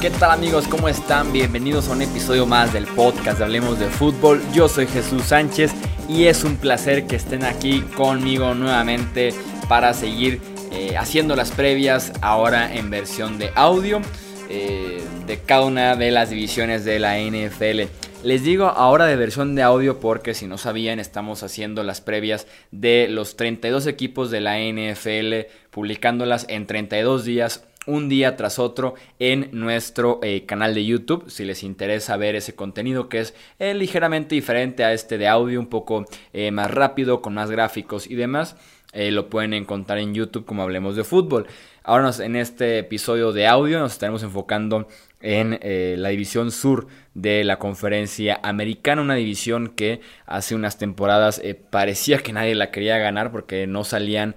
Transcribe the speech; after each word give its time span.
¿Qué 0.00 0.08
tal 0.08 0.30
amigos? 0.30 0.66
¿Cómo 0.66 0.88
están? 0.88 1.30
Bienvenidos 1.30 1.88
a 1.88 1.92
un 1.92 2.00
episodio 2.00 2.46
más 2.46 2.72
del 2.72 2.86
podcast 2.86 3.38
de 3.38 3.44
Hablemos 3.44 3.78
de 3.78 3.86
Fútbol. 3.88 4.42
Yo 4.52 4.66
soy 4.66 4.86
Jesús 4.86 5.24
Sánchez 5.24 5.72
y 6.08 6.24
es 6.24 6.42
un 6.42 6.56
placer 6.56 7.06
que 7.06 7.16
estén 7.16 7.44
aquí 7.44 7.82
conmigo 7.96 8.54
nuevamente 8.54 9.34
para 9.68 9.92
seguir 9.92 10.40
eh, 10.72 10.96
haciendo 10.96 11.36
las 11.36 11.50
previas 11.50 12.12
ahora 12.22 12.74
en 12.74 12.88
versión 12.88 13.38
de 13.38 13.52
audio 13.54 14.00
eh, 14.48 15.02
de 15.26 15.38
cada 15.38 15.66
una 15.66 15.96
de 15.96 16.10
las 16.10 16.30
divisiones 16.30 16.84
de 16.84 16.98
la 16.98 17.18
NFL. 17.18 17.82
Les 18.22 18.44
digo 18.44 18.66
ahora 18.66 19.06
de 19.06 19.16
versión 19.16 19.54
de 19.54 19.62
audio 19.62 19.98
porque 19.98 20.34
si 20.34 20.46
no 20.46 20.58
sabían 20.58 21.00
estamos 21.00 21.42
haciendo 21.42 21.82
las 21.82 22.02
previas 22.02 22.46
de 22.70 23.08
los 23.08 23.34
32 23.34 23.86
equipos 23.86 24.30
de 24.30 24.42
la 24.42 24.58
NFL 24.58 25.50
publicándolas 25.70 26.44
en 26.50 26.66
32 26.66 27.24
días 27.24 27.64
un 27.86 28.10
día 28.10 28.36
tras 28.36 28.58
otro 28.58 28.92
en 29.18 29.48
nuestro 29.52 30.20
eh, 30.22 30.44
canal 30.44 30.74
de 30.74 30.84
YouTube. 30.84 31.30
Si 31.30 31.46
les 31.46 31.62
interesa 31.62 32.18
ver 32.18 32.36
ese 32.36 32.54
contenido 32.54 33.08
que 33.08 33.20
es 33.20 33.34
eh, 33.58 33.72
ligeramente 33.72 34.34
diferente 34.34 34.84
a 34.84 34.92
este 34.92 35.16
de 35.16 35.26
audio, 35.26 35.58
un 35.58 35.68
poco 35.68 36.04
eh, 36.34 36.50
más 36.50 36.70
rápido, 36.70 37.22
con 37.22 37.32
más 37.32 37.50
gráficos 37.50 38.06
y 38.06 38.16
demás, 38.16 38.54
lo 38.92 39.30
pueden 39.30 39.54
encontrar 39.54 39.98
en 39.98 40.14
YouTube 40.14 40.44
como 40.44 40.62
hablemos 40.62 40.96
de 40.96 41.04
fútbol. 41.04 41.46
Ahora 41.84 42.10
en 42.18 42.34
este 42.34 42.80
episodio 42.80 43.32
de 43.32 43.46
audio 43.46 43.78
nos 43.78 43.92
estaremos 43.92 44.24
enfocando 44.24 44.88
en 45.20 45.58
la 46.00 46.08
división 46.08 46.50
sur 46.50 46.86
de 47.14 47.44
la 47.44 47.58
conferencia 47.58 48.40
americana, 48.42 49.02
una 49.02 49.14
división 49.14 49.68
que 49.68 50.00
hace 50.26 50.54
unas 50.54 50.78
temporadas 50.78 51.42
parecía 51.70 52.18
que 52.18 52.32
nadie 52.32 52.54
la 52.54 52.70
quería 52.70 52.98
ganar 52.98 53.30
porque 53.30 53.66
no 53.66 53.84
salían 53.84 54.34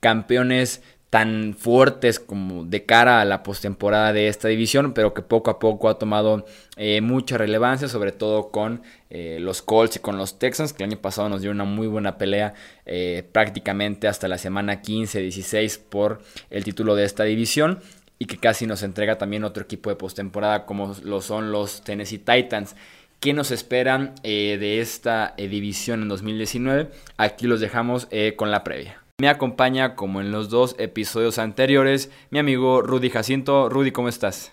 campeones 0.00 0.82
tan 1.12 1.54
fuertes 1.58 2.18
como 2.18 2.64
de 2.64 2.86
cara 2.86 3.20
a 3.20 3.26
la 3.26 3.42
postemporada 3.42 4.14
de 4.14 4.28
esta 4.28 4.48
división, 4.48 4.94
pero 4.94 5.12
que 5.12 5.20
poco 5.20 5.50
a 5.50 5.58
poco 5.58 5.90
ha 5.90 5.98
tomado 5.98 6.46
eh, 6.78 7.02
mucha 7.02 7.36
relevancia, 7.36 7.86
sobre 7.86 8.12
todo 8.12 8.50
con 8.50 8.80
eh, 9.10 9.36
los 9.38 9.60
Colts 9.60 9.96
y 9.96 9.98
con 9.98 10.16
los 10.16 10.38
Texans, 10.38 10.72
que 10.72 10.84
el 10.84 10.88
año 10.88 11.02
pasado 11.02 11.28
nos 11.28 11.42
dio 11.42 11.50
una 11.50 11.64
muy 11.64 11.86
buena 11.86 12.16
pelea 12.16 12.54
eh, 12.86 13.28
prácticamente 13.30 14.08
hasta 14.08 14.26
la 14.26 14.38
semana 14.38 14.80
15-16 14.80 15.80
por 15.86 16.22
el 16.48 16.64
título 16.64 16.94
de 16.94 17.04
esta 17.04 17.24
división 17.24 17.80
y 18.22 18.26
que 18.26 18.36
casi 18.36 18.68
nos 18.68 18.84
entrega 18.84 19.18
también 19.18 19.42
otro 19.42 19.64
equipo 19.64 19.90
de 19.90 19.96
postemporada 19.96 20.64
como 20.64 20.94
lo 21.02 21.20
son 21.20 21.50
los 21.50 21.82
Tennessee 21.82 22.18
Titans. 22.18 22.76
¿Qué 23.18 23.32
nos 23.32 23.50
esperan 23.50 24.14
de 24.22 24.80
esta 24.80 25.34
división 25.36 26.02
en 26.02 26.08
2019? 26.08 26.88
Aquí 27.16 27.48
los 27.48 27.58
dejamos 27.58 28.06
con 28.36 28.52
la 28.52 28.62
previa. 28.62 29.02
Me 29.20 29.28
acompaña, 29.28 29.96
como 29.96 30.20
en 30.20 30.30
los 30.30 30.50
dos 30.50 30.76
episodios 30.78 31.38
anteriores, 31.38 32.10
mi 32.30 32.38
amigo 32.38 32.80
Rudy 32.80 33.10
Jacinto. 33.10 33.68
Rudy, 33.68 33.90
¿cómo 33.90 34.08
estás? 34.08 34.52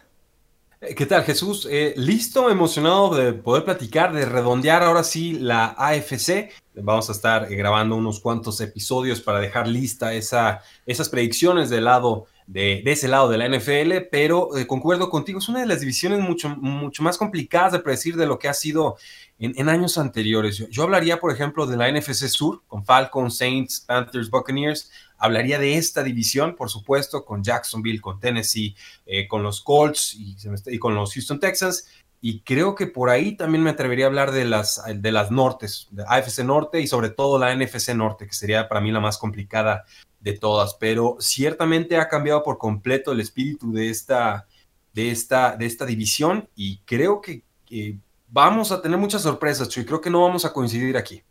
Eh, 0.81 0.95
¿Qué 0.95 1.05
tal, 1.05 1.23
Jesús? 1.23 1.67
Eh, 1.69 1.93
listo, 1.97 2.49
emocionado 2.49 3.13
de 3.13 3.33
poder 3.33 3.65
platicar, 3.65 4.13
de 4.13 4.25
redondear 4.25 4.81
ahora 4.81 5.03
sí 5.03 5.33
la 5.33 5.75
AFC. 5.77 6.51
Vamos 6.75 7.09
a 7.09 7.11
estar 7.11 7.51
eh, 7.51 7.55
grabando 7.55 7.97
unos 7.97 8.21
cuantos 8.21 8.61
episodios 8.61 9.19
para 9.19 9.39
dejar 9.39 9.67
lista 9.67 10.13
esa, 10.13 10.61
esas 10.85 11.09
predicciones 11.09 11.69
del 11.69 11.83
lado 11.83 12.27
de, 12.49 12.81
ese 12.85 13.07
lado 13.07 13.29
de 13.29 13.37
la 13.37 13.47
NFL, 13.47 14.07
pero 14.11 14.49
concuerdo 14.65 15.11
contigo, 15.11 15.37
es 15.37 15.47
una 15.49 15.59
de 15.59 15.67
las 15.67 15.81
divisiones 15.81 16.19
mucho, 16.19 16.49
mucho 16.49 17.03
más 17.03 17.15
complicadas 17.15 17.73
de 17.73 17.79
predecir 17.79 18.15
de 18.15 18.25
lo 18.25 18.39
que 18.39 18.47
ha 18.47 18.55
sido 18.55 18.97
en, 19.37 19.69
años 19.69 19.99
anteriores. 19.99 20.57
Yo, 20.71 20.83
hablaría, 20.83 21.19
por 21.19 21.31
ejemplo, 21.31 21.67
de 21.67 21.77
la 21.77 21.91
NFC 21.91 22.27
Sur, 22.27 22.63
con 22.67 22.83
Falcons, 22.83 23.37
Saints, 23.37 23.81
Panthers, 23.81 24.31
Buccaneers. 24.31 24.89
Hablaría 25.19 25.59
de 25.59 25.77
esta 25.77 26.01
división, 26.01 26.55
por 26.55 26.71
supuesto, 26.71 27.23
con 27.23 27.43
Jacksonville, 27.43 28.01
con 28.01 28.19
Tennessee, 28.19 28.75
eh, 29.05 29.27
con 29.27 29.43
los 29.43 29.61
Colts 29.61 30.15
y, 30.17 30.79
con 30.79 30.95
los 30.95 31.13
Houston 31.13 31.39
Texans. 31.39 31.87
Y 32.19 32.41
creo 32.41 32.73
que 32.73 32.87
por 32.87 33.11
ahí 33.11 33.37
también 33.37 33.63
me 33.63 33.69
atrevería 33.69 34.05
a 34.05 34.07
hablar 34.07 34.31
de 34.31 34.45
las, 34.45 34.81
de 34.93 35.11
las 35.11 35.29
nortes, 35.29 35.87
de 35.91 36.03
AFC 36.07 36.39
Norte 36.39 36.81
y 36.81 36.87
sobre 36.87 37.11
todo 37.11 37.37
la 37.37 37.55
NFC 37.55 37.93
Norte, 37.93 38.25
que 38.25 38.33
sería 38.33 38.67
para 38.67 38.81
mí 38.81 38.91
la 38.91 38.99
más 38.99 39.19
complicada 39.19 39.85
de 40.19 40.33
todas. 40.33 40.75
Pero 40.75 41.17
ciertamente 41.19 41.97
ha 41.97 42.07
cambiado 42.07 42.43
por 42.43 42.57
completo 42.57 43.11
el 43.11 43.19
espíritu 43.19 43.71
de 43.71 43.89
esta, 43.89 44.47
de 44.93 45.11
esta, 45.11 45.55
de 45.55 45.65
esta 45.65 45.85
división 45.85 46.49
y 46.55 46.79
creo 46.85 47.21
que 47.21 47.43
vamos 48.27 48.71
a 48.71 48.81
tener 48.81 48.97
muchas 48.97 49.21
sorpresas, 49.21 49.69
Chuy. 49.69 49.85
Creo 49.85 50.01
que 50.01 50.09
no 50.09 50.21
vamos 50.21 50.45
a 50.45 50.53
coincidir 50.53 50.97
aquí. 50.97 51.23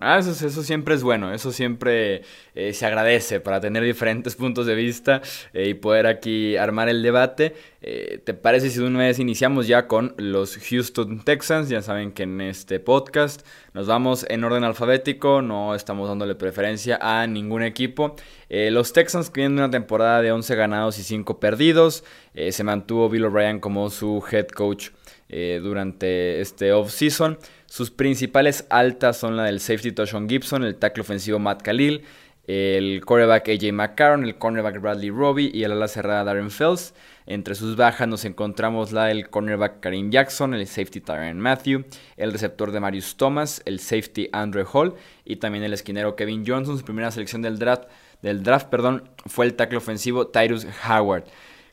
Ah, 0.00 0.18
eso, 0.20 0.30
eso 0.46 0.62
siempre 0.62 0.94
es 0.94 1.02
bueno, 1.02 1.34
eso 1.34 1.50
siempre 1.50 2.22
eh, 2.54 2.72
se 2.72 2.86
agradece 2.86 3.40
para 3.40 3.60
tener 3.60 3.82
diferentes 3.82 4.36
puntos 4.36 4.64
de 4.64 4.76
vista 4.76 5.22
eh, 5.52 5.70
y 5.70 5.74
poder 5.74 6.06
aquí 6.06 6.56
armar 6.56 6.88
el 6.88 7.02
debate. 7.02 7.56
Eh, 7.82 8.22
¿Te 8.24 8.32
parece 8.32 8.70
si 8.70 8.78
de 8.78 8.86
una 8.86 9.00
vez 9.00 9.18
iniciamos 9.18 9.66
ya 9.66 9.88
con 9.88 10.14
los 10.16 10.56
Houston 10.56 11.24
Texans? 11.24 11.68
Ya 11.68 11.82
saben 11.82 12.12
que 12.12 12.22
en 12.22 12.40
este 12.40 12.78
podcast 12.78 13.44
nos 13.74 13.88
vamos 13.88 14.24
en 14.28 14.44
orden 14.44 14.62
alfabético, 14.62 15.42
no 15.42 15.74
estamos 15.74 16.08
dándole 16.08 16.36
preferencia 16.36 17.00
a 17.02 17.26
ningún 17.26 17.64
equipo. 17.64 18.14
los 18.48 18.92
Texans 18.92 19.32
vienen 19.32 19.58
una 19.58 19.70
temporada 19.70 20.22
de 20.22 20.30
11 20.30 20.54
ganados 20.54 20.98
y 21.00 21.02
5 21.02 21.40
perdidos, 21.40 22.04
se 22.50 22.64
mantuvo 22.64 23.08
Bill 23.08 23.24
O'Brien 23.24 23.58
como 23.58 23.90
su 23.90 24.22
head 24.30 24.46
coach 24.48 24.90
durante 25.28 26.40
este 26.40 26.72
off-season. 26.72 27.38
Sus 27.68 27.90
principales 27.90 28.66
altas 28.70 29.18
son 29.18 29.36
la 29.36 29.44
del 29.44 29.60
safety 29.60 29.92
Toshon 29.92 30.26
Gibson, 30.26 30.64
el 30.64 30.76
tackle 30.76 31.02
ofensivo 31.02 31.38
Matt 31.38 31.60
Khalil, 31.62 32.02
el 32.46 33.04
quarterback 33.04 33.46
AJ 33.50 33.72
McCarron, 33.74 34.24
el 34.24 34.38
cornerback 34.38 34.80
Bradley 34.80 35.10
Robbie 35.10 35.50
y 35.52 35.64
el 35.64 35.72
ala 35.72 35.86
cerrada 35.86 36.24
Darren 36.24 36.50
Fells. 36.50 36.94
Entre 37.26 37.54
sus 37.54 37.76
bajas 37.76 38.08
nos 38.08 38.24
encontramos 38.24 38.92
la 38.92 39.04
del 39.04 39.28
cornerback 39.28 39.80
Karim 39.80 40.10
Jackson, 40.10 40.54
el 40.54 40.66
safety 40.66 41.02
Tyron 41.02 41.38
Matthew, 41.40 41.84
el 42.16 42.32
receptor 42.32 42.72
de 42.72 42.80
Marius 42.80 43.18
Thomas, 43.18 43.60
el 43.66 43.80
safety 43.80 44.30
Andrew 44.32 44.66
Hall 44.72 44.94
y 45.26 45.36
también 45.36 45.62
el 45.62 45.74
esquinero 45.74 46.16
Kevin 46.16 46.44
Johnson. 46.46 46.78
Su 46.78 46.84
primera 46.86 47.10
selección 47.10 47.42
del 47.42 47.58
draft, 47.58 47.84
del 48.22 48.42
draft 48.42 48.68
perdón, 48.68 49.10
fue 49.26 49.44
el 49.44 49.52
tackle 49.52 49.76
ofensivo 49.76 50.28
Tyrus 50.28 50.66
Howard. 50.88 51.24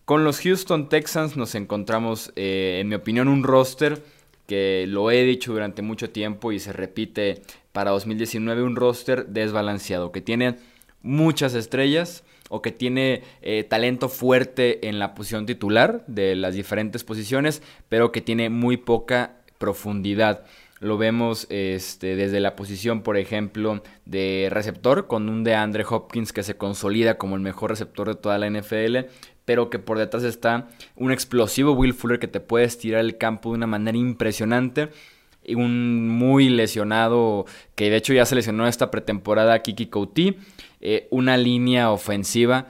Con 0.04 0.26
los 0.26 0.42
Houston 0.42 0.90
Texans 0.90 1.38
nos 1.38 1.56
encontramos, 1.56 2.34
eh, 2.36 2.80
en 2.82 2.90
mi 2.90 2.96
opinión, 2.96 3.30
un 3.30 3.44
roster 3.44 4.04
que 4.48 4.86
lo 4.88 5.12
he 5.12 5.24
dicho 5.24 5.54
durante 5.54 5.82
mucho 5.82 6.10
tiempo 6.10 6.52
y 6.52 6.60
se 6.60 6.74
repite 6.74 7.42
para 7.72 7.92
2019, 7.92 8.64
un 8.64 8.76
roster 8.76 9.28
desbalanceado, 9.28 10.12
que 10.12 10.22
tiene 10.22 10.56
muchas 11.02 11.54
estrellas 11.54 12.24
o 12.50 12.62
que 12.62 12.72
tiene 12.72 13.24
eh, 13.42 13.64
talento 13.64 14.10
fuerte 14.10 14.88
en 14.88 15.00
la 15.00 15.16
posición 15.16 15.46
titular 15.46 16.04
de 16.08 16.36
las 16.36 16.54
diferentes 16.54 17.04
posiciones, 17.04 17.62
pero 17.90 18.12
que 18.12 18.22
tiene 18.22 18.50
muy 18.50 18.78
poca 18.78 19.38
profundidad. 19.58 20.46
Lo 20.80 20.98
vemos 20.98 21.48
este, 21.50 22.16
desde 22.16 22.40
la 22.40 22.56
posición, 22.56 23.02
por 23.02 23.18
ejemplo, 23.18 23.82
de 24.06 24.50
receptor, 24.52 25.08
con 25.08 25.30
un 25.30 25.44
de 25.44 25.56
Andre 25.56 25.86
Hopkins 25.90 26.34
que 26.34 26.44
se 26.44 26.58
consolida 26.58 27.18
como 27.18 27.36
el 27.36 27.42
mejor 27.42 27.72
receptor 27.72 28.10
de 28.10 28.16
toda 28.16 28.38
la 28.38 28.50
NFL, 28.50 29.08
pero 29.46 29.70
que 29.70 29.80
por 29.80 29.98
detrás 29.98 30.24
está 30.24 30.68
un 30.96 31.12
explosivo 31.12 31.72
Will 31.72 31.94
Fuller 31.94 32.20
que 32.20 32.28
te 32.28 32.40
puede 32.40 32.66
estirar 32.66 33.02
el 33.02 33.18
campo 33.18 33.50
de 33.50 33.56
una 33.56 33.68
manera 33.68 33.98
impresionante. 33.98 34.90
Y 35.48 35.54
un 35.54 36.10
muy 36.10 36.50
lesionado, 36.50 37.46
que 37.76 37.92
de 37.92 37.98
hecho 37.98 38.14
ya 38.14 38.26
se 38.26 38.34
lesionó 38.34 38.68
esta 38.68 38.90
pretemporada, 38.90 39.62
Kiki 39.62 39.86
Couty. 39.86 40.38
Eh, 40.82 41.08
una 41.12 41.38
línea 41.38 41.92
ofensiva 41.92 42.66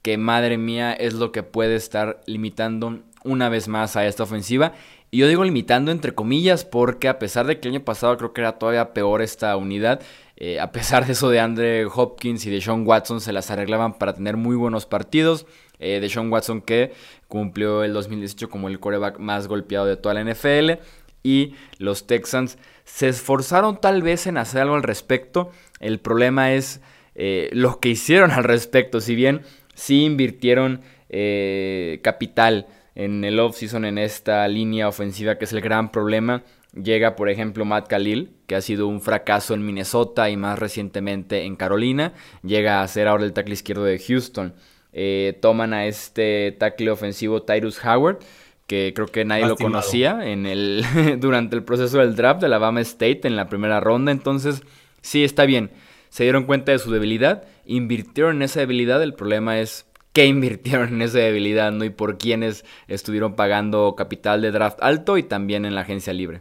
que, 0.00 0.16
madre 0.16 0.56
mía, 0.56 0.94
es 0.94 1.12
lo 1.12 1.32
que 1.32 1.42
puede 1.42 1.76
estar 1.76 2.22
limitando 2.26 3.00
una 3.24 3.50
vez 3.50 3.68
más 3.68 3.96
a 3.96 4.06
esta 4.06 4.22
ofensiva. 4.22 4.72
Y 5.10 5.18
yo 5.18 5.28
digo 5.28 5.44
limitando 5.44 5.92
entre 5.92 6.14
comillas 6.14 6.64
porque 6.64 7.08
a 7.08 7.18
pesar 7.18 7.46
de 7.46 7.60
que 7.60 7.68
el 7.68 7.74
año 7.74 7.84
pasado 7.84 8.16
creo 8.16 8.32
que 8.32 8.40
era 8.40 8.58
todavía 8.58 8.92
peor 8.94 9.22
esta 9.22 9.56
unidad, 9.56 10.00
eh, 10.36 10.58
a 10.60 10.72
pesar 10.72 11.06
de 11.06 11.12
eso 11.12 11.28
de 11.28 11.40
Andre 11.40 11.84
Hopkins 11.86 12.44
y 12.46 12.50
de 12.50 12.60
Sean 12.60 12.86
Watson 12.86 13.20
se 13.20 13.32
las 13.32 13.50
arreglaban 13.50 13.94
para 13.94 14.14
tener 14.14 14.36
muy 14.36 14.56
buenos 14.56 14.86
partidos 14.86 15.46
eh, 15.78 16.00
de 16.00 16.08
Sean 16.08 16.30
Watson 16.30 16.60
que 16.60 16.92
cumplió 17.28 17.84
el 17.84 17.92
2018 17.92 18.48
como 18.48 18.68
el 18.68 18.80
coreback 18.80 19.18
más 19.18 19.48
golpeado 19.48 19.86
de 19.86 19.96
toda 19.96 20.14
la 20.14 20.24
NFL. 20.24 20.80
Y 21.22 21.54
los 21.78 22.06
Texans 22.06 22.58
se 22.84 23.08
esforzaron 23.08 23.80
tal 23.80 24.02
vez 24.02 24.26
en 24.26 24.36
hacer 24.36 24.62
algo 24.62 24.74
al 24.74 24.82
respecto. 24.82 25.50
El 25.80 25.98
problema 26.00 26.52
es 26.52 26.80
eh, 27.14 27.48
lo 27.52 27.80
que 27.80 27.88
hicieron 27.90 28.30
al 28.30 28.44
respecto. 28.44 29.00
Si 29.00 29.14
bien 29.14 29.42
sí 29.74 30.04
invirtieron 30.04 30.82
eh, 31.08 32.00
capital 32.02 32.66
en 32.94 33.24
el 33.24 33.40
offseason 33.40 33.84
en 33.84 33.98
esta 33.98 34.46
línea 34.48 34.88
ofensiva 34.88 35.36
que 35.36 35.44
es 35.44 35.52
el 35.52 35.60
gran 35.60 35.90
problema. 35.90 36.42
Llega, 36.74 37.14
por 37.14 37.28
ejemplo, 37.28 37.64
Matt 37.64 37.88
Khalil, 37.88 38.32
que 38.48 38.56
ha 38.56 38.60
sido 38.60 38.88
un 38.88 39.00
fracaso 39.00 39.54
en 39.54 39.64
Minnesota 39.64 40.28
y 40.28 40.36
más 40.36 40.58
recientemente 40.58 41.44
en 41.44 41.54
Carolina. 41.54 42.14
Llega 42.42 42.82
a 42.82 42.88
ser 42.88 43.06
ahora 43.06 43.24
el 43.24 43.32
tackle 43.32 43.54
izquierdo 43.54 43.84
de 43.84 43.98
Houston. 43.98 44.54
Eh, 44.96 45.36
toman 45.40 45.74
a 45.74 45.86
este 45.86 46.52
tackle 46.52 46.90
ofensivo 46.90 47.42
Tyrus 47.42 47.84
Howard, 47.84 48.20
que 48.68 48.92
creo 48.94 49.08
que 49.08 49.24
nadie 49.24 49.46
lo 49.46 49.56
conocía 49.56 50.24
en 50.24 50.46
el, 50.46 50.84
durante 51.18 51.56
el 51.56 51.64
proceso 51.64 51.98
del 51.98 52.14
draft 52.14 52.40
de 52.40 52.46
Alabama 52.46 52.80
State 52.80 53.22
en 53.24 53.34
la 53.34 53.48
primera 53.48 53.80
ronda. 53.80 54.12
Entonces, 54.12 54.62
sí, 55.02 55.24
está 55.24 55.46
bien. 55.46 55.70
Se 56.10 56.22
dieron 56.22 56.44
cuenta 56.44 56.70
de 56.70 56.78
su 56.78 56.92
debilidad, 56.92 57.44
invirtieron 57.66 58.36
en 58.36 58.42
esa 58.42 58.60
debilidad. 58.60 59.02
El 59.02 59.14
problema 59.14 59.58
es 59.58 59.84
qué 60.12 60.26
invirtieron 60.26 60.94
en 60.94 61.02
esa 61.02 61.18
debilidad, 61.18 61.72
¿no? 61.72 61.84
Y 61.84 61.90
por 61.90 62.16
quiénes 62.16 62.64
estuvieron 62.86 63.34
pagando 63.34 63.96
capital 63.96 64.42
de 64.42 64.52
draft 64.52 64.78
alto 64.80 65.18
y 65.18 65.24
también 65.24 65.64
en 65.64 65.74
la 65.74 65.80
agencia 65.80 66.12
libre. 66.12 66.40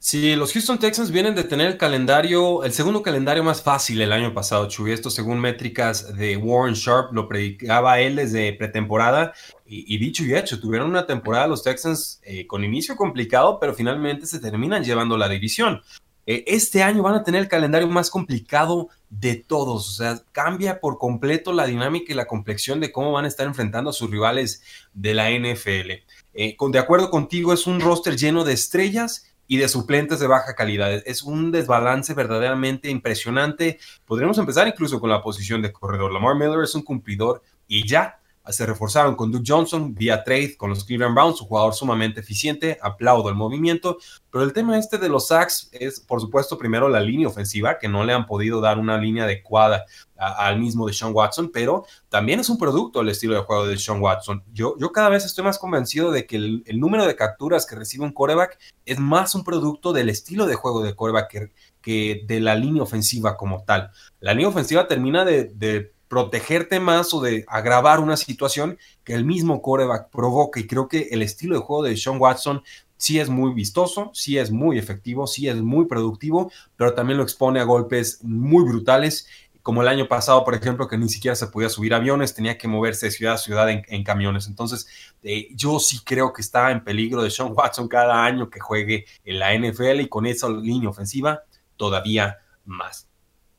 Sí, 0.00 0.36
los 0.36 0.52
Houston 0.52 0.78
Texans 0.78 1.10
vienen 1.10 1.34
de 1.34 1.42
tener 1.42 1.66
el 1.66 1.76
calendario, 1.76 2.62
el 2.62 2.72
segundo 2.72 3.02
calendario 3.02 3.42
más 3.42 3.62
fácil 3.62 4.00
el 4.00 4.12
año 4.12 4.32
pasado, 4.32 4.68
Chuy. 4.68 4.92
Esto 4.92 5.10
según 5.10 5.40
métricas 5.40 6.16
de 6.16 6.36
Warren 6.36 6.74
Sharp, 6.74 7.12
lo 7.12 7.26
predicaba 7.26 7.98
él 7.98 8.14
desde 8.14 8.52
pretemporada. 8.52 9.32
Y, 9.66 9.98
dicho 9.98 10.24
y 10.24 10.34
hecho, 10.34 10.60
tuvieron 10.60 10.88
una 10.88 11.04
temporada 11.04 11.48
los 11.48 11.64
Texans 11.64 12.20
eh, 12.22 12.46
con 12.46 12.64
inicio 12.64 12.94
complicado, 12.94 13.58
pero 13.60 13.74
finalmente 13.74 14.26
se 14.26 14.38
terminan 14.38 14.84
llevando 14.84 15.18
la 15.18 15.28
división. 15.28 15.82
Eh, 16.26 16.44
este 16.46 16.82
año 16.82 17.02
van 17.02 17.14
a 17.16 17.24
tener 17.24 17.40
el 17.42 17.48
calendario 17.48 17.88
más 17.88 18.08
complicado 18.08 18.90
de 19.10 19.34
todos. 19.34 19.88
O 19.88 19.92
sea, 19.92 20.22
cambia 20.30 20.78
por 20.78 20.98
completo 20.98 21.52
la 21.52 21.66
dinámica 21.66 22.12
y 22.12 22.16
la 22.16 22.26
complexión 22.26 22.78
de 22.78 22.92
cómo 22.92 23.10
van 23.10 23.24
a 23.24 23.28
estar 23.28 23.46
enfrentando 23.46 23.90
a 23.90 23.92
sus 23.92 24.10
rivales 24.10 24.62
de 24.94 25.14
la 25.14 25.30
NFL. 25.30 26.04
Eh, 26.34 26.54
con, 26.56 26.70
de 26.70 26.78
acuerdo 26.78 27.10
contigo, 27.10 27.52
es 27.52 27.66
un 27.66 27.80
roster 27.80 28.16
lleno 28.16 28.44
de 28.44 28.52
estrellas 28.52 29.27
y 29.48 29.56
de 29.56 29.68
suplentes 29.68 30.20
de 30.20 30.28
baja 30.28 30.54
calidad. 30.54 30.92
Es 31.06 31.22
un 31.22 31.50
desbalance 31.50 32.14
verdaderamente 32.14 32.90
impresionante. 32.90 33.80
Podríamos 34.04 34.38
empezar 34.38 34.68
incluso 34.68 35.00
con 35.00 35.10
la 35.10 35.22
posición 35.22 35.62
de 35.62 35.72
corredor. 35.72 36.12
Lamar 36.12 36.36
Miller 36.36 36.62
es 36.62 36.74
un 36.74 36.82
cumplidor 36.82 37.42
y 37.66 37.88
ya 37.88 38.17
se 38.50 38.66
reforzaron 38.66 39.14
con 39.14 39.30
Duke 39.30 39.44
Johnson 39.46 39.94
vía 39.94 40.24
trade 40.24 40.56
con 40.56 40.70
los 40.70 40.84
Cleveland 40.84 41.14
Browns, 41.14 41.40
un 41.40 41.48
jugador 41.48 41.74
sumamente 41.74 42.20
eficiente, 42.20 42.78
aplaudo 42.80 43.28
el 43.28 43.34
movimiento, 43.34 43.98
pero 44.30 44.44
el 44.44 44.52
tema 44.52 44.78
este 44.78 44.98
de 44.98 45.08
los 45.08 45.28
sacks 45.28 45.68
es, 45.72 46.00
por 46.00 46.20
supuesto, 46.20 46.58
primero 46.58 46.88
la 46.88 47.00
línea 47.00 47.28
ofensiva, 47.28 47.78
que 47.78 47.88
no 47.88 48.04
le 48.04 48.12
han 48.12 48.26
podido 48.26 48.60
dar 48.60 48.78
una 48.78 48.98
línea 48.98 49.24
adecuada 49.24 49.84
al 50.16 50.58
mismo 50.58 50.86
de 50.86 50.92
Sean 50.92 51.12
Watson, 51.14 51.50
pero 51.52 51.84
también 52.08 52.40
es 52.40 52.48
un 52.48 52.58
producto 52.58 53.00
el 53.00 53.08
estilo 53.08 53.34
de 53.34 53.40
juego 53.40 53.66
de 53.66 53.78
Sean 53.78 54.00
Watson. 54.00 54.42
Yo, 54.52 54.74
yo 54.78 54.90
cada 54.92 55.08
vez 55.08 55.24
estoy 55.24 55.44
más 55.44 55.58
convencido 55.58 56.10
de 56.10 56.26
que 56.26 56.36
el, 56.36 56.80
número 56.80 57.06
de 57.06 57.16
capturas 57.16 57.66
que 57.66 57.76
recibe 57.76 58.04
un 58.04 58.12
coreback 58.12 58.58
es 58.84 58.98
más 58.98 59.34
un 59.34 59.44
producto 59.44 59.92
del 59.92 60.08
estilo 60.08 60.46
de 60.46 60.54
juego 60.54 60.82
de 60.82 60.94
coreback 60.94 61.30
que, 61.30 61.52
que 61.80 62.24
de 62.26 62.40
la 62.40 62.54
línea 62.54 62.82
ofensiva 62.82 63.36
como 63.36 63.62
tal. 63.64 63.90
La 64.20 64.32
línea 64.32 64.48
ofensiva 64.48 64.88
termina 64.88 65.24
de 65.24 65.92
protegerte 66.08 66.80
más 66.80 67.12
o 67.14 67.20
de 67.20 67.44
agravar 67.46 68.00
una 68.00 68.16
situación 68.16 68.78
que 69.04 69.14
el 69.14 69.24
mismo 69.24 69.62
coreback 69.62 70.10
provoca. 70.10 70.58
Y 70.58 70.66
creo 70.66 70.88
que 70.88 71.08
el 71.10 71.22
estilo 71.22 71.54
de 71.54 71.60
juego 71.60 71.82
de 71.82 71.96
Sean 71.96 72.18
Watson 72.18 72.62
sí 72.96 73.18
es 73.18 73.28
muy 73.28 73.54
vistoso, 73.54 74.10
sí 74.12 74.38
es 74.38 74.50
muy 74.50 74.78
efectivo, 74.78 75.26
sí 75.26 75.48
es 75.48 75.56
muy 75.56 75.86
productivo, 75.86 76.50
pero 76.76 76.94
también 76.94 77.18
lo 77.18 77.22
expone 77.22 77.60
a 77.60 77.64
golpes 77.64 78.20
muy 78.22 78.64
brutales. 78.64 79.28
Como 79.62 79.82
el 79.82 79.88
año 79.88 80.08
pasado, 80.08 80.44
por 80.44 80.54
ejemplo, 80.54 80.88
que 80.88 80.96
ni 80.96 81.08
siquiera 81.10 81.34
se 81.34 81.46
podía 81.48 81.68
subir 81.68 81.92
aviones, 81.92 82.34
tenía 82.34 82.56
que 82.56 82.68
moverse 82.68 83.06
de 83.06 83.12
ciudad 83.12 83.34
a 83.34 83.38
ciudad 83.38 83.68
en, 83.70 84.02
camiones. 84.02 84.46
Entonces, 84.46 84.86
eh, 85.22 85.48
yo 85.54 85.78
sí 85.78 86.00
creo 86.04 86.32
que 86.32 86.40
está 86.40 86.70
en 86.70 86.82
peligro 86.82 87.22
de 87.22 87.30
Sean 87.30 87.52
Watson 87.54 87.86
cada 87.86 88.24
año 88.24 88.48
que 88.48 88.60
juegue 88.60 89.04
en 89.24 89.38
la 89.38 89.54
NFL 89.54 90.00
y 90.00 90.08
con 90.08 90.24
esa 90.24 90.48
línea 90.48 90.88
ofensiva 90.88 91.42
todavía 91.76 92.38
más. 92.64 93.07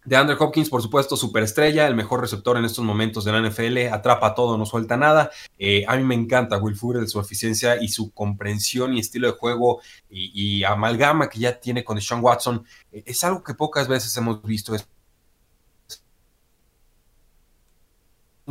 De 0.06 0.16
Andrew 0.16 0.38
Hopkins, 0.40 0.70
por 0.70 0.82
supuesto, 0.82 1.18
superestrella, 1.18 1.86
el 1.86 1.94
mejor 1.94 2.22
receptor 2.22 2.58
en 2.58 2.64
estos 2.64 2.86
momentos 2.86 3.26
de 3.26 3.34
la 3.34 3.42
NFL, 3.42 3.94
atrapa 3.94 4.34
todo, 4.34 4.58
no 4.58 4.66
suelta 4.66 4.96
nada. 4.96 5.30
Eh, 5.58 5.84
a 5.88 5.98
mí 5.98 6.04
me 6.04 6.16
encanta 6.16 6.58
Will 6.58 6.76
Fuller, 6.76 7.08
su 7.08 7.20
eficiencia 7.20 7.82
y 7.82 7.90
su 7.90 8.12
comprensión 8.12 8.96
y 8.96 9.02
estilo 9.02 9.28
de 9.28 9.38
juego 9.38 9.82
y, 10.10 10.64
amalgama 10.64 11.30
que 11.30 11.40
ya 11.40 11.60
tiene 11.60 11.84
con 11.84 12.00
Sean 12.00 12.24
Watson. 12.24 12.66
Eh, 12.92 13.04
es 13.06 13.24
algo 13.26 13.44
que 13.44 13.54
pocas 13.54 13.88
veces 13.88 14.16
hemos 14.16 14.42
visto. 14.42 14.74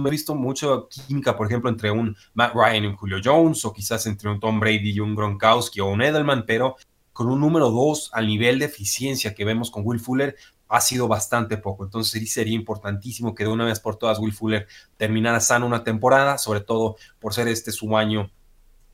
he 0.06 0.10
visto 0.10 0.34
mucha 0.34 0.66
química, 0.88 1.36
por 1.36 1.46
ejemplo, 1.46 1.70
entre 1.70 1.90
un 1.90 2.16
Matt 2.34 2.54
Ryan 2.54 2.84
y 2.84 2.86
un 2.88 2.96
Julio 2.96 3.18
Jones, 3.24 3.64
o 3.64 3.72
quizás 3.72 4.06
entre 4.06 4.28
un 4.30 4.38
Tom 4.38 4.60
Brady 4.60 4.92
y 4.92 5.00
un 5.00 5.14
Gronkowski 5.14 5.80
o 5.80 5.86
un 5.86 6.02
Edelman, 6.02 6.44
pero 6.46 6.76
con 7.18 7.30
un 7.30 7.40
número 7.40 7.72
2 7.72 8.10
al 8.12 8.28
nivel 8.28 8.60
de 8.60 8.66
eficiencia 8.66 9.34
que 9.34 9.44
vemos 9.44 9.72
con 9.72 9.82
Will 9.84 9.98
Fuller, 9.98 10.36
ha 10.68 10.80
sido 10.80 11.08
bastante 11.08 11.56
poco. 11.56 11.82
Entonces 11.82 12.12
sí 12.12 12.28
sería 12.28 12.54
importantísimo 12.54 13.34
que 13.34 13.42
de 13.42 13.50
una 13.50 13.64
vez 13.64 13.80
por 13.80 13.96
todas 13.96 14.20
Will 14.20 14.32
Fuller 14.32 14.68
terminara 14.96 15.40
sano 15.40 15.66
una 15.66 15.82
temporada, 15.82 16.38
sobre 16.38 16.60
todo 16.60 16.94
por 17.18 17.34
ser 17.34 17.48
este 17.48 17.72
su 17.72 17.96
año 17.96 18.30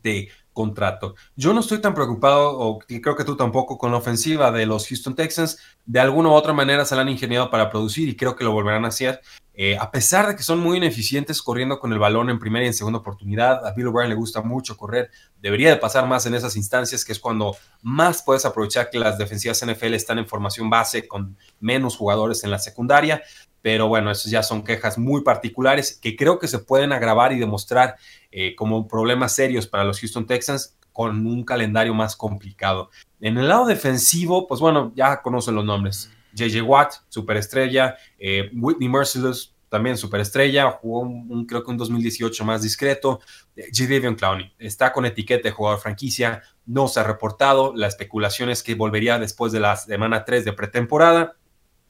de 0.03 0.31
contrato. 0.54 1.16
Yo 1.36 1.52
no 1.52 1.60
estoy 1.60 1.82
tan 1.82 1.92
preocupado, 1.92 2.58
o 2.58 2.78
creo 2.78 3.16
que 3.16 3.24
tú 3.24 3.36
tampoco, 3.36 3.76
con 3.76 3.90
la 3.90 3.98
ofensiva 3.98 4.50
de 4.50 4.64
los 4.64 4.88
Houston 4.88 5.14
Texans. 5.14 5.58
De 5.84 6.00
alguna 6.00 6.30
u 6.30 6.32
otra 6.32 6.54
manera 6.54 6.86
se 6.86 6.96
la 6.96 7.02
han 7.02 7.10
ingeniado 7.10 7.50
para 7.50 7.68
producir 7.68 8.08
y 8.08 8.16
creo 8.16 8.34
que 8.34 8.44
lo 8.44 8.52
volverán 8.52 8.86
a 8.86 8.88
hacer. 8.88 9.20
Eh, 9.56 9.76
a 9.78 9.90
pesar 9.90 10.26
de 10.26 10.34
que 10.34 10.42
son 10.42 10.58
muy 10.58 10.78
ineficientes 10.78 11.40
corriendo 11.40 11.78
con 11.78 11.92
el 11.92 11.98
balón 11.98 12.28
en 12.28 12.40
primera 12.40 12.64
y 12.64 12.68
en 12.68 12.74
segunda 12.74 13.00
oportunidad, 13.00 13.64
a 13.64 13.72
Bill 13.72 13.88
O'Brien 13.88 14.08
le 14.08 14.16
gusta 14.16 14.42
mucho 14.42 14.76
correr, 14.76 15.10
debería 15.40 15.70
de 15.70 15.76
pasar 15.76 16.08
más 16.08 16.26
en 16.26 16.34
esas 16.34 16.56
instancias, 16.56 17.04
que 17.04 17.12
es 17.12 17.20
cuando 17.20 17.56
más 17.82 18.22
puedes 18.22 18.44
aprovechar 18.44 18.90
que 18.90 18.98
las 18.98 19.18
defensivas 19.18 19.64
NFL 19.64 19.94
están 19.94 20.18
en 20.18 20.26
formación 20.26 20.70
base 20.70 21.06
con 21.06 21.36
menos 21.60 21.96
jugadores 21.96 22.42
en 22.42 22.50
la 22.50 22.58
secundaria, 22.58 23.22
pero 23.64 23.88
bueno, 23.88 24.11
esas 24.11 24.31
ya 24.31 24.43
son 24.43 24.62
quejas 24.62 24.99
muy 24.99 25.22
particulares 25.22 25.99
que 25.99 26.16
creo 26.16 26.38
que 26.38 26.49
se 26.49 26.58
pueden 26.58 26.93
agravar 26.93 27.32
y 27.32 27.38
demostrar 27.38 27.96
eh, 28.31 28.55
como 28.55 28.87
problemas 28.87 29.34
serios 29.34 29.66
para 29.66 29.84
los 29.84 30.00
Houston 30.00 30.26
Texans 30.26 30.76
con 30.93 31.26
un 31.26 31.44
calendario 31.44 31.94
más 31.94 32.14
complicado. 32.14 32.90
En 33.22 33.38
el 33.38 33.49
lado 33.49 33.64
defensivo, 33.64 34.46
pues 34.46 34.61
bueno, 34.61 34.93
ya 34.94 35.22
conocen 35.22 35.55
los 35.55 35.64
nombres. 35.64 36.11
JJ 36.34 36.61
Watt, 36.61 36.93
superestrella, 37.08 37.96
eh, 38.19 38.50
Whitney 38.52 38.90
Merciless, 38.90 39.55
también 39.70 39.96
superestrella, 39.96 40.70
jugó 40.70 41.00
un, 41.00 41.46
creo 41.46 41.64
que 41.64 41.70
un 41.70 41.78
2018 41.78 42.44
más 42.44 42.61
discreto. 42.61 43.20
Eh, 43.56 43.70
J. 43.75 44.14
Clowney 44.14 44.52
está 44.58 44.93
con 44.93 45.06
etiqueta 45.06 45.49
de 45.49 45.52
jugador 45.52 45.81
franquicia, 45.81 46.43
no 46.66 46.87
se 46.87 47.00
ha 47.00 47.02
reportado. 47.02 47.72
La 47.75 47.87
especulación 47.87 48.50
es 48.50 48.62
que 48.62 48.75
volvería 48.75 49.19
después 49.19 49.52
de 49.52 49.61
la 49.61 49.75
semana 49.76 50.26
3 50.26 50.44
de 50.44 50.52
pretemporada. 50.52 51.37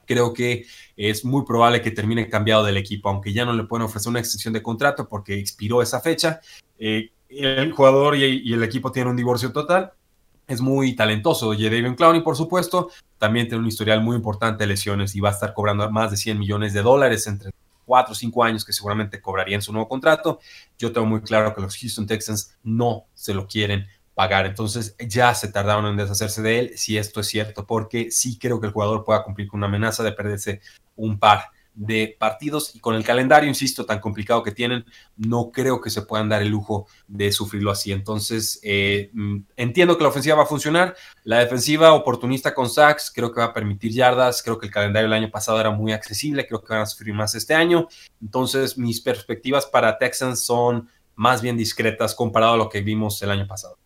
Creo 0.06 0.32
que 0.32 0.66
es 0.96 1.24
muy 1.24 1.44
probable 1.44 1.82
que 1.82 1.90
termine 1.90 2.28
cambiado 2.28 2.64
del 2.64 2.76
equipo, 2.76 3.08
aunque 3.08 3.32
ya 3.32 3.44
no 3.44 3.52
le 3.52 3.64
pueden 3.64 3.86
ofrecer 3.86 4.10
una 4.10 4.20
extensión 4.20 4.54
de 4.54 4.62
contrato 4.62 5.08
porque 5.08 5.38
expiró 5.38 5.82
esa 5.82 6.00
fecha. 6.00 6.40
Eh, 6.78 7.10
el 7.28 7.72
jugador 7.72 8.16
y, 8.16 8.52
el 8.52 8.62
equipo 8.62 8.92
tienen 8.92 9.10
un 9.10 9.16
divorcio 9.16 9.52
total 9.52 9.92
es 10.46 10.60
muy 10.60 10.94
talentoso. 10.94 11.54
David 11.54 11.94
Clowney, 11.96 12.20
por 12.20 12.36
supuesto, 12.36 12.90
también 13.18 13.48
tiene 13.48 13.62
un 13.62 13.68
historial 13.68 14.02
muy 14.02 14.16
importante 14.16 14.64
de 14.64 14.68
lesiones 14.68 15.14
y 15.16 15.20
va 15.20 15.30
a 15.30 15.32
estar 15.32 15.54
cobrando 15.54 15.90
más 15.90 16.10
de 16.10 16.16
100 16.16 16.38
millones 16.38 16.74
de 16.74 16.82
dólares 16.82 17.26
entre 17.26 17.50
4 17.86 18.12
o 18.12 18.14
5 18.14 18.44
años 18.44 18.64
que 18.64 18.72
seguramente 18.72 19.20
cobraría 19.20 19.56
en 19.56 19.62
su 19.62 19.72
nuevo 19.72 19.88
contrato. 19.88 20.40
Yo 20.78 20.92
tengo 20.92 21.06
muy 21.06 21.22
claro 21.22 21.54
que 21.54 21.62
los 21.62 21.76
Houston 21.76 22.06
Texans 22.06 22.56
no 22.62 23.06
se 23.14 23.34
lo 23.34 23.46
quieren 23.46 23.86
pagar. 24.14 24.46
Entonces 24.46 24.96
ya 24.98 25.34
se 25.34 25.48
tardaron 25.48 25.86
en 25.86 25.96
deshacerse 25.96 26.42
de 26.42 26.58
él, 26.58 26.72
si 26.76 26.96
esto 26.96 27.20
es 27.20 27.26
cierto, 27.26 27.66
porque 27.66 28.10
sí 28.10 28.38
creo 28.38 28.60
que 28.60 28.68
el 28.68 28.72
jugador 28.72 29.04
pueda 29.04 29.24
cumplir 29.24 29.48
con 29.48 29.58
una 29.58 29.66
amenaza 29.66 30.02
de 30.02 30.12
perderse 30.12 30.60
un 30.96 31.18
par 31.18 31.50
de 31.74 32.16
partidos 32.18 32.74
y 32.74 32.80
con 32.80 32.94
el 32.94 33.04
calendario, 33.04 33.48
insisto, 33.48 33.84
tan 33.84 33.98
complicado 33.98 34.42
que 34.42 34.52
tienen, 34.52 34.84
no 35.16 35.50
creo 35.50 35.80
que 35.80 35.90
se 35.90 36.02
puedan 36.02 36.28
dar 36.28 36.40
el 36.40 36.48
lujo 36.48 36.86
de 37.08 37.32
sufrirlo 37.32 37.70
así. 37.70 37.90
Entonces, 37.92 38.60
eh, 38.62 39.10
mm, 39.12 39.38
entiendo 39.56 39.96
que 39.96 40.04
la 40.04 40.10
ofensiva 40.10 40.36
va 40.36 40.44
a 40.44 40.46
funcionar, 40.46 40.94
la 41.24 41.40
defensiva 41.40 41.92
oportunista 41.92 42.54
con 42.54 42.70
sacks, 42.70 43.10
creo 43.12 43.32
que 43.32 43.40
va 43.40 43.46
a 43.46 43.52
permitir 43.52 43.92
yardas, 43.92 44.42
creo 44.42 44.58
que 44.58 44.66
el 44.66 44.72
calendario 44.72 45.08
del 45.08 45.18
año 45.24 45.30
pasado 45.30 45.60
era 45.60 45.70
muy 45.70 45.92
accesible, 45.92 46.46
creo 46.46 46.62
que 46.62 46.72
van 46.72 46.82
a 46.82 46.86
sufrir 46.86 47.12
más 47.12 47.34
este 47.34 47.54
año. 47.54 47.88
Entonces, 48.22 48.78
mis 48.78 49.00
perspectivas 49.00 49.66
para 49.66 49.98
Texans 49.98 50.44
son 50.44 50.88
más 51.16 51.42
bien 51.42 51.56
discretas 51.56 52.14
comparado 52.14 52.54
a 52.54 52.56
lo 52.56 52.68
que 52.68 52.82
vimos 52.82 53.20
el 53.22 53.30
año 53.30 53.46
pasado. 53.46 53.78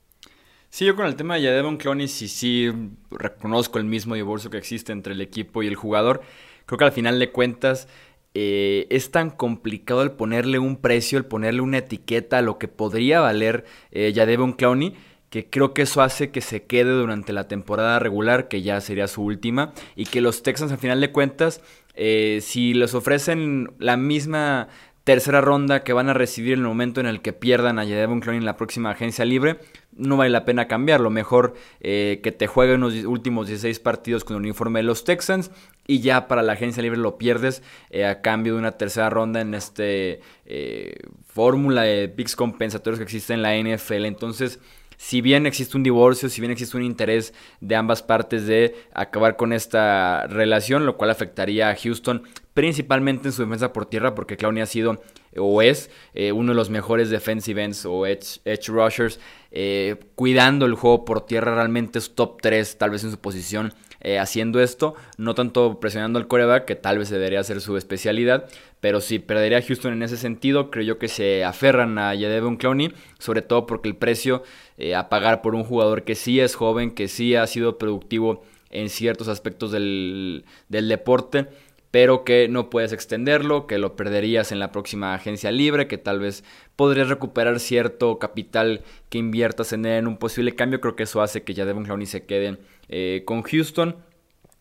Sí, 0.70 0.84
yo 0.84 0.94
con 0.94 1.06
el 1.06 1.16
tema 1.16 1.36
de 1.36 1.42
Jadevon 1.42 1.78
Clowney 1.78 2.08
sí, 2.08 2.28
sí 2.28 2.70
reconozco 3.10 3.78
el 3.78 3.84
mismo 3.84 4.14
divorcio 4.14 4.50
que 4.50 4.58
existe 4.58 4.92
entre 4.92 5.14
el 5.14 5.20
equipo 5.20 5.62
y 5.62 5.66
el 5.66 5.76
jugador. 5.76 6.20
Creo 6.66 6.78
que 6.78 6.84
al 6.84 6.92
final 6.92 7.18
de 7.18 7.32
cuentas 7.32 7.88
eh, 8.34 8.86
es 8.90 9.10
tan 9.10 9.30
complicado 9.30 10.02
el 10.02 10.12
ponerle 10.12 10.58
un 10.58 10.76
precio, 10.76 11.18
el 11.18 11.24
ponerle 11.24 11.62
una 11.62 11.78
etiqueta 11.78 12.38
a 12.38 12.42
lo 12.42 12.58
que 12.58 12.68
podría 12.68 13.20
valer 13.20 13.64
eh, 13.90 14.12
Clowney 14.56 14.94
que 15.30 15.48
creo 15.50 15.74
que 15.74 15.82
eso 15.82 16.00
hace 16.02 16.30
que 16.30 16.40
se 16.40 16.64
quede 16.64 16.90
durante 16.90 17.32
la 17.32 17.48
temporada 17.48 17.98
regular, 17.98 18.48
que 18.48 18.62
ya 18.62 18.80
sería 18.80 19.08
su 19.08 19.22
última, 19.22 19.72
y 19.94 20.06
que 20.06 20.20
los 20.20 20.42
Texans 20.42 20.72
al 20.72 20.78
final 20.78 21.00
de 21.00 21.12
cuentas, 21.12 21.60
eh, 21.94 22.38
si 22.42 22.74
les 22.74 22.94
ofrecen 22.94 23.72
la 23.78 23.96
misma 23.96 24.68
tercera 25.08 25.40
ronda 25.40 25.84
que 25.84 25.94
van 25.94 26.10
a 26.10 26.12
recibir 26.12 26.52
en 26.52 26.58
el 26.58 26.66
momento 26.66 27.00
en 27.00 27.06
el 27.06 27.22
que 27.22 27.32
pierdan 27.32 27.78
a 27.78 27.84
Jadevon 27.84 28.20
Clowney 28.20 28.40
en 28.40 28.44
la 28.44 28.58
próxima 28.58 28.90
agencia 28.90 29.24
libre, 29.24 29.58
no 29.96 30.18
vale 30.18 30.28
la 30.28 30.44
pena 30.44 30.68
cambiarlo. 30.68 31.08
Mejor 31.08 31.54
eh, 31.80 32.20
que 32.22 32.30
te 32.30 32.46
jueguen 32.46 32.82
los 32.82 32.92
últimos 33.06 33.46
16 33.46 33.80
partidos 33.80 34.22
con 34.22 34.36
el 34.36 34.42
uniforme 34.42 34.80
de 34.80 34.82
los 34.82 35.04
Texans 35.04 35.50
y 35.86 36.00
ya 36.00 36.28
para 36.28 36.42
la 36.42 36.52
agencia 36.52 36.82
libre 36.82 36.98
lo 36.98 37.16
pierdes 37.16 37.62
eh, 37.88 38.04
a 38.04 38.20
cambio 38.20 38.52
de 38.52 38.58
una 38.58 38.72
tercera 38.72 39.08
ronda 39.08 39.40
en 39.40 39.54
este 39.54 40.20
eh, 40.44 40.96
fórmula 41.26 41.84
de 41.84 42.10
picks 42.10 42.36
compensatorios 42.36 42.98
que 42.98 43.04
existe 43.04 43.32
en 43.32 43.40
la 43.40 43.56
NFL. 43.56 44.04
Entonces, 44.04 44.60
si 44.98 45.20
bien 45.20 45.46
existe 45.46 45.76
un 45.76 45.84
divorcio, 45.84 46.28
si 46.28 46.40
bien 46.40 46.50
existe 46.50 46.76
un 46.76 46.82
interés 46.82 47.32
de 47.60 47.76
ambas 47.76 48.02
partes 48.02 48.46
de 48.46 48.74
acabar 48.92 49.36
con 49.36 49.52
esta 49.52 50.26
relación, 50.26 50.84
lo 50.84 50.96
cual 50.96 51.10
afectaría 51.10 51.70
a 51.70 51.76
Houston 51.76 52.24
principalmente 52.52 53.28
en 53.28 53.32
su 53.32 53.42
defensa 53.42 53.72
por 53.72 53.86
tierra, 53.86 54.16
porque 54.16 54.36
Clowney 54.36 54.60
ha 54.60 54.66
sido 54.66 55.00
o 55.36 55.62
es 55.62 55.90
eh, 56.14 56.32
uno 56.32 56.50
de 56.50 56.56
los 56.56 56.70
mejores 56.70 57.10
defensive 57.10 57.62
ends 57.62 57.86
o 57.86 58.04
edge, 58.06 58.40
rushers, 58.66 59.20
eh, 59.52 59.96
cuidando 60.16 60.66
el 60.66 60.74
juego 60.74 61.04
por 61.04 61.24
tierra, 61.24 61.54
realmente 61.54 62.00
es 62.00 62.16
top 62.16 62.42
3 62.42 62.78
tal 62.78 62.90
vez 62.90 63.04
en 63.04 63.12
su 63.12 63.18
posición 63.18 63.72
eh, 64.00 64.18
haciendo 64.18 64.60
esto, 64.60 64.94
no 65.16 65.34
tanto 65.34 65.80
presionando 65.80 66.18
al 66.18 66.28
coreback, 66.28 66.64
que 66.64 66.76
tal 66.76 66.98
vez 66.98 67.10
debería 67.10 67.42
ser 67.42 67.60
su 67.60 67.76
especialidad, 67.76 68.48
pero 68.80 69.00
si 69.00 69.18
perdería 69.18 69.58
a 69.58 69.62
Houston 69.62 69.92
en 69.92 70.02
ese 70.02 70.16
sentido, 70.16 70.70
creo 70.70 70.84
yo 70.84 70.98
que 70.98 71.08
se 71.08 71.44
aferran 71.44 71.98
a 71.98 72.14
Yadevon 72.14 72.56
Clowney, 72.56 72.92
sobre 73.18 73.42
todo 73.42 73.66
porque 73.66 73.88
el 73.88 73.96
precio 73.96 74.42
eh, 74.76 74.94
a 74.94 75.08
pagar 75.08 75.42
por 75.42 75.54
un 75.54 75.64
jugador 75.64 76.04
que 76.04 76.14
sí 76.14 76.40
es 76.40 76.54
joven, 76.54 76.92
que 76.92 77.08
sí 77.08 77.34
ha 77.34 77.46
sido 77.46 77.78
productivo 77.78 78.44
en 78.70 78.88
ciertos 78.88 79.28
aspectos 79.28 79.72
del, 79.72 80.44
del 80.68 80.88
deporte, 80.88 81.48
pero 81.90 82.24
que 82.24 82.48
no 82.48 82.70
puedes 82.70 82.92
extenderlo, 82.92 83.66
que 83.66 83.78
lo 83.78 83.96
perderías 83.96 84.52
en 84.52 84.58
la 84.58 84.72
próxima 84.72 85.14
agencia 85.14 85.50
libre, 85.50 85.88
que 85.88 85.98
tal 85.98 86.20
vez 86.20 86.44
podrías 86.76 87.08
recuperar 87.08 87.60
cierto 87.60 88.18
capital 88.18 88.82
que 89.08 89.18
inviertas 89.18 89.72
en, 89.72 89.86
en 89.86 90.06
un 90.06 90.18
posible 90.18 90.54
cambio. 90.54 90.80
Creo 90.80 90.96
que 90.96 91.04
eso 91.04 91.22
hace 91.22 91.42
que 91.42 91.54
ya 91.54 91.64
Devon 91.64 91.84
Clowney 91.84 92.06
se 92.06 92.26
quede 92.26 92.58
eh, 92.88 93.22
con 93.24 93.42
Houston. 93.42 93.96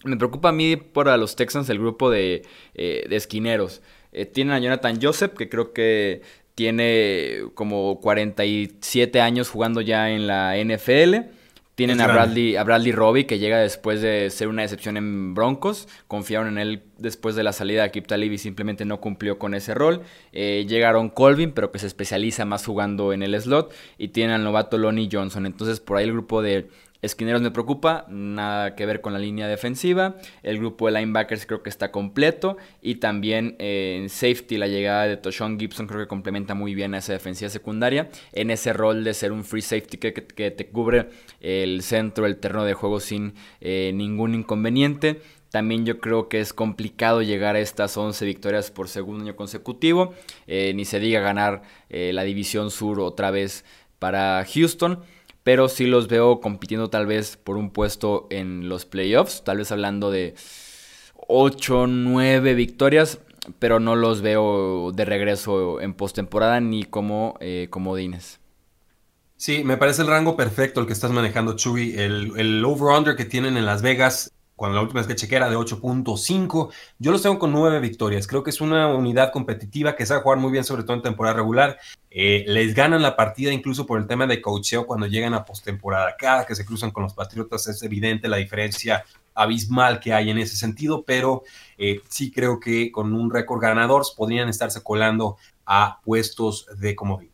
Me 0.03 0.15
preocupa 0.15 0.49
a 0.49 0.53
mí 0.53 0.75
para 0.77 1.17
los 1.17 1.35
Texans 1.35 1.69
el 1.69 1.79
grupo 1.79 2.09
de, 2.09 2.43
eh, 2.75 3.07
esquineros. 3.09 3.81
Eh, 4.11 4.25
tienen 4.25 4.53
a 4.53 4.59
Jonathan 4.59 4.99
Joseph, 5.01 5.33
que 5.33 5.49
creo 5.49 5.73
que 5.73 6.21
tiene 6.55 7.43
como 7.55 7.99
47 7.99 9.21
años 9.21 9.49
jugando 9.49 9.81
ya 9.81 10.09
en 10.09 10.27
la 10.27 10.57
NFL. 10.57 11.36
Tienen 11.77 12.01
a 12.01 12.07
Bradley, 12.07 12.55
a 12.55 12.63
Bradley 12.63 12.91
Robbie, 12.91 13.27
que 13.27 13.37
llega 13.37 13.59
después 13.59 14.01
de 14.01 14.31
ser 14.31 14.47
una 14.47 14.63
decepción 14.63 14.97
en 14.97 15.35
Broncos. 15.35 15.87
Confiaron 16.07 16.47
en 16.47 16.57
él 16.57 16.81
después 16.97 17.35
de 17.35 17.43
la 17.43 17.53
salida 17.53 17.83
de 17.83 17.91
Kip 17.91 18.07
Talib 18.07 18.31
y 18.31 18.39
simplemente 18.39 18.83
no 18.83 18.99
cumplió 18.99 19.37
con 19.37 19.53
ese 19.53 19.75
rol. 19.75 20.01
llegaron 20.33 21.11
Colvin, 21.11 21.51
pero 21.51 21.71
que 21.71 21.77
se 21.77 21.85
especializa 21.85 22.45
más 22.45 22.65
jugando 22.65 23.13
en 23.13 23.21
el 23.21 23.39
slot. 23.39 23.71
Y 23.99 24.07
tienen 24.07 24.37
al 24.37 24.43
novato 24.43 24.79
Lonnie 24.79 25.07
Johnson. 25.11 25.45
Entonces, 25.45 25.79
por 25.79 25.97
ahí 25.97 26.05
el 26.05 26.13
grupo 26.13 26.41
de 26.41 26.67
Esquineros 27.01 27.41
me 27.41 27.51
preocupa, 27.51 28.05
nada 28.09 28.75
que 28.75 28.85
ver 28.85 29.01
con 29.01 29.13
la 29.13 29.19
línea 29.19 29.47
defensiva. 29.47 30.15
El 30.41 30.57
grupo 30.57 30.87
de 30.87 30.93
linebackers 30.93 31.45
creo 31.45 31.61
que 31.61 31.69
está 31.69 31.91
completo. 31.91 32.57
Y 32.81 32.95
también 32.95 33.55
eh, 33.59 33.99
en 34.01 34.09
safety, 34.09 34.57
la 34.57 34.67
llegada 34.67 35.05
de 35.05 35.17
Toshon 35.17 35.59
Gibson 35.59 35.85
creo 35.85 35.99
que 35.99 36.07
complementa 36.07 36.55
muy 36.55 36.73
bien 36.73 36.95
a 36.95 36.97
esa 36.97 37.13
defensiva 37.13 37.49
secundaria. 37.49 38.09
En 38.33 38.49
ese 38.49 38.73
rol 38.73 39.03
de 39.03 39.13
ser 39.13 39.31
un 39.31 39.43
free 39.43 39.61
safety 39.61 39.97
que, 39.97 40.11
te 40.11 40.67
cubre 40.67 41.09
el 41.39 41.83
centro, 41.83 42.25
el 42.25 42.37
terreno 42.37 42.63
de 42.63 42.73
juego 42.73 42.99
sin 42.99 43.35
eh, 43.61 43.91
ningún 43.93 44.33
inconveniente. 44.33 45.21
También 45.51 45.85
yo 45.85 45.99
creo 45.99 46.27
que 46.29 46.39
es 46.39 46.51
complicado 46.51 47.21
llegar 47.21 47.55
a 47.55 47.59
estas 47.59 47.95
11 47.95 48.25
victorias 48.25 48.71
por 48.71 48.89
segundo 48.89 49.23
año 49.23 49.35
consecutivo. 49.35 50.13
Eh, 50.47 50.73
ni 50.73 50.83
se 50.83 50.99
diga 50.99 51.21
ganar 51.21 51.61
la 51.89 52.23
división 52.23 52.69
sur 52.69 52.99
otra 52.99 53.31
vez 53.31 53.63
para 53.97 54.45
Houston 54.53 55.03
pero 55.47 55.69
sí 55.69 55.85
los 55.85 56.09
veo 56.09 56.41
compitiendo 56.41 56.89
tal 56.89 57.05
vez 57.05 57.37
por 57.37 57.55
un 57.55 57.69
puesto 57.69 58.27
en 58.29 58.67
los 58.67 58.83
playoffs, 58.83 59.45
tal 59.45 59.59
vez 59.59 59.71
hablando 59.71 60.11
de 60.11 60.35
8, 61.15 61.87
9 61.87 62.53
victorias, 62.53 63.19
pero 63.57 63.79
no 63.79 63.95
los 63.95 64.21
veo 64.21 64.91
de 64.91 65.05
regreso 65.05 65.79
en 65.79 65.93
postemporada 65.93 66.59
ni 66.59 66.83
como 66.83 67.37
eh, 67.39 67.67
comodines. 67.69 68.41
Sí, 69.37 69.63
me 69.63 69.77
parece 69.77 70.01
el 70.01 70.09
rango 70.09 70.35
perfecto 70.35 70.81
el 70.81 70.85
que 70.85 70.91
estás 70.91 71.11
manejando, 71.11 71.55
Chuy. 71.55 71.93
El, 71.95 72.37
el 72.37 72.65
over-under 72.65 73.15
que 73.15 73.23
tienen 73.23 73.55
en 73.55 73.65
Las 73.65 73.81
Vegas 73.81 74.33
cuando 74.57 74.75
la 74.75 74.81
última 74.81 74.99
vez 74.99 75.07
que 75.07 75.15
chequé 75.15 75.35
era 75.35 75.49
de 75.49 75.55
8.5. 75.55 76.73
Yo 76.97 77.11
los 77.11 77.21
tengo 77.21 77.37
con 77.37 77.51
9 77.53 77.79
victorias. 77.79 78.27
Creo 78.27 78.41
que 78.41 78.49
es 78.49 78.59
una 78.59 78.87
unidad 78.87 79.31
competitiva 79.31 79.95
que 79.95 80.05
sabe 80.05 80.21
jugar 80.21 80.39
muy 80.39 80.51
bien, 80.51 80.63
sobre 80.63 80.83
todo 80.83 80.95
en 80.95 81.03
temporada 81.03 81.35
regular. 81.35 81.77
Eh, 82.09 82.43
les 82.47 82.73
ganan 82.73 83.03
la 83.03 83.15
partida 83.15 83.53
incluso 83.53 83.85
por 83.85 83.99
el 83.99 84.07
tema 84.07 84.25
de 84.25 84.41
coacheo 84.41 84.87
cuando 84.87 85.05
llegan 85.05 85.35
a 85.35 85.45
postemporada. 85.45 86.15
Cada 86.17 86.45
que 86.45 86.55
se 86.55 86.65
cruzan 86.65 86.89
con 86.89 87.03
los 87.03 87.13
Patriotas 87.13 87.67
es 87.67 87.83
evidente 87.83 88.27
la 88.27 88.37
diferencia 88.37 89.05
abismal 89.35 89.99
que 89.99 90.11
hay 90.11 90.31
en 90.31 90.39
ese 90.39 90.57
sentido, 90.57 91.03
pero 91.05 91.43
eh, 91.77 92.01
sí 92.09 92.31
creo 92.31 92.59
que 92.59 92.91
con 92.91 93.13
un 93.13 93.29
récord 93.29 93.61
ganador 93.61 94.03
podrían 94.17 94.49
estarse 94.49 94.81
colando 94.81 95.37
a 95.67 96.01
puestos 96.03 96.65
de 96.79 96.95
comodín. 96.95 97.29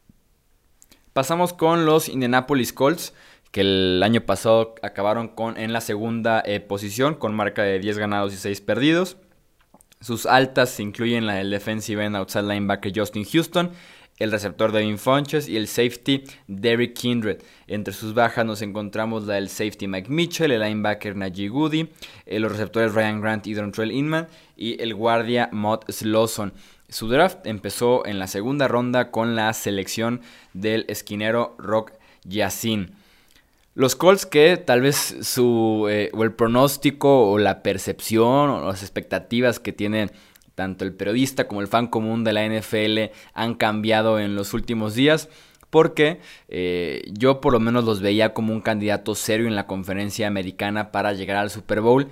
Pasamos 1.14 1.54
con 1.54 1.86
los 1.86 2.10
Indianapolis 2.10 2.74
Colts 2.74 3.14
que 3.54 3.62
el 3.62 4.02
año 4.02 4.22
pasado 4.22 4.74
acabaron 4.82 5.28
con, 5.28 5.58
en 5.58 5.74
la 5.74 5.80
segunda 5.80 6.42
eh, 6.44 6.60
posición 6.60 7.14
con 7.14 7.36
marca 7.36 7.62
de 7.62 7.78
10 7.78 8.00
ganados 8.00 8.34
y 8.34 8.38
6 8.38 8.62
perdidos. 8.62 9.18
Sus 10.02 10.26
altas 10.26 10.80
incluyen 10.80 11.28
la 11.28 11.36
del 11.36 11.52
defensive 11.52 12.04
end 12.04 12.16
outside 12.16 12.48
linebacker 12.48 12.92
Justin 12.94 13.24
Houston, 13.26 13.70
el 14.18 14.32
receptor 14.32 14.72
Devin 14.72 14.98
Funches 14.98 15.48
y 15.48 15.56
el 15.56 15.68
safety 15.68 16.24
Derrick 16.48 16.96
Kindred. 16.96 17.44
Entre 17.68 17.94
sus 17.94 18.16
bajas 18.16 18.44
nos 18.44 18.64
encontramos 18.64 19.28
la 19.28 19.36
del 19.36 19.50
safety 19.50 19.88
Mike 19.88 20.10
Mitchell, 20.10 20.52
el 20.52 20.62
linebacker 20.62 21.16
Najee 21.16 21.50
Goody, 21.50 21.90
eh, 22.26 22.40
los 22.40 22.52
receptores 22.52 22.96
Ryan 22.96 23.22
Grant 23.22 23.46
y 23.46 23.54
Dontrell 23.54 23.92
Inman 23.92 24.30
y 24.58 24.82
el 24.82 24.96
guardia 24.96 25.50
Mott 25.52 25.92
Slawson. 25.92 26.54
Su 26.90 27.08
draft 27.08 27.46
empezó 27.46 28.04
en 28.08 28.18
la 28.18 28.26
segunda 28.26 28.68
ronda 28.68 29.12
con 29.12 29.36
la 29.36 29.54
selección 29.54 30.22
del 30.54 30.86
esquinero 30.88 31.56
Rock 31.60 31.92
Yassin. 32.24 33.03
Los 33.76 33.96
Colts 33.96 34.28
que 34.28 34.58
tal 34.58 34.82
vez 34.82 35.18
su 35.22 35.88
eh, 35.90 36.12
o 36.14 36.24
el 36.24 36.32
pronóstico 36.34 37.32
o 37.32 37.40
la 37.40 37.64
percepción 37.64 38.50
o 38.50 38.68
las 38.68 38.84
expectativas 38.84 39.60
que 39.60 39.74
tiene 39.74 40.12
tanto 40.54 40.86
el 40.86 40.94
periodista 40.94 41.48
como 41.48 41.62
el 41.62 41.68
fan 41.68 41.88
común 41.88 42.24
de 42.24 42.34
la 42.34 42.48
NFL 42.48 43.12
han 43.34 43.56
cambiado 43.56 44.20
en 44.20 44.36
los 44.36 44.54
últimos 44.54 44.94
días 44.94 45.28
porque 45.72 46.20
eh, 46.50 47.02
yo 47.14 47.42
por 47.42 47.52
lo 47.52 47.60
menos 47.60 47.84
los 47.84 48.00
veía 48.00 48.36
como 48.36 48.54
un 48.54 48.62
candidato 48.62 49.16
serio 49.16 49.48
en 49.48 49.56
la 49.56 49.66
conferencia 49.66 50.28
americana 50.28 50.92
para 50.92 51.14
llegar 51.14 51.38
al 51.38 51.50
Super 51.50 51.82
Bowl. 51.82 52.10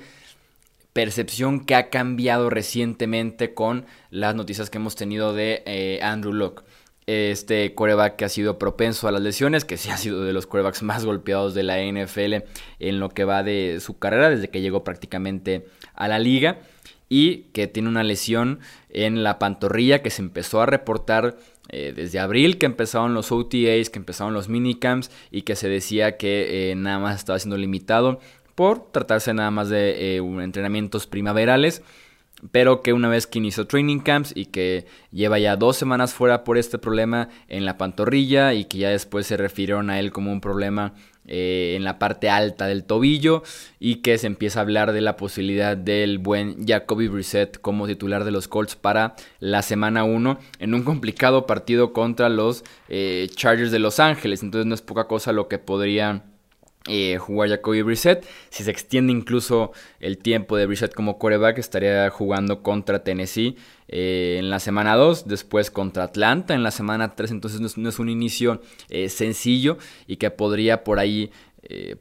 Percepción 0.93 1.63
que 1.63 1.75
ha 1.75 1.91
cambiado 1.91 2.49
recientemente 2.49 3.53
con 3.53 3.85
las 4.09 4.33
noticias 4.33 4.71
que 4.71 4.79
hemos 4.79 4.95
tenido 4.95 5.35
de 5.35 5.61
eh, 5.67 5.99
Andrew 6.01 6.33
Locke 6.33 6.63
este 7.07 7.73
coreback 7.73 8.15
que 8.15 8.25
ha 8.25 8.29
sido 8.29 8.59
propenso 8.59 9.07
a 9.07 9.11
las 9.11 9.21
lesiones, 9.21 9.65
que 9.65 9.77
sí 9.77 9.89
ha 9.89 9.97
sido 9.97 10.23
de 10.23 10.33
los 10.33 10.47
corebacks 10.47 10.83
más 10.83 11.05
golpeados 11.05 11.53
de 11.53 11.63
la 11.63 11.79
NFL 11.81 12.45
en 12.79 12.99
lo 12.99 13.09
que 13.09 13.25
va 13.25 13.43
de 13.43 13.79
su 13.81 13.97
carrera, 13.97 14.29
desde 14.29 14.49
que 14.49 14.61
llegó 14.61 14.83
prácticamente 14.83 15.65
a 15.95 16.07
la 16.07 16.19
liga, 16.19 16.59
y 17.09 17.49
que 17.51 17.67
tiene 17.67 17.89
una 17.89 18.03
lesión 18.03 18.59
en 18.89 19.23
la 19.23 19.37
pantorrilla 19.37 20.01
que 20.01 20.09
se 20.09 20.21
empezó 20.21 20.61
a 20.61 20.65
reportar 20.65 21.35
eh, 21.67 21.91
desde 21.93 22.19
abril, 22.19 22.57
que 22.57 22.65
empezaron 22.65 23.13
los 23.13 23.33
OTAs, 23.33 23.89
que 23.89 23.99
empezaron 23.99 24.33
los 24.33 24.47
minicamps, 24.47 25.11
y 25.29 25.41
que 25.41 25.57
se 25.57 25.67
decía 25.67 26.15
que 26.15 26.71
eh, 26.71 26.75
nada 26.75 26.99
más 26.99 27.17
estaba 27.17 27.37
siendo 27.37 27.57
limitado 27.57 28.19
por 28.55 28.91
tratarse 28.91 29.33
nada 29.33 29.51
más 29.51 29.69
de 29.69 30.15
eh, 30.15 30.17
entrenamientos 30.17 31.07
primaverales 31.07 31.81
pero 32.51 32.81
que 32.81 32.93
una 32.93 33.09
vez 33.09 33.27
que 33.27 33.39
inició 33.39 33.67
training 33.67 33.99
camps 33.99 34.33
y 34.35 34.47
que 34.47 34.85
lleva 35.11 35.37
ya 35.37 35.55
dos 35.55 35.77
semanas 35.77 36.13
fuera 36.13 36.43
por 36.43 36.57
este 36.57 36.79
problema 36.79 37.29
en 37.47 37.65
la 37.65 37.77
pantorrilla 37.77 38.53
y 38.53 38.65
que 38.65 38.79
ya 38.79 38.89
después 38.89 39.27
se 39.27 39.37
refirieron 39.37 39.89
a 39.89 39.99
él 39.99 40.11
como 40.11 40.31
un 40.31 40.41
problema 40.41 40.93
eh, 41.27 41.75
en 41.77 41.83
la 41.83 41.99
parte 41.99 42.31
alta 42.31 42.65
del 42.65 42.83
tobillo 42.83 43.43
y 43.79 43.97
que 43.97 44.17
se 44.17 44.25
empieza 44.25 44.59
a 44.59 44.63
hablar 44.63 44.91
de 44.91 45.01
la 45.01 45.17
posibilidad 45.17 45.77
del 45.77 46.17
buen 46.17 46.65
Jacoby 46.65 47.09
Brissett 47.09 47.61
como 47.61 47.85
titular 47.85 48.23
de 48.23 48.31
los 48.31 48.47
Colts 48.47 48.75
para 48.75 49.15
la 49.39 49.61
semana 49.61 50.03
1 50.03 50.39
en 50.57 50.73
un 50.73 50.81
complicado 50.81 51.45
partido 51.45 51.93
contra 51.93 52.27
los 52.27 52.63
eh, 52.89 53.29
Chargers 53.35 53.71
de 53.71 53.77
Los 53.77 53.99
Ángeles. 53.99 54.41
Entonces 54.41 54.65
no 54.65 54.73
es 54.73 54.81
poca 54.81 55.03
cosa 55.03 55.31
lo 55.31 55.47
que 55.47 55.59
podría 55.59 56.23
eh, 56.87 57.19
jugar 57.19 57.49
Jacoby 57.49 57.83
Brissett. 57.83 58.25
Si 58.49 58.63
se 58.63 58.71
extiende 58.71 59.13
incluso 59.13 59.71
el 59.99 60.17
tiempo 60.17 60.57
de 60.57 60.65
Brissett 60.65 60.95
como 60.95 61.19
quarterback, 61.19 61.59
estaría 61.59 62.09
jugando 62.09 62.63
contra 62.63 63.03
Tennessee 63.03 63.55
eh, 63.87 64.37
en 64.39 64.49
la 64.49 64.59
semana 64.59 64.95
2, 64.95 65.27
después 65.27 65.69
contra 65.69 66.05
Atlanta 66.05 66.55
en 66.55 66.63
la 66.63 66.71
semana 66.71 67.13
3. 67.13 67.31
Entonces 67.31 67.77
no 67.77 67.89
es, 67.89 67.99
un 67.99 68.09
inicio 68.09 68.61
eh, 68.89 69.09
sencillo 69.09 69.77
y 70.07 70.15
que 70.15 70.31
podría 70.31 70.83
por 70.83 70.97
ahí 70.99 71.31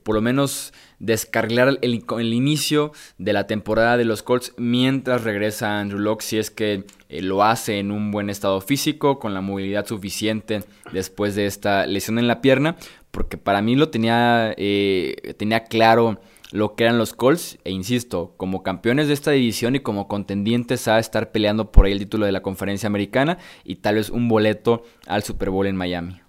por 0.02 0.16
lo 0.16 0.20
menos 0.20 0.72
descargar 0.98 1.68
el, 1.82 2.02
el, 2.18 2.32
inicio 2.32 2.92
de 3.18 3.32
la 3.32 3.46
temporada 3.46 3.98
de 3.98 4.04
los 4.04 4.24
Colts 4.24 4.52
mientras 4.56 5.22
regresa 5.22 5.78
Andrew 5.78 6.00
Locke 6.00 6.22
si 6.22 6.38
es 6.38 6.50
que 6.50 6.84
lo 7.08 7.44
hace 7.44 7.78
en 7.78 7.92
un 7.92 8.10
buen 8.10 8.30
estado 8.30 8.60
físico 8.62 9.20
con 9.20 9.32
la 9.32 9.42
movilidad 9.42 9.86
suficiente 9.86 10.64
después 10.92 11.36
de 11.36 11.46
esta 11.46 11.86
lesión 11.86 12.18
en 12.18 12.26
la 12.26 12.40
pierna 12.40 12.76
porque 13.10 13.36
para 13.36 13.62
mí 13.62 13.76
lo 13.76 13.90
tenía, 13.90 14.54
eh, 14.56 15.34
tenía 15.38 15.64
claro 15.64 16.20
lo 16.52 16.74
que 16.74 16.84
eran 16.84 16.98
los 16.98 17.14
Colts, 17.14 17.58
e 17.64 17.70
insisto, 17.70 18.34
como 18.36 18.62
campeones 18.62 19.08
de 19.08 19.14
esta 19.14 19.30
división 19.30 19.76
y 19.76 19.80
como 19.80 20.08
contendientes 20.08 20.88
a 20.88 20.98
estar 20.98 21.32
peleando 21.32 21.70
por 21.70 21.86
ahí 21.86 21.92
el 21.92 21.98
título 22.00 22.26
de 22.26 22.32
la 22.32 22.42
conferencia 22.42 22.88
americana 22.88 23.38
y 23.64 23.76
tal 23.76 23.96
vez 23.96 24.10
un 24.10 24.28
boleto 24.28 24.82
al 25.06 25.22
Super 25.22 25.50
Bowl 25.50 25.66
en 25.66 25.76
Miami. 25.76 26.20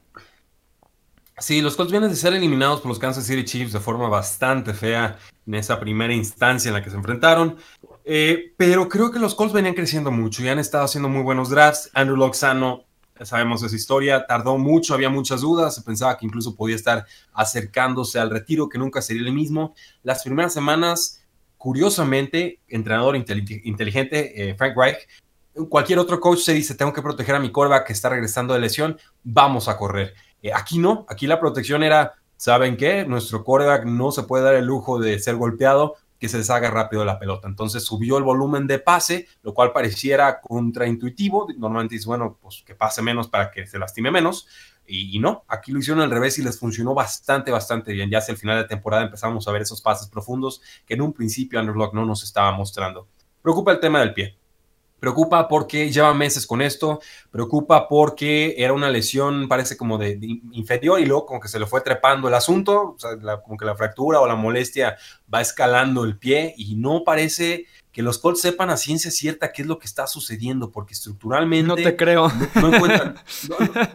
Sí, 1.41 1.61
los 1.61 1.75
Colts 1.75 1.91
vienen 1.91 2.11
de 2.11 2.15
ser 2.15 2.33
eliminados 2.33 2.81
por 2.81 2.89
los 2.89 2.99
Kansas 2.99 3.25
City 3.25 3.43
Chiefs 3.43 3.73
de 3.73 3.79
forma 3.79 4.07
bastante 4.09 4.75
fea 4.75 5.17
en 5.47 5.55
esa 5.55 5.79
primera 5.79 6.13
instancia 6.13 6.69
en 6.69 6.75
la 6.75 6.83
que 6.83 6.91
se 6.91 6.95
enfrentaron. 6.95 7.57
Eh, 8.05 8.53
pero 8.57 8.87
creo 8.87 9.09
que 9.11 9.17
los 9.17 9.33
Colts 9.33 9.53
venían 9.53 9.73
creciendo 9.73 10.11
mucho 10.11 10.43
y 10.43 10.49
han 10.49 10.59
estado 10.59 10.83
haciendo 10.83 11.09
muy 11.09 11.23
buenos 11.23 11.49
drafts. 11.49 11.89
Andrew 11.95 12.15
Loxano, 12.15 12.85
sabemos 13.23 13.63
esa 13.63 13.75
historia, 13.75 14.25
tardó 14.25 14.57
mucho, 14.57 14.93
había 14.93 15.09
muchas 15.09 15.41
dudas, 15.41 15.75
se 15.75 15.81
pensaba 15.81 16.17
que 16.17 16.25
incluso 16.25 16.55
podía 16.55 16.75
estar 16.75 17.05
acercándose 17.33 18.19
al 18.19 18.29
retiro, 18.29 18.69
que 18.69 18.77
nunca 18.77 19.01
sería 19.01 19.23
el 19.23 19.33
mismo. 19.33 19.73
Las 20.03 20.23
primeras 20.23 20.53
semanas, 20.53 21.23
curiosamente, 21.57 22.59
entrenador 22.67 23.15
inteligente, 23.15 24.49
eh, 24.49 24.55
Frank 24.55 24.75
Reich, 24.75 25.07
cualquier 25.69 25.99
otro 25.99 26.19
coach 26.19 26.39
se 26.39 26.53
dice, 26.53 26.75
tengo 26.75 26.93
que 26.93 27.01
proteger 27.01 27.35
a 27.35 27.39
mi 27.39 27.51
corva 27.51 27.83
que 27.83 27.93
está 27.93 28.09
regresando 28.09 28.53
de 28.53 28.59
lesión, 28.59 28.97
vamos 29.23 29.67
a 29.67 29.77
correr. 29.77 30.13
Eh, 30.41 30.51
aquí 30.53 30.79
no, 30.79 31.05
aquí 31.09 31.27
la 31.27 31.39
protección 31.39 31.83
era, 31.83 32.13
¿saben 32.37 32.77
qué? 32.77 33.05
Nuestro 33.05 33.43
quarterback 33.43 33.85
no 33.85 34.11
se 34.11 34.23
puede 34.23 34.43
dar 34.43 34.55
el 34.55 34.65
lujo 34.65 34.99
de 34.99 35.19
ser 35.19 35.35
golpeado, 35.35 35.95
que 36.21 36.29
se 36.29 36.37
deshaga 36.37 36.69
rápido 36.69 37.03
la 37.03 37.17
pelota. 37.17 37.47
Entonces 37.47 37.83
subió 37.83 38.19
el 38.19 38.23
volumen 38.23 38.67
de 38.67 38.77
pase, 38.77 39.27
lo 39.41 39.55
cual 39.55 39.73
pareciera 39.73 40.39
contraintuitivo. 40.39 41.47
Normalmente 41.57 41.95
dice, 41.95 42.05
bueno, 42.05 42.37
pues 42.39 42.61
que 42.63 42.75
pase 42.75 43.01
menos 43.01 43.27
para 43.27 43.49
que 43.49 43.65
se 43.65 43.79
lastime 43.79 44.11
menos. 44.11 44.47
Y, 44.85 45.17
no, 45.17 45.45
aquí 45.47 45.71
lo 45.71 45.79
hicieron 45.79 46.03
al 46.03 46.11
revés 46.11 46.37
y 46.37 46.43
les 46.43 46.59
funcionó 46.59 46.93
bastante, 46.93 47.49
bastante 47.49 47.91
bien. 47.91 48.11
Ya 48.11 48.19
hacia 48.19 48.33
el 48.33 48.37
final 48.37 48.61
de 48.61 48.67
temporada 48.67 49.03
empezamos 49.03 49.47
a 49.47 49.51
ver 49.51 49.63
esos 49.63 49.81
pases 49.81 50.09
profundos 50.09 50.61
que 50.85 50.93
en 50.93 51.01
un 51.01 51.11
principio 51.11 51.59
Underlock 51.59 51.95
no 51.95 52.05
nos 52.05 52.23
estaba 52.23 52.51
mostrando. 52.51 53.07
Preocupa 53.41 53.71
el 53.71 53.79
tema 53.79 53.99
del 54.01 54.13
pie. 54.13 54.37
Preocupa 55.01 55.47
porque 55.47 55.91
lleva 55.91 56.13
meses 56.13 56.45
con 56.45 56.61
esto, 56.61 57.01
preocupa 57.31 57.87
porque 57.87 58.53
era 58.55 58.71
una 58.71 58.87
lesión, 58.91 59.47
parece 59.47 59.75
como 59.75 59.97
de, 59.97 60.19
inferior 60.51 60.99
y 60.99 61.07
luego 61.07 61.25
como 61.25 61.39
que 61.39 61.47
se 61.47 61.59
le 61.59 61.65
fue 61.65 61.81
trepando 61.81 62.27
el 62.27 62.35
asunto, 62.35 62.93
o 62.95 62.99
sea, 62.99 63.17
como 63.41 63.57
que 63.57 63.65
la 63.65 63.75
fractura 63.75 64.19
o 64.19 64.27
la 64.27 64.35
molestia 64.35 64.97
va 65.33 65.41
escalando 65.41 66.03
el 66.03 66.19
pie 66.19 66.53
y 66.55 66.75
no 66.75 67.03
parece 67.03 67.65
que 67.91 68.03
los 68.03 68.19
Colts 68.19 68.41
sepan 68.41 68.69
a 68.69 68.77
ciencia 68.77 69.09
cierta 69.09 69.51
qué 69.51 69.63
es 69.63 69.67
lo 69.67 69.79
que 69.79 69.87
está 69.87 70.05
sucediendo, 70.05 70.69
porque 70.69 70.93
estructuralmente... 70.93 71.67
No 71.67 71.75
te 71.75 71.95
creo. 71.95 72.31
No, 72.61 72.67
encuentran. 72.71 73.15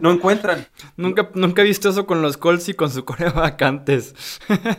No, 0.01 0.11
encuentran. 0.11 0.67
Nunca, 0.97 1.31
nunca 1.35 1.63
he 1.63 1.65
visto 1.65 1.89
eso 1.89 2.05
con 2.05 2.21
los 2.21 2.37
Colts 2.37 2.69
y 2.69 2.75
con 2.75 2.91
su 2.91 3.05
coreo 3.05 3.33
vacantes. 3.33 4.13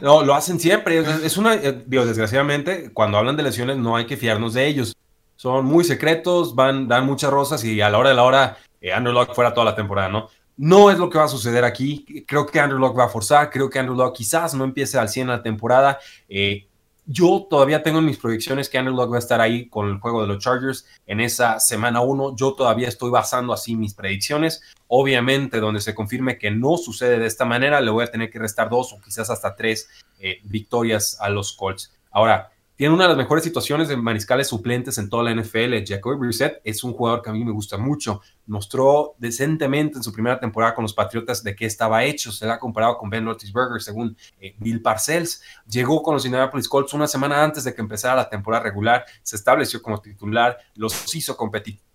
No, 0.01 0.23
lo 0.23 0.35
hacen 0.35 0.59
siempre. 0.59 0.99
Es 1.23 1.37
una... 1.37 1.55
Eh, 1.55 1.83
digo, 1.87 2.05
desgraciadamente, 2.05 2.91
cuando 2.93 3.17
hablan 3.17 3.37
de 3.37 3.43
lesiones 3.43 3.77
no 3.77 3.95
hay 3.95 4.05
que 4.05 4.17
fiarnos 4.17 4.53
de 4.53 4.67
ellos 4.67 4.93
son 5.37 5.65
muy 5.65 5.85
secretos, 5.85 6.55
van, 6.55 6.87
dan 6.87 7.05
muchas 7.05 7.31
rosas 7.31 7.63
y 7.63 7.79
a 7.79 7.89
la 7.89 7.97
hora 7.99 8.09
de 8.09 8.15
la 8.15 8.23
hora 8.23 8.57
eh, 8.81 8.91
Andrew 8.91 9.13
Locke 9.13 9.33
fuera 9.33 9.53
toda 9.53 9.65
la 9.65 9.75
temporada, 9.75 10.09
¿no? 10.09 10.29
No 10.57 10.89
es 10.89 10.97
lo 10.97 11.09
que 11.09 11.19
va 11.19 11.25
a 11.25 11.29
suceder 11.29 11.63
aquí. 11.63 12.25
Creo 12.27 12.47
que 12.47 12.59
Andrew 12.59 12.79
Locke 12.79 12.97
va 12.97 13.05
a 13.05 13.09
forzar. 13.09 13.51
Creo 13.51 13.69
que 13.69 13.77
Andrew 13.77 13.95
Locke 13.95 14.17
quizás 14.17 14.55
no 14.55 14.63
empiece 14.63 14.97
al 14.97 15.07
100 15.07 15.27
la 15.27 15.43
temporada. 15.43 15.99
Eh, 16.27 16.67
yo 17.05 17.45
todavía 17.47 17.83
tengo 17.83 17.99
en 17.99 18.05
mis 18.05 18.17
proyecciones 18.17 18.67
que 18.67 18.79
Andrew 18.79 18.95
Locke 18.95 19.11
va 19.11 19.15
a 19.17 19.19
estar 19.19 19.39
ahí 19.39 19.69
con 19.69 19.87
el 19.87 19.99
juego 19.99 20.21
de 20.21 20.27
los 20.27 20.39
Chargers 20.39 20.87
en 21.05 21.21
esa 21.21 21.59
semana 21.59 22.01
1. 22.01 22.35
Yo 22.35 22.53
todavía 22.53 22.87
estoy 22.87 23.11
basando 23.11 23.53
así 23.53 23.75
mis 23.75 23.93
predicciones. 23.93 24.61
Obviamente, 24.87 25.59
donde 25.59 25.79
se 25.79 25.93
confirme 25.93 26.39
que 26.39 26.49
no 26.49 26.75
sucede 26.77 27.19
de 27.19 27.27
esta 27.27 27.45
manera, 27.45 27.79
le 27.79 27.91
voy 27.91 28.03
a 28.03 28.11
tener 28.11 28.31
que 28.31 28.39
restar 28.39 28.69
dos 28.69 28.93
o 28.93 28.99
quizás 28.99 29.29
hasta 29.29 29.55
tres 29.55 29.87
eh, 30.19 30.39
victorias 30.43 31.17
a 31.21 31.29
los 31.29 31.53
Colts. 31.53 31.93
Ahora, 32.09 32.51
tiene 32.77 32.93
una 32.93 33.05
de 33.05 33.09
las 33.09 33.17
mejores 33.17 33.43
situaciones 33.43 33.87
de 33.87 33.97
mariscales 33.97 34.49
suplentes 34.49 34.99
en 34.99 35.09
toda 35.09 35.23
la 35.23 35.33
NFL. 35.33 35.83
Jacoby 35.83 36.15
Brissett 36.15 36.61
es 36.63 36.83
un 36.83 36.93
jugador 36.93 37.23
que 37.23 37.31
a 37.31 37.33
mí 37.33 37.43
me 37.43 37.51
gusta 37.51 37.75
mucho. 37.75 38.21
Mostró 38.45 39.15
decentemente 39.17 39.97
en 39.97 40.03
su 40.03 40.13
primera 40.13 40.39
temporada 40.39 40.75
con 40.75 40.83
los 40.83 40.93
Patriotas 40.93 41.43
de 41.43 41.55
qué 41.55 41.65
estaba 41.65 42.03
hecho. 42.03 42.31
Se 42.31 42.45
le 42.45 42.51
ha 42.51 42.59
comparado 42.59 42.99
con 42.99 43.09
Ben 43.09 43.25
Roethlisberger, 43.25 43.81
según 43.81 44.15
eh, 44.39 44.55
Bill 44.59 44.83
Parcells. 44.83 45.41
Llegó 45.67 46.03
con 46.03 46.13
los 46.13 46.25
Indianapolis 46.25 46.69
Colts 46.69 46.93
una 46.93 47.07
semana 47.07 47.43
antes 47.43 47.63
de 47.63 47.73
que 47.73 47.81
empezara 47.81 48.15
la 48.15 48.29
temporada 48.29 48.65
regular. 48.65 49.03
Se 49.23 49.37
estableció 49.37 49.81
como 49.81 49.99
titular. 49.99 50.55
Los 50.75 51.15
hizo 51.15 51.35
competitivos 51.35 51.86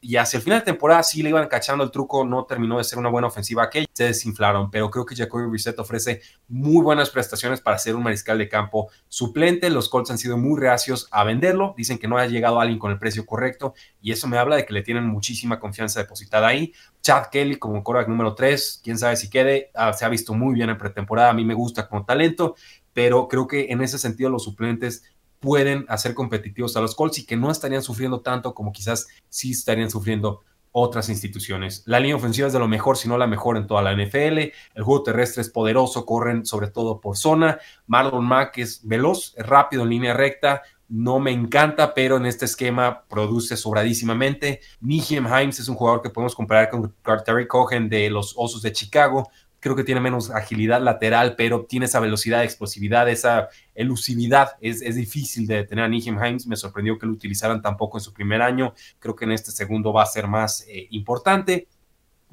y 0.00 0.16
hacia 0.16 0.38
el 0.38 0.42
final 0.42 0.60
de 0.60 0.64
temporada 0.64 1.02
sí 1.02 1.22
le 1.22 1.28
iban 1.28 1.46
cachando 1.48 1.84
el 1.84 1.90
truco, 1.90 2.24
no 2.24 2.44
terminó 2.44 2.78
de 2.78 2.84
ser 2.84 2.98
una 2.98 3.08
buena 3.08 3.28
ofensiva 3.28 3.62
aquella, 3.62 3.86
se 3.92 4.04
desinflaron, 4.04 4.70
pero 4.70 4.90
creo 4.90 5.06
que 5.06 5.14
Jacoby 5.14 5.46
Brissett 5.46 5.78
ofrece 5.78 6.22
muy 6.48 6.82
buenas 6.82 7.10
prestaciones 7.10 7.60
para 7.60 7.78
ser 7.78 7.94
un 7.94 8.02
mariscal 8.02 8.38
de 8.38 8.48
campo 8.48 8.90
suplente, 9.08 9.70
los 9.70 9.88
Colts 9.88 10.10
han 10.10 10.18
sido 10.18 10.36
muy 10.36 10.58
reacios 10.58 11.08
a 11.10 11.24
venderlo, 11.24 11.74
dicen 11.76 11.98
que 11.98 12.08
no 12.08 12.18
ha 12.18 12.26
llegado 12.26 12.60
alguien 12.60 12.78
con 12.78 12.90
el 12.90 12.98
precio 12.98 13.24
correcto 13.24 13.74
y 14.00 14.12
eso 14.12 14.26
me 14.26 14.38
habla 14.38 14.56
de 14.56 14.66
que 14.66 14.72
le 14.72 14.82
tienen 14.82 15.06
muchísima 15.06 15.60
confianza 15.60 16.00
depositada 16.00 16.48
ahí. 16.48 16.72
Chad 17.02 17.26
Kelly 17.30 17.56
como 17.56 17.84
quarterback 17.84 18.08
número 18.08 18.34
3, 18.34 18.80
quién 18.82 18.98
sabe 18.98 19.16
si 19.16 19.30
quede, 19.30 19.70
ah, 19.74 19.92
se 19.92 20.04
ha 20.04 20.08
visto 20.08 20.34
muy 20.34 20.54
bien 20.54 20.70
en 20.70 20.78
pretemporada, 20.78 21.30
a 21.30 21.34
mí 21.34 21.44
me 21.44 21.54
gusta 21.54 21.86
como 21.88 22.04
talento, 22.04 22.56
pero 22.94 23.28
creo 23.28 23.46
que 23.46 23.66
en 23.70 23.82
ese 23.82 23.98
sentido 23.98 24.30
los 24.30 24.44
suplentes 24.44 25.13
pueden 25.44 25.84
hacer 25.88 26.14
competitivos 26.14 26.74
a 26.76 26.80
los 26.80 26.94
Colts 26.94 27.18
y 27.18 27.26
que 27.26 27.36
no 27.36 27.50
estarían 27.50 27.82
sufriendo 27.82 28.22
tanto 28.22 28.54
como 28.54 28.72
quizás 28.72 29.06
sí 29.28 29.50
estarían 29.50 29.90
sufriendo 29.90 30.40
otras 30.72 31.10
instituciones. 31.10 31.82
La 31.84 32.00
línea 32.00 32.16
ofensiva 32.16 32.46
es 32.46 32.54
de 32.54 32.58
lo 32.58 32.66
mejor, 32.66 32.96
si 32.96 33.08
no 33.08 33.18
la 33.18 33.26
mejor 33.26 33.58
en 33.58 33.66
toda 33.66 33.82
la 33.82 33.92
NFL. 33.92 34.38
El 34.74 34.82
juego 34.82 35.02
terrestre 35.02 35.42
es 35.42 35.50
poderoso, 35.50 36.06
corren 36.06 36.46
sobre 36.46 36.68
todo 36.68 36.98
por 36.98 37.18
zona. 37.18 37.58
Marlon 37.86 38.24
Mack 38.24 38.56
es 38.58 38.80
veloz, 38.82 39.34
rápido 39.36 39.82
en 39.82 39.90
línea 39.90 40.14
recta. 40.14 40.62
No 40.88 41.20
me 41.20 41.30
encanta, 41.30 41.92
pero 41.92 42.16
en 42.16 42.24
este 42.24 42.46
esquema 42.46 43.04
produce 43.08 43.56
sobradísimamente. 43.56 44.62
Nihiem 44.80 45.26
Himes 45.26 45.60
es 45.60 45.68
un 45.68 45.76
jugador 45.76 46.00
que 46.00 46.10
podemos 46.10 46.34
comparar 46.34 46.70
con 46.70 46.94
Terry 47.24 47.46
Cohen 47.46 47.88
de 47.90 48.08
los 48.08 48.32
Osos 48.36 48.62
de 48.62 48.72
Chicago 48.72 49.28
creo 49.64 49.74
que 49.74 49.82
tiene 49.82 50.02
menos 50.02 50.28
agilidad 50.28 50.82
lateral, 50.82 51.36
pero 51.36 51.64
tiene 51.64 51.86
esa 51.86 51.98
velocidad, 51.98 52.44
explosividad, 52.44 53.08
esa 53.08 53.48
elusividad. 53.74 54.50
Es, 54.60 54.94
difícil 54.94 55.46
de 55.46 55.56
detener 55.56 55.86
a 55.86 55.88
Nihim 55.88 56.22
Himes. 56.22 56.46
Me 56.46 56.54
sorprendió 56.54 56.98
que 56.98 57.06
lo 57.06 57.12
utilizaran 57.12 57.62
tampoco 57.62 57.96
en 57.96 58.02
su 58.02 58.12
primer 58.12 58.42
año. 58.42 58.74
Creo 58.98 59.16
que 59.16 59.24
en 59.24 59.32
este 59.32 59.52
segundo 59.52 59.90
va 59.90 60.02
a 60.02 60.06
ser 60.06 60.28
más 60.28 60.66
eh, 60.68 60.86
importante. 60.90 61.66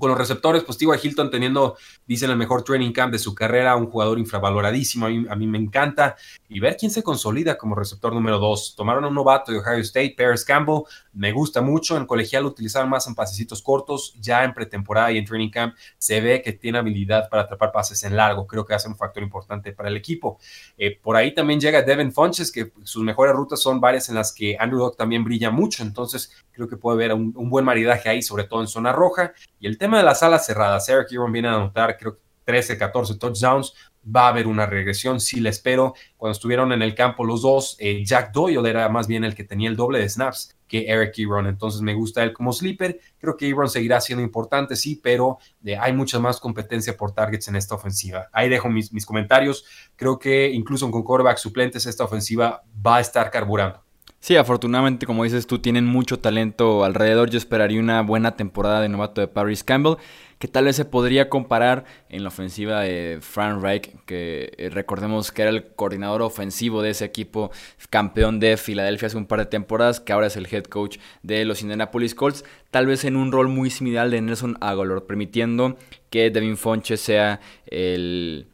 Con 0.02 0.10
los 0.10 0.18
receptores, 0.18 0.64
pues 0.64 0.80
T.Y. 0.80 0.90
Hilton 1.00 1.30
teniendo, 1.30 1.78
dicen, 2.08 2.32
el 2.32 2.36
mejor 2.36 2.64
training 2.64 2.92
camp 2.92 3.14
de 3.14 3.20
su 3.20 3.36
carrera, 3.36 3.76
un 3.76 3.86
jugador 3.86 4.18
infravaloradísimo, 4.18 5.06
a 5.06 5.36
mí, 5.36 5.46
me 5.46 5.60
encanta. 5.60 6.16
Y 6.50 6.60
ver 6.60 6.76
quién 6.76 6.90
se 6.90 7.04
consolida 7.04 7.56
como 7.56 7.76
receptor 7.76 8.12
número 8.12 8.40
dos. 8.40 8.74
Tomaron 8.76 9.04
a 9.04 9.10
un 9.10 9.14
novato 9.14 9.52
de 9.52 9.60
Ohio 9.60 9.78
State, 9.78 10.16
Paris 10.18 10.44
Campbell, 10.44 10.82
me 11.14 11.32
gusta 11.32 11.62
mucho. 11.62 11.98
En 11.98 12.08
colegial 12.08 12.48
utilizaron 12.48 12.90
más 12.90 13.06
en 13.06 13.14
pasecitos 13.14 13.62
cortos, 13.62 14.16
ya 14.20 14.44
en 14.44 14.56
pretemporada 14.56 15.12
y 15.12 15.20
en 15.20 15.26
training 15.26 15.52
camp 15.52 15.76
se 16.00 16.20
ve 16.20 16.42
que 16.42 16.54
tiene 16.54 16.80
habilidad 16.80 17.30
para 17.30 17.44
atrapar 17.44 17.72
pases 17.72 18.04
en 18.04 18.18
largo. 18.18 18.48
Creo 18.48 18.66
que 18.66 18.74
hace 18.74 18.88
un 18.88 18.98
factor 18.98 19.22
importante 19.22 19.72
para 19.72 19.90
el 19.90 19.98
equipo. 19.98 20.40
Eh, 20.80 20.98
por 21.00 21.16
ahí 21.16 21.32
también 21.36 21.60
llega 21.60 21.84
Devin 21.84 22.12
Funches, 22.12 22.52
que 22.52 22.72
sus 22.84 23.04
mejores 23.04 23.36
rutas 23.36 23.62
son 23.62 23.80
varias 23.80 24.10
en 24.10 24.16
las 24.16 24.34
que 24.34 24.58
Andrew 24.60 24.80
Dock 24.80 24.98
también 24.98 25.24
brilla 25.24 25.52
mucho. 25.52 25.84
Entonces 25.84 26.44
creo 26.52 26.68
que 26.68 26.76
puede 26.76 26.96
haber 26.96 27.14
un 27.14 27.50
buen 27.52 27.66
maridaje 27.66 28.10
ahí, 28.10 28.24
sobre 28.24 28.46
todo 28.46 28.62
en 28.62 28.68
zona 28.68 28.92
roja. 28.92 29.34
Y 29.60 29.68
el 29.68 29.78
tema 29.78 29.91
de 29.98 30.04
las 30.04 30.24
alas 30.24 30.46
cerradas, 30.46 30.88
Eric 30.90 31.12
Ebron 31.12 31.32
viene 31.32 31.48
a 31.48 31.56
anotar, 31.56 31.98
creo 31.98 32.16
que 32.16 32.22
13, 32.46 32.78
14 32.78 33.16
touchdowns. 33.16 33.74
Va 34.04 34.26
a 34.26 34.30
haber 34.30 34.48
una 34.48 34.66
regresión, 34.66 35.20
sí 35.20 35.40
la 35.40 35.50
espero. 35.50 35.94
Cuando 36.18 36.32
estuvieron 36.32 36.72
en 36.72 36.82
el 36.82 36.96
campo 36.96 37.24
los 37.24 37.44
dos, 37.44 37.78
eh, 37.80 38.04
Jack 38.04 38.32
Doyle 38.32 38.68
era 38.68 38.90
más 38.90 39.06
bien 39.06 39.24
el 39.24 39.36
que 39.36 39.44
tenía 39.44 39.70
el 39.70 39.76
doble 39.76 40.00
de 40.00 40.10
snaps 40.10 40.58
que 40.68 40.88
Eric 40.88 41.20
Ebron. 41.20 41.46
Entonces 41.46 41.82
me 41.82 41.94
gusta 41.94 42.24
él 42.24 42.34
como 42.34 42.52
sleeper. 42.52 43.00
Creo 43.20 43.38
que 43.38 43.48
Ebron 43.48 43.70
seguirá 43.70 44.02
siendo 44.02 44.24
importante, 44.24 44.76
sí, 44.76 45.00
pero 45.02 45.38
eh, 45.64 45.78
hay 45.78 45.94
mucha 45.94 46.18
más 46.18 46.40
competencia 46.40 46.98
por 46.98 47.12
targets 47.12 47.48
en 47.48 47.56
esta 47.56 47.76
ofensiva. 47.76 48.28
Ahí 48.34 48.50
dejo 48.50 48.70
mis, 48.70 48.92
mis 48.92 49.06
comentarios. 49.06 49.66
Creo 49.96 50.18
que 50.18 50.50
incluso 50.50 50.90
con 50.90 51.04
quarterback 51.04 51.38
suplentes 51.38 51.86
esta 51.86 52.04
ofensiva 52.04 52.64
va 52.84 52.98
a 52.98 53.02
estar 53.02 53.30
carburando. 53.30 53.84
Sí, 54.24 54.36
afortunadamente, 54.36 55.08
como 55.08 55.24
dices 55.24 55.48
tú, 55.48 55.58
tienen 55.58 55.88
mucho 55.88 56.20
talento 56.20 56.84
alrededor. 56.84 57.32
Yo 57.32 57.40
esperaría 57.40 57.80
una 57.80 58.04
buena 58.04 58.36
temporada 58.36 58.80
de 58.80 58.88
novato 58.88 59.20
de 59.20 59.28
Paris 59.28 59.64
Campbell, 59.64 59.96
que 60.38 60.48
tal 60.48 60.66
vez 60.66 60.76
se 60.76 60.86
podría 60.86 61.28
comparar 61.28 61.86
en 62.08 62.22
la 62.22 62.30
ofensiva 62.30 62.82
de 62.82 63.18
Frank 63.20 63.64
Reich, 63.64 63.90
que 64.06 64.54
eh, 64.58 64.70
recordemos 64.70 65.32
que 65.32 65.42
era 65.42 65.50
el 65.50 65.74
coordinador 65.74 66.22
ofensivo 66.22 66.84
de 66.84 66.92
ese 66.92 67.04
equipo 67.04 67.50
campeón 67.90 68.40
de 68.40 68.58
Filadelfia 68.58 69.08
hace 69.08 69.18
un 69.18 69.26
par 69.26 69.40
de 69.40 69.48
temporadas, 69.48 70.00
que 70.00 70.14
ahora 70.14 70.28
es 70.28 70.38
el 70.38 70.48
head 70.52 70.66
coach 70.66 71.00
de 71.24 71.44
los 71.44 71.64
Indianapolis 71.64 72.14
Colts, 72.14 72.46
tal 72.70 72.86
vez 72.86 73.06
en 73.06 73.16
un 73.16 73.32
rol 73.32 73.48
muy 73.48 73.72
similar 73.72 74.12
de 74.12 74.22
Nelson 74.22 74.56
Aguilar, 74.62 75.06
permitiendo 75.06 75.78
que 76.12 76.30
Devin 76.30 76.58
Fonche 76.58 76.96
sea 76.96 77.40
el 77.66 78.51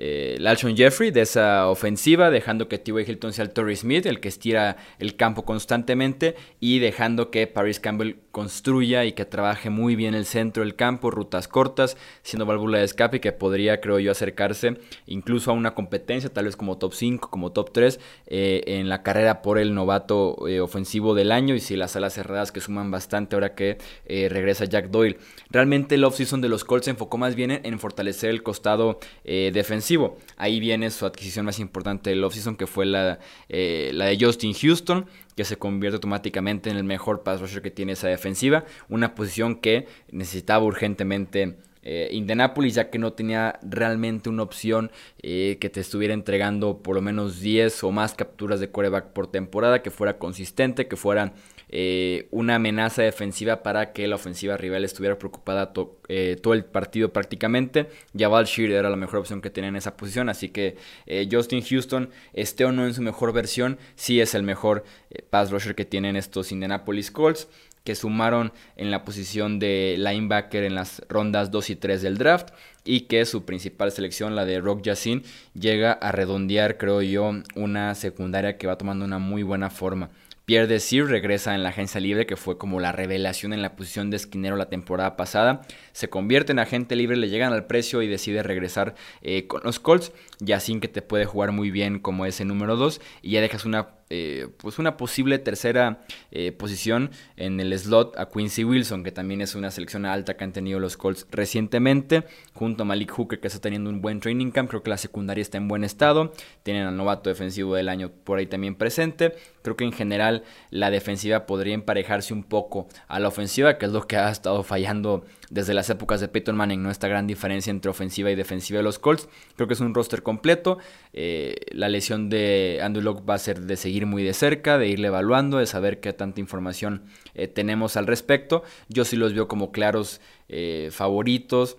eh, 0.00 0.38
Jeffrey 0.76 1.10
de 1.10 1.20
esa 1.20 1.68
ofensiva, 1.68 2.30
dejando 2.30 2.68
que 2.68 2.78
T.Y. 2.78 3.02
Hilton 3.06 3.34
sea 3.34 3.44
el 3.44 3.50
Torrey 3.50 3.76
Smith, 3.76 4.06
el 4.06 4.18
que 4.18 4.28
estira 4.28 4.78
el 4.98 5.14
campo 5.16 5.44
constantemente, 5.44 6.36
y 6.58 6.78
dejando 6.78 7.30
que 7.30 7.46
Paris 7.46 7.80
Campbell 7.80 8.14
construya 8.30 9.04
y 9.04 9.12
que 9.12 9.24
trabaje 9.24 9.70
muy 9.70 9.96
bien 9.96 10.14
el 10.14 10.24
centro 10.24 10.62
del 10.62 10.76
campo, 10.76 11.10
rutas 11.10 11.48
cortas, 11.48 11.96
siendo 12.22 12.46
válvula 12.46 12.78
de 12.78 12.84
escape 12.84 13.16
y 13.18 13.20
que 13.20 13.32
podría, 13.32 13.80
creo 13.80 13.98
yo, 13.98 14.12
acercarse 14.12 14.78
incluso 15.06 15.50
a 15.50 15.54
una 15.54 15.74
competencia, 15.74 16.32
tal 16.32 16.44
vez 16.44 16.56
como 16.56 16.78
top 16.78 16.92
5, 16.94 17.30
como 17.30 17.52
top 17.52 17.72
3, 17.72 18.00
eh, 18.26 18.62
en 18.66 18.88
la 18.88 19.02
carrera 19.02 19.42
por 19.42 19.58
el 19.58 19.74
novato 19.74 20.48
eh, 20.48 20.60
ofensivo 20.60 21.14
del 21.14 21.32
año 21.32 21.54
y 21.54 21.60
si 21.60 21.76
las 21.76 21.96
alas 21.96 22.14
cerradas 22.14 22.52
que 22.52 22.60
suman 22.60 22.90
bastante 22.90 23.36
ahora 23.36 23.54
que 23.54 23.78
eh, 24.06 24.28
regresa 24.30 24.64
Jack 24.64 24.90
Doyle. 24.90 25.18
Realmente 25.50 25.96
el 25.96 26.04
offseason 26.04 26.40
de 26.40 26.48
los 26.48 26.64
Colts 26.64 26.84
se 26.84 26.92
enfocó 26.92 27.18
más 27.18 27.34
bien 27.34 27.50
en 27.50 27.78
fortalecer 27.78 28.30
el 28.30 28.42
costado 28.42 29.00
defensivo. 29.24 30.18
Ahí 30.36 30.60
viene 30.60 30.90
su 30.90 31.06
adquisición 31.06 31.44
más 31.44 31.58
importante 31.58 32.10
del 32.10 32.22
offseason 32.22 32.56
que 32.56 32.66
fue 32.66 32.86
la, 32.86 33.18
la 33.48 34.04
de 34.06 34.18
Justin 34.20 34.54
Houston 34.54 35.06
que 35.36 35.44
se 35.44 35.56
convierte 35.56 35.96
automáticamente 35.96 36.70
en 36.70 36.76
el 36.76 36.84
mejor 36.84 37.22
pass 37.22 37.40
rusher 37.40 37.62
que 37.62 37.70
tiene 37.70 37.92
esa 37.92 38.08
defensiva, 38.08 38.64
una 38.88 39.14
posición 39.14 39.56
que 39.56 39.86
necesitaba 40.10 40.64
urgentemente 40.64 41.56
eh, 41.82 42.08
Indianapolis, 42.12 42.74
ya 42.74 42.90
que 42.90 42.98
no 42.98 43.14
tenía 43.14 43.58
realmente 43.62 44.28
una 44.28 44.42
opción 44.42 44.90
eh, 45.22 45.56
que 45.60 45.70
te 45.70 45.80
estuviera 45.80 46.12
entregando 46.12 46.82
por 46.82 46.94
lo 46.94 47.00
menos 47.00 47.40
10 47.40 47.84
o 47.84 47.90
más 47.90 48.14
capturas 48.14 48.60
de 48.60 48.68
quarterback 48.68 49.12
por 49.12 49.28
temporada, 49.28 49.82
que 49.82 49.90
fuera 49.90 50.18
consistente, 50.18 50.88
que 50.88 50.96
fuera 50.96 51.32
eh, 51.72 52.26
una 52.32 52.56
amenaza 52.56 53.02
defensiva 53.02 53.62
para 53.62 53.92
que 53.92 54.08
la 54.08 54.16
ofensiva 54.16 54.56
rival 54.56 54.84
estuviera 54.84 55.18
preocupada 55.18 55.72
eh, 56.08 56.36
todo 56.42 56.54
el 56.54 56.64
partido 56.64 57.12
prácticamente. 57.12 57.88
Jabal 58.16 58.46
Shear 58.46 58.72
era 58.72 58.90
la 58.90 58.96
mejor 58.96 59.20
opción 59.20 59.40
que 59.40 59.50
tenía 59.50 59.68
en 59.68 59.76
esa 59.76 59.96
posición, 59.96 60.28
así 60.28 60.48
que 60.48 60.76
eh, 61.06 61.28
Justin 61.30 61.62
Houston, 61.62 62.10
esté 62.32 62.64
o 62.64 62.72
no 62.72 62.86
en 62.86 62.94
su 62.94 63.02
mejor 63.02 63.32
versión, 63.32 63.78
sí 63.94 64.20
es 64.20 64.34
el 64.34 64.42
mejor 64.42 64.84
pass 65.30 65.52
rusher 65.52 65.76
que 65.76 65.84
tienen 65.84 66.16
estos 66.16 66.50
Indianapolis 66.50 67.12
Colts 67.12 67.48
que 67.84 67.94
sumaron 67.94 68.52
en 68.76 68.90
la 68.90 69.04
posición 69.04 69.58
de 69.58 69.96
linebacker 69.98 70.64
en 70.64 70.74
las 70.74 71.02
rondas 71.08 71.50
2 71.50 71.70
y 71.70 71.76
3 71.76 72.02
del 72.02 72.18
draft 72.18 72.50
y 72.84 73.02
que 73.02 73.24
su 73.24 73.44
principal 73.44 73.92
selección, 73.92 74.36
la 74.36 74.44
de 74.44 74.60
Rock 74.60 74.82
Yassin, 74.82 75.22
llega 75.54 75.92
a 75.92 76.12
redondear, 76.12 76.76
creo 76.76 77.02
yo, 77.02 77.32
una 77.54 77.94
secundaria 77.94 78.58
que 78.58 78.66
va 78.66 78.76
tomando 78.76 79.04
una 79.04 79.18
muy 79.18 79.42
buena 79.42 79.70
forma. 79.70 80.10
Pierre 80.50 80.66
Desir 80.66 81.06
regresa 81.06 81.54
en 81.54 81.62
la 81.62 81.68
agencia 81.68 82.00
libre, 82.00 82.26
que 82.26 82.34
fue 82.34 82.58
como 82.58 82.80
la 82.80 82.90
revelación 82.90 83.52
en 83.52 83.62
la 83.62 83.76
posición 83.76 84.10
de 84.10 84.16
esquinero 84.16 84.56
la 84.56 84.68
temporada 84.68 85.16
pasada. 85.16 85.60
Se 85.92 86.10
convierte 86.10 86.50
en 86.50 86.58
agente 86.58 86.96
libre, 86.96 87.16
le 87.16 87.28
llegan 87.28 87.52
al 87.52 87.66
precio 87.68 88.02
y 88.02 88.08
decide 88.08 88.42
regresar 88.42 88.96
eh, 89.22 89.46
con 89.46 89.60
los 89.62 89.78
Colts. 89.78 90.10
Ya 90.40 90.58
sin 90.58 90.80
que 90.80 90.88
te 90.88 91.02
puede 91.02 91.24
jugar 91.24 91.52
muy 91.52 91.70
bien 91.70 92.00
como 92.00 92.26
ese 92.26 92.44
número 92.44 92.74
2. 92.74 93.00
Y 93.22 93.30
ya 93.30 93.40
dejas 93.40 93.64
una 93.64 93.90
eh, 94.12 94.48
pues 94.56 94.80
una 94.80 94.96
posible 94.96 95.38
tercera 95.38 96.04
eh, 96.32 96.50
posición 96.50 97.12
en 97.36 97.60
el 97.60 97.78
slot 97.78 98.18
a 98.18 98.28
Quincy 98.28 98.64
Wilson, 98.64 99.04
que 99.04 99.12
también 99.12 99.40
es 99.40 99.54
una 99.54 99.70
selección 99.70 100.04
alta 100.04 100.36
que 100.36 100.42
han 100.42 100.52
tenido 100.52 100.80
los 100.80 100.96
Colts 100.96 101.28
recientemente, 101.30 102.24
junto 102.52 102.82
a 102.82 102.86
Malik 102.86 103.12
Hooker, 103.12 103.38
que 103.38 103.46
está 103.46 103.60
teniendo 103.60 103.88
un 103.88 104.02
buen 104.02 104.18
training 104.18 104.50
camp. 104.50 104.68
Creo 104.68 104.82
que 104.82 104.90
la 104.90 104.98
secundaria 104.98 105.42
está 105.42 105.58
en 105.58 105.68
buen 105.68 105.84
estado. 105.84 106.32
Tienen 106.64 106.88
al 106.88 106.96
novato 106.96 107.30
defensivo 107.30 107.76
del 107.76 107.88
año 107.88 108.10
por 108.10 108.38
ahí 108.38 108.46
también 108.46 108.74
presente. 108.74 109.34
Creo 109.62 109.76
que 109.76 109.84
en 109.84 109.92
general 109.92 110.42
la 110.70 110.90
defensiva 110.90 111.46
podría 111.46 111.74
emparejarse 111.74 112.34
un 112.34 112.42
poco 112.42 112.88
a 113.06 113.20
la 113.20 113.28
ofensiva, 113.28 113.78
que 113.78 113.86
es 113.86 113.92
lo 113.92 114.08
que 114.08 114.16
ha 114.16 114.30
estado 114.30 114.64
fallando 114.64 115.24
desde 115.50 115.74
las 115.74 115.90
épocas 115.90 116.20
de 116.20 116.28
Peyton 116.28 116.56
Manning, 116.56 116.82
¿no? 116.82 116.90
Esta 116.90 117.08
gran 117.08 117.26
diferencia 117.26 117.70
entre 117.72 117.90
ofensiva 117.90 118.30
y 118.30 118.36
defensiva 118.36 118.78
de 118.78 118.84
los 118.84 118.98
Colts. 118.98 119.28
Creo 119.56 119.66
que 119.66 119.74
es 119.74 119.80
un 119.80 119.92
roster 119.94 120.22
completo. 120.22 120.78
Eh, 121.12 121.56
la 121.72 121.88
lesión 121.88 122.30
de 122.30 122.80
Andrew 122.82 123.02
Locke 123.02 123.28
va 123.28 123.34
a 123.34 123.38
ser 123.38 123.60
de 123.60 123.76
seguir 123.76 124.06
muy 124.06 124.22
de 124.22 124.32
cerca, 124.32 124.78
de 124.78 124.88
irle 124.88 125.08
evaluando, 125.08 125.58
de 125.58 125.66
saber 125.66 126.00
qué 126.00 126.12
tanta 126.12 126.40
información 126.40 127.02
eh, 127.34 127.48
tenemos 127.48 127.96
al 127.96 128.06
respecto. 128.06 128.62
Yo 128.88 129.04
sí 129.04 129.16
los 129.16 129.34
veo 129.34 129.48
como 129.48 129.72
claros 129.72 130.20
eh, 130.48 130.88
favoritos 130.92 131.76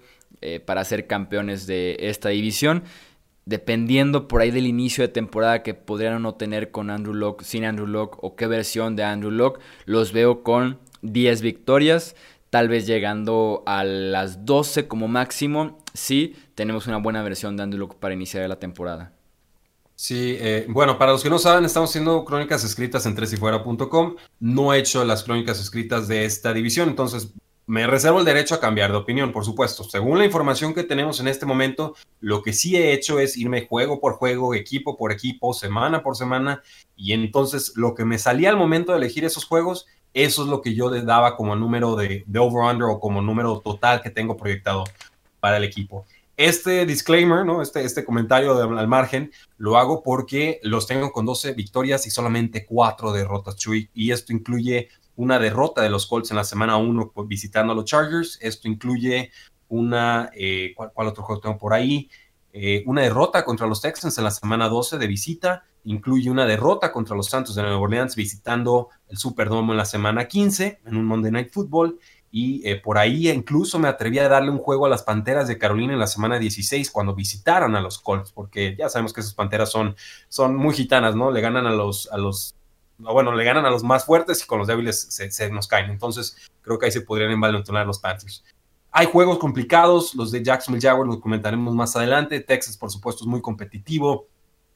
para 0.66 0.84
ser 0.86 1.06
campeones 1.06 1.68
de 1.68 1.98
esta 2.00 2.30
división 2.30 2.84
dependiendo 3.46 4.28
por 4.28 4.42
ahí 4.42 4.50
del 4.50 4.66
inicio 4.66 5.04
de 5.04 5.08
temporada 5.08 5.62
que 5.62 5.76
podrían 5.76 6.16
o 6.16 6.20
no 6.20 6.36
tener 6.36 6.72
con 6.72 6.90
Andrew 6.90 7.14
Locke, 7.14 7.44
sin 7.44 7.66
Andrew 7.66 7.86
Locke 7.86 8.18
o 8.22 8.36
qué 8.36 8.48
versión 8.48 8.96
de 8.96 9.04
Andrew 9.04 9.30
Locke, 9.30 9.60
los 9.86 10.14
veo 10.14 10.42
con 10.42 10.80
10 11.02 11.42
victorias, 11.42 12.16
tal 12.52 12.68
vez 12.68 12.86
llegando 12.86 13.64
a 13.66 13.84
las 13.84 14.46
12 14.46 14.88
como 14.88 15.08
máximo, 15.08 15.80
si 15.94 16.36
tenemos 16.54 16.86
una 16.86 16.98
buena 16.98 17.24
versión 17.24 17.58
de 17.58 17.64
Andrew 17.64 17.88
para 18.00 18.14
iniciar 18.14 18.48
la 18.48 18.60
temporada. 18.60 19.14
Sí, 19.96 20.36
eh, 20.40 20.66
bueno, 20.68 20.98
para 20.98 21.14
los 21.14 21.24
que 21.24 21.30
no 21.30 21.40
saben, 21.40 21.64
estamos 21.64 21.92
haciendo 21.92 22.26
crónicas 22.26 22.64
escritas 22.64 23.06
en 23.06 23.16
tresifuera.com. 23.16 24.16
No 24.40 24.74
he 24.74 24.80
hecho 24.80 25.06
las 25.06 25.24
crónicas 25.24 25.62
escritas 25.62 26.08
de 26.08 26.26
esta 26.26 26.54
división, 26.54 26.90
entonces 26.90 27.34
me 27.68 27.88
reservo 27.88 28.20
el 28.20 28.26
derecho 28.26 28.56
a 28.56 28.60
cambiar 28.60 28.92
de 28.92 28.98
opinión, 28.98 29.32
por 29.32 29.46
supuesto. 29.46 29.86
Según 29.86 30.18
la 30.18 30.26
información 30.26 30.74
que 30.74 30.84
tenemos 30.84 31.22
en 31.22 31.30
este 31.30 31.46
momento, 31.46 31.96
lo 32.20 32.42
que 32.42 32.52
sí 32.52 32.76
he 32.76 32.92
hecho 32.92 33.20
es 33.20 33.38
irme 33.38 33.66
juego 33.66 34.02
por 34.02 34.14
juego, 34.14 34.54
equipo 34.56 34.98
por 34.98 35.14
equipo, 35.14 35.54
semana 35.54 36.04
por 36.04 36.18
semana, 36.18 36.64
y 36.98 37.14
entonces 37.14 37.74
lo 37.76 37.96
que 37.96 38.04
me 38.04 38.18
salía 38.18 38.50
al 38.50 38.58
momento 38.58 38.92
de 38.92 38.98
elegir 38.98 39.24
esos 39.24 39.46
juegos 39.46 39.86
eso 40.13 40.43
es 40.43 40.50
lo 40.50 40.62
que 40.62 40.74
yo 40.74 40.89
le 40.89 41.02
daba 41.02 41.36
como 41.36 41.56
número 41.56 41.95
de, 41.95 42.26
over-under 42.38 42.88
o 42.89 43.00
como 43.00 43.21
número 43.21 43.60
total 43.60 44.02
que 44.02 44.10
tengo 44.10 44.38
proyectado 44.38 44.84
para 45.39 45.58
el 45.58 45.63
equipo. 45.63 46.06
Este 46.38 46.86
disclaimer, 46.86 47.45
¿no? 47.45 47.62
este, 47.62 47.84
este 47.84 48.04
comentario 48.04 48.58
al 48.58 48.88
margen, 48.88 49.32
lo 49.58 49.78
hago 49.78 50.02
porque 50.02 50.60
los 50.63 50.88
tengo 50.88 51.12
con 51.12 51.26
12 51.26 51.54
victorias 51.54 52.08
y 52.08 52.10
solamente 52.10 52.65
4 52.65 53.12
derrotas, 53.12 53.56
Chuy. 53.58 53.89
Y 53.93 54.12
esto 54.12 54.34
incluye 54.34 54.89
una 55.15 55.39
derrota 55.39 55.82
de 55.82 55.89
los 55.89 56.08
Colts 56.08 56.32
en 56.32 56.38
la 56.38 56.43
semana 56.43 56.78
1 56.78 57.13
visitando 57.26 57.74
a 57.74 57.76
los 57.76 57.86
Chargers. 57.86 58.39
Esto 58.41 58.67
incluye 58.67 59.32
una, 59.67 60.32
eh, 60.36 60.74
¿cuál, 60.76 61.08
otro 61.08 61.24
juego 61.24 61.41
tengo 61.41 61.58
por 61.58 61.74
ahí? 61.74 62.10
Eh, 62.54 62.84
una 62.86 63.02
derrota 63.02 63.46
contra 63.46 63.68
los 63.68 63.82
Texans 63.82 64.18
en 64.18 64.26
la 64.26 64.32
semana 64.32 64.68
12 64.68 64.98
de 64.98 65.08
visita 65.08 65.64
incluye 65.86 66.30
una 66.30 66.46
derrota 66.46 66.92
contra 66.92 67.16
los 67.16 67.28
Santos 67.28 67.56
de 67.56 67.62
Nueva 67.62 67.80
Orleans 67.80 68.16
visitando 68.16 68.90
el 69.08 69.18
Superdome 69.18 69.72
en 69.72 69.78
la 69.78 69.86
semana 69.86 70.28
15 70.28 70.82
en 70.86 70.96
un 70.98 71.06
Monday 71.06 71.32
Night 71.32 71.52
Football 71.52 71.98
y 72.32 72.68
eh, 72.68 72.78
por 72.78 72.98
ahí 72.98 73.30
incluso 73.30 73.78
me 73.78 73.90
atreví 73.90 74.18
a 74.20 74.30
darle 74.30 74.52
un 74.52 74.58
juego 74.58 74.86
a 74.86 74.90
las 74.90 75.04
Panteras 75.04 75.48
de 75.50 75.58
Carolina 75.58 75.94
en 75.94 76.00
la 76.00 76.08
semana 76.08 76.40
16 76.40 76.90
cuando 76.90 77.14
visitaron 77.14 77.76
a 77.76 77.82
los 77.82 78.00
Colts, 78.00 78.32
porque 78.32 78.76
ya 78.78 78.88
sabemos 78.90 79.12
que 79.12 79.20
esas 79.20 79.34
Panteras 79.34 79.70
son, 79.70 79.96
son 80.30 80.56
muy 80.56 80.74
gitanas, 80.74 81.14
¿no? 81.14 81.30
Le 81.30 81.42
ganan 81.42 81.68
a 81.68 81.72
los, 81.72 82.10
a 82.12 82.18
los, 82.18 82.56
bueno, 82.98 83.34
le 83.34 83.44
ganan 83.44 83.66
a 83.66 83.70
los 83.70 83.84
más 83.84 84.06
fuertes 84.06 84.42
y 84.44 84.48
con 84.48 84.60
los 84.60 84.68
débiles 84.68 85.08
se, 85.10 85.50
nos 85.52 85.68
caen. 85.68 85.92
Entonces 85.92 86.38
creo 86.62 86.80
que 86.80 86.86
ahí 86.86 86.92
se 86.92 87.02
podrían 87.02 87.32
envalentonar 87.32 87.86
los 87.86 88.00
Panthers. 88.00 88.46
Hay 88.92 89.08
juegos 89.08 89.40
complicados, 89.40 90.14
los 90.16 90.32
de 90.32 90.44
Jacksonville 90.44 90.86
Jaguars 90.86 91.10
los 91.10 91.22
comentaremos 91.22 91.74
más 91.74 91.96
adelante. 91.96 92.42
Texas, 92.42 92.78
por 92.78 92.92
supuesto, 92.92 93.24
es 93.24 93.28
muy 93.28 93.42
competitivo 93.42 94.28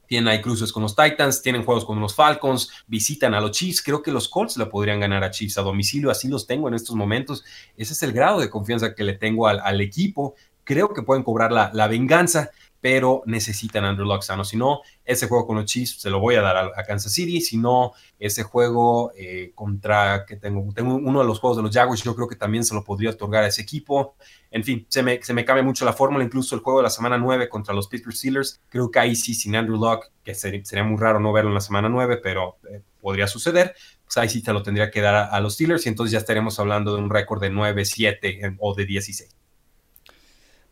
tienen 0.08 0.28
ahí 0.28 0.42
cruces 0.42 0.72
con 0.72 0.84
los 0.84 0.96
Titans, 0.96 1.42
tienen 1.42 1.64
juegos 1.64 1.86
con 1.86 2.00
los 2.00 2.16
Falcons, 2.16 2.70
visitan 2.88 3.34
a 3.34 3.42
los 3.42 3.52
Chiefs. 3.52 3.82
Creo 3.82 4.02
que 4.02 4.12
los 4.12 4.28
Colts 4.28 4.58
le 4.58 4.66
podrían 4.68 5.00
ganar 5.00 5.24
a 5.24 5.32
Chiefs 5.32 5.58
a 5.58 5.62
domicilio, 5.62 6.12
así 6.12 6.28
los 6.28 6.46
tengo 6.46 6.68
en 6.68 6.76
estos 6.76 6.96
momentos. 6.96 7.44
Ese 7.76 7.94
es 7.94 8.04
el 8.04 8.12
grado 8.12 8.40
de 8.40 8.50
confianza 8.50 8.94
que 8.94 9.04
le 9.04 9.14
tengo 9.14 9.48
al, 9.48 9.82
equipo. 9.82 10.36
Creo 10.64 10.94
que 10.94 11.04
pueden 11.04 11.24
cobrar 11.24 11.52
la, 11.52 11.72
la 11.74 11.88
venganza 11.88 12.52
pero 12.86 13.24
necesitan 13.26 13.84
Andrew 13.84 14.06
Luck 14.06 14.22
sano. 14.22 14.46
Si 14.46 14.56
no, 14.58 14.82
ese 15.04 15.28
juego 15.28 15.48
con 15.48 15.56
los 15.56 15.66
Chiefs 15.66 16.00
se 16.00 16.12
lo 16.12 16.20
voy 16.20 16.36
a 16.36 16.42
dar 16.42 16.56
a, 16.56 16.84
Kansas 16.84 17.12
City. 17.12 17.42
Si 17.42 17.58
no, 17.58 17.94
ese 18.20 18.44
juego 18.44 19.12
eh, 19.18 19.54
contra 19.56 20.24
que 20.28 20.36
tengo, 20.36 20.62
uno 20.62 21.20
de 21.20 21.26
los 21.26 21.40
juegos 21.40 21.58
de 21.58 21.64
los 21.64 21.74
Jaguars, 21.74 22.04
yo 22.04 22.16
creo 22.16 22.28
que 22.28 22.36
también 22.36 22.64
se 22.64 22.76
lo 22.76 22.84
podría 22.84 23.10
otorgar 23.10 23.44
a 23.44 23.48
ese 23.48 23.64
equipo. 23.64 24.14
En 24.52 24.64
fin, 24.64 24.86
se 24.88 25.02
me, 25.02 25.20
se 25.24 25.34
me 25.34 25.44
cambia 25.44 25.64
mucho 25.64 25.84
la 25.84 25.94
fórmula. 25.94 26.24
Incluso 26.24 26.54
el 26.54 26.62
juego 26.62 26.78
de 26.78 26.84
la 26.84 26.92
semana 26.92 27.18
9 27.18 27.50
contra 27.50 27.74
los 27.74 27.88
Pittsburgh 27.88 28.16
Steelers, 28.16 28.62
creo 28.70 28.92
que 28.92 29.00
ahí 29.00 29.16
sí, 29.16 29.34
sin 29.34 29.56
Andrew 29.56 29.78
Luck, 29.78 30.12
que 30.24 30.36
sería, 30.36 30.84
muy 30.84 31.02
raro 31.02 31.20
no 31.20 31.34
verlo 31.34 31.50
en 31.50 31.56
la 31.56 31.62
semana 31.62 31.90
9, 31.90 32.20
pero 32.22 32.58
eh, 32.70 32.84
podría 33.02 33.26
suceder. 33.26 33.74
Pues 34.04 34.16
ahí 34.18 34.30
sí 34.30 34.44
te 34.44 34.54
lo 34.54 34.62
tendría 34.62 34.92
que 34.92 35.02
dar 35.02 35.16
a, 35.16 35.26
a, 35.26 35.40
los 35.40 35.56
Steelers 35.56 35.88
y 35.88 35.90
entonces 35.90 36.12
ya 36.12 36.20
estaremos 36.20 36.60
hablando 36.60 36.96
de 36.96 37.02
un 37.02 37.10
récord 37.10 37.42
de 37.42 37.52
9-7 37.52 38.58
o 38.60 38.76
de 38.76 38.86
16. 38.86 39.45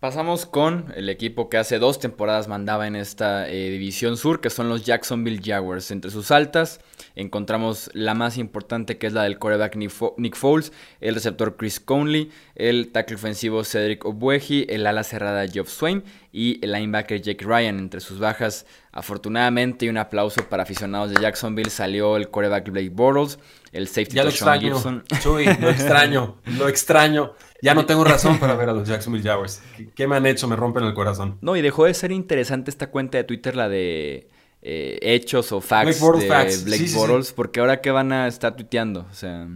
Pasamos 0.03 0.45
con 0.45 0.91
el 0.97 1.07
equipo 1.07 1.47
que 1.47 1.55
hace 1.55 1.79
dos 1.79 1.97
temporadas 1.97 2.49
mandaba 2.49 2.87
en 2.87 2.97
esta 2.97 3.47
eh, 3.47 3.69
división 3.69 4.17
sur, 4.17 4.41
que 4.41 4.49
son 4.49 4.67
los 4.67 4.83
Jacksonville 4.83 5.39
Jaguars. 5.41 5.91
Entre 5.91 6.11
sus 6.11 6.29
altas 6.29 6.81
encontramos 7.15 7.89
la 7.93 8.13
más 8.13 8.37
importante, 8.37 8.97
que 8.97 9.07
es 9.07 9.13
la 9.13 9.23
del 9.23 9.39
quarterback 9.39 9.77
Nick 9.77 10.35
Foles, 10.35 10.73
el 10.99 11.15
receptor 11.15 11.55
Chris 11.55 11.79
Conley, 11.79 12.31
el 12.55 12.91
tackle 12.91 13.15
ofensivo 13.15 13.63
Cedric 13.63 14.03
Obueji, 14.03 14.65
el 14.67 14.85
ala 14.87 15.05
cerrada 15.05 15.47
Geoff 15.47 15.69
Swain 15.69 16.03
y 16.33 16.59
el 16.65 16.71
linebacker 16.73 17.21
Jake 17.21 17.45
Ryan. 17.45 17.77
Entre 17.77 18.01
sus 18.01 18.19
bajas, 18.19 18.65
afortunadamente, 18.91 19.85
y 19.85 19.89
un 19.89 19.97
aplauso 19.97 20.43
para 20.49 20.63
aficionados 20.63 21.11
de 21.11 21.21
Jacksonville, 21.21 21.69
salió 21.69 22.17
el 22.17 22.27
quarterback 22.27 22.69
Blake 22.69 22.89
Bortles, 22.89 23.39
el 23.71 23.87
safety 23.87 24.15
ya 24.15 24.23
lo 24.23 24.31
extraño, 24.31 25.03
Chuy, 25.21 25.45
lo 25.45 25.69
extraño, 25.69 26.37
lo 26.57 26.67
extraño. 26.67 27.33
Ya 27.61 27.73
no 27.73 27.85
tengo 27.85 28.03
razón 28.03 28.39
para 28.39 28.55
ver 28.55 28.69
a 28.69 28.73
los 28.73 28.87
Jacksonville 28.87 29.23
Jaguars. 29.23 29.61
¿Qué, 29.95 30.07
me 30.07 30.17
han 30.17 30.25
hecho? 30.25 30.47
Me 30.49 30.57
rompen 30.57 30.83
el 30.83 30.93
corazón. 30.93 31.37
No, 31.39 31.55
y 31.55 31.61
dejó 31.61 31.85
de 31.85 31.93
ser 31.93 32.11
interesante 32.11 32.71
esta 32.71 32.89
cuenta 32.89 33.19
de 33.19 33.23
Twitter, 33.23 33.55
la 33.55 33.69
de 33.69 34.27
eh, 34.63 34.99
hechos 35.01 35.51
o 35.51 35.61
facts 35.61 36.01
de 36.01 36.63
Blake 36.65 36.91
Bortles, 36.93 37.31
porque 37.31 37.59
ahora 37.59 37.79
qué 37.79 37.91
van 37.91 38.11
a 38.11 38.27
estar 38.27 38.55
tuiteando, 38.55 39.07
o 39.09 39.13
sea... 39.13 39.47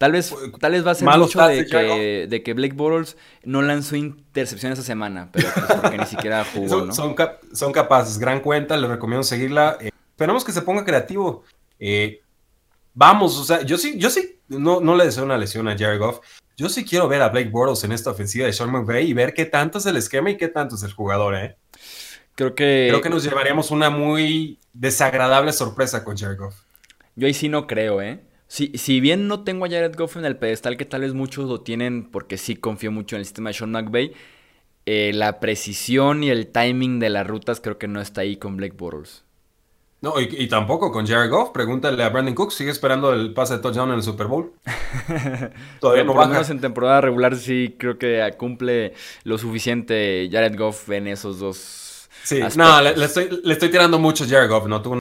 Tal 0.00 0.12
vez, 0.12 0.34
tal 0.58 0.72
vez 0.72 0.86
va 0.86 0.92
a 0.92 0.94
ser 0.94 1.06
mucho 1.06 1.46
de 1.46 1.66
que, 1.66 2.26
de 2.26 2.42
que, 2.42 2.54
Blake 2.54 2.72
Bortles 2.72 3.18
no 3.44 3.60
lanzó 3.60 3.96
intercepción 3.96 4.72
esa 4.72 4.82
semana, 4.82 5.28
pero 5.30 5.50
pues 5.52 5.78
porque 5.78 5.98
ni 5.98 6.06
siquiera 6.06 6.42
jugó, 6.54 6.70
son, 6.70 7.14
¿no? 7.14 7.28
Son, 7.52 7.70
capaces, 7.70 8.18
gran 8.18 8.40
cuenta, 8.40 8.78
les 8.78 8.88
recomiendo 8.88 9.22
seguirla. 9.22 9.76
Eh, 9.78 9.90
esperamos 10.12 10.42
que 10.42 10.52
se 10.52 10.62
ponga 10.62 10.86
creativo. 10.86 11.44
Eh, 11.78 12.22
vamos, 12.94 13.38
o 13.38 13.44
sea, 13.44 13.60
yo 13.60 13.76
sí, 13.76 13.98
yo 13.98 14.08
sí, 14.08 14.40
no, 14.48 14.80
no 14.80 14.96
le 14.96 15.04
deseo 15.04 15.22
una 15.22 15.36
lesión 15.36 15.68
a 15.68 15.76
Jared 15.76 15.98
Goff. 15.98 16.20
Yo 16.56 16.70
sí 16.70 16.86
quiero 16.86 17.06
ver 17.06 17.20
a 17.20 17.28
Blake 17.28 17.50
Bortles 17.50 17.84
en 17.84 17.92
esta 17.92 18.12
ofensiva 18.12 18.46
de 18.46 18.54
Sean 18.54 18.72
McVay 18.72 19.06
y 19.06 19.12
ver 19.12 19.34
qué 19.34 19.44
tanto 19.44 19.76
es 19.76 19.84
el 19.84 19.98
esquema 19.98 20.30
y 20.30 20.38
qué 20.38 20.48
tanto 20.48 20.76
es 20.76 20.82
el 20.82 20.94
jugador, 20.94 21.34
¿eh? 21.34 21.56
Creo 22.36 22.54
que... 22.54 22.86
Creo 22.88 23.02
que 23.02 23.10
nos 23.10 23.22
llevaríamos 23.22 23.70
una 23.70 23.90
muy 23.90 24.60
desagradable 24.72 25.52
sorpresa 25.52 26.04
con 26.04 26.16
Jared 26.16 26.38
Goff. 26.38 26.54
Yo 27.16 27.26
ahí 27.26 27.34
sí 27.34 27.50
no 27.50 27.66
creo, 27.66 28.00
¿eh? 28.00 28.29
Si, 28.50 28.76
si 28.76 28.98
bien 28.98 29.28
no 29.28 29.44
tengo 29.44 29.64
a 29.64 29.68
Jared 29.68 29.94
Goff 29.96 30.16
en 30.16 30.24
el 30.24 30.36
pedestal, 30.36 30.76
que 30.76 30.84
tal 30.84 31.02
vez 31.02 31.14
muchos 31.14 31.48
lo 31.48 31.60
tienen 31.60 32.10
porque 32.10 32.36
sí 32.36 32.56
confío 32.56 32.90
mucho 32.90 33.14
en 33.14 33.20
el 33.20 33.24
sistema 33.24 33.50
de 33.50 33.54
Sean 33.54 33.70
McVay, 33.70 34.12
eh, 34.86 35.12
la 35.14 35.38
precisión 35.38 36.24
y 36.24 36.30
el 36.30 36.48
timing 36.48 36.98
de 36.98 37.10
las 37.10 37.24
rutas 37.28 37.60
creo 37.60 37.78
que 37.78 37.86
no 37.86 38.00
está 38.00 38.22
ahí 38.22 38.38
con 38.38 38.56
Blake 38.56 38.74
Bortles. 38.76 39.22
No, 40.00 40.20
y, 40.20 40.48
tampoco 40.48 40.90
con 40.90 41.06
Jared 41.06 41.30
Goff. 41.30 41.50
Pregúntale 41.50 42.02
a 42.02 42.08
Brandon 42.08 42.34
Cook, 42.34 42.50
¿sigue 42.50 42.72
esperando 42.72 43.12
el 43.12 43.32
pase 43.32 43.54
de 43.54 43.60
touchdown 43.60 43.90
en 43.90 43.96
el 43.96 44.02
Super 44.02 44.26
Bowl? 44.26 44.52
Todavía 45.80 46.02
no 46.02 46.14
menos 46.14 46.50
en 46.50 46.60
temporada 46.60 47.02
regular 47.02 47.36
sí 47.36 47.76
creo 47.78 47.98
que 47.98 48.34
cumple 48.36 48.94
lo 49.22 49.38
suficiente 49.38 50.28
Jared 50.32 50.58
Goff 50.58 50.90
en 50.90 51.06
esos 51.06 51.38
dos. 51.38 52.08
Sí, 52.24 52.40
no, 52.56 52.80
le, 52.82 53.04
estoy, 53.04 53.28
le, 53.44 53.52
estoy, 53.52 53.70
tirando 53.70 54.00
mucho 54.00 54.24
a 54.24 54.26
Jared 54.26 54.50
Goff, 54.50 54.66
¿no? 54.66 54.82
Tuvo 54.82 54.98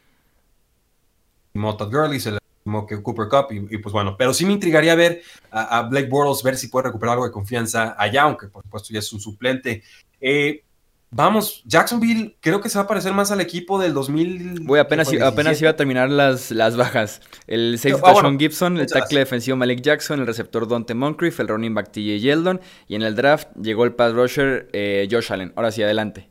un 1.53 1.89
Gurley, 1.91 2.19
se 2.19 2.33
le 2.33 2.38
como 2.63 2.85
que 2.85 3.01
Cooper 3.01 3.27
Cup 3.27 3.47
y, 3.51 3.77
pues 3.77 3.93
bueno, 3.93 4.15
pero 4.17 4.33
sí 4.33 4.45
me 4.45 4.53
intrigaría 4.53 4.95
ver 4.95 5.21
a, 5.51 5.83
Blake 5.83 6.07
Bortles, 6.07 6.43
ver 6.43 6.57
si 6.57 6.67
puede 6.67 6.87
recuperar 6.87 7.13
algo 7.13 7.25
de 7.25 7.31
confianza 7.31 7.95
allá, 7.97 8.23
aunque 8.23 8.47
por 8.47 8.63
supuesto 8.63 8.89
ya 8.91 8.99
es 8.99 9.11
un 9.13 9.19
suplente. 9.19 9.83
Eh, 10.21 10.63
vamos, 11.09 11.63
Jacksonville 11.65 12.37
creo 12.39 12.61
que 12.61 12.69
se 12.69 12.77
va 12.77 12.83
a 12.83 12.87
parecer 12.87 13.13
más 13.13 13.31
al 13.31 13.41
equipo 13.41 13.79
del 13.79 13.93
2000. 13.93 14.59
Voy, 14.61 14.79
apenas, 14.79 15.11
apenas 15.21 15.61
iba 15.61 15.71
a 15.71 15.75
terminar 15.75 16.09
las, 16.09 16.51
las 16.51 16.75
bajas. 16.75 17.21
El 17.47 17.79
safety 17.79 18.01
ah, 18.03 18.15
Sean 18.19 18.39
Gibson, 18.39 18.77
el 18.77 18.87
tackle 18.87 19.19
defensivo 19.19 19.57
Malik 19.57 19.81
Jackson, 19.81 20.19
el 20.19 20.27
receptor 20.27 20.67
Dante 20.67 20.93
Moncrief, 20.93 21.39
el 21.39 21.47
running 21.47 21.73
back 21.73 21.91
TJ 21.91 22.19
Yeldon 22.19 22.61
y 22.87 22.95
en 22.95 23.01
el 23.01 23.15
draft 23.15 23.47
llegó 23.59 23.85
el 23.85 23.93
pass 23.93 24.13
rusher 24.13 24.69
eh, 24.73 25.07
Josh 25.09 25.31
Allen. 25.31 25.53
Ahora 25.55 25.71
sí, 25.71 25.81
adelante. 25.81 26.29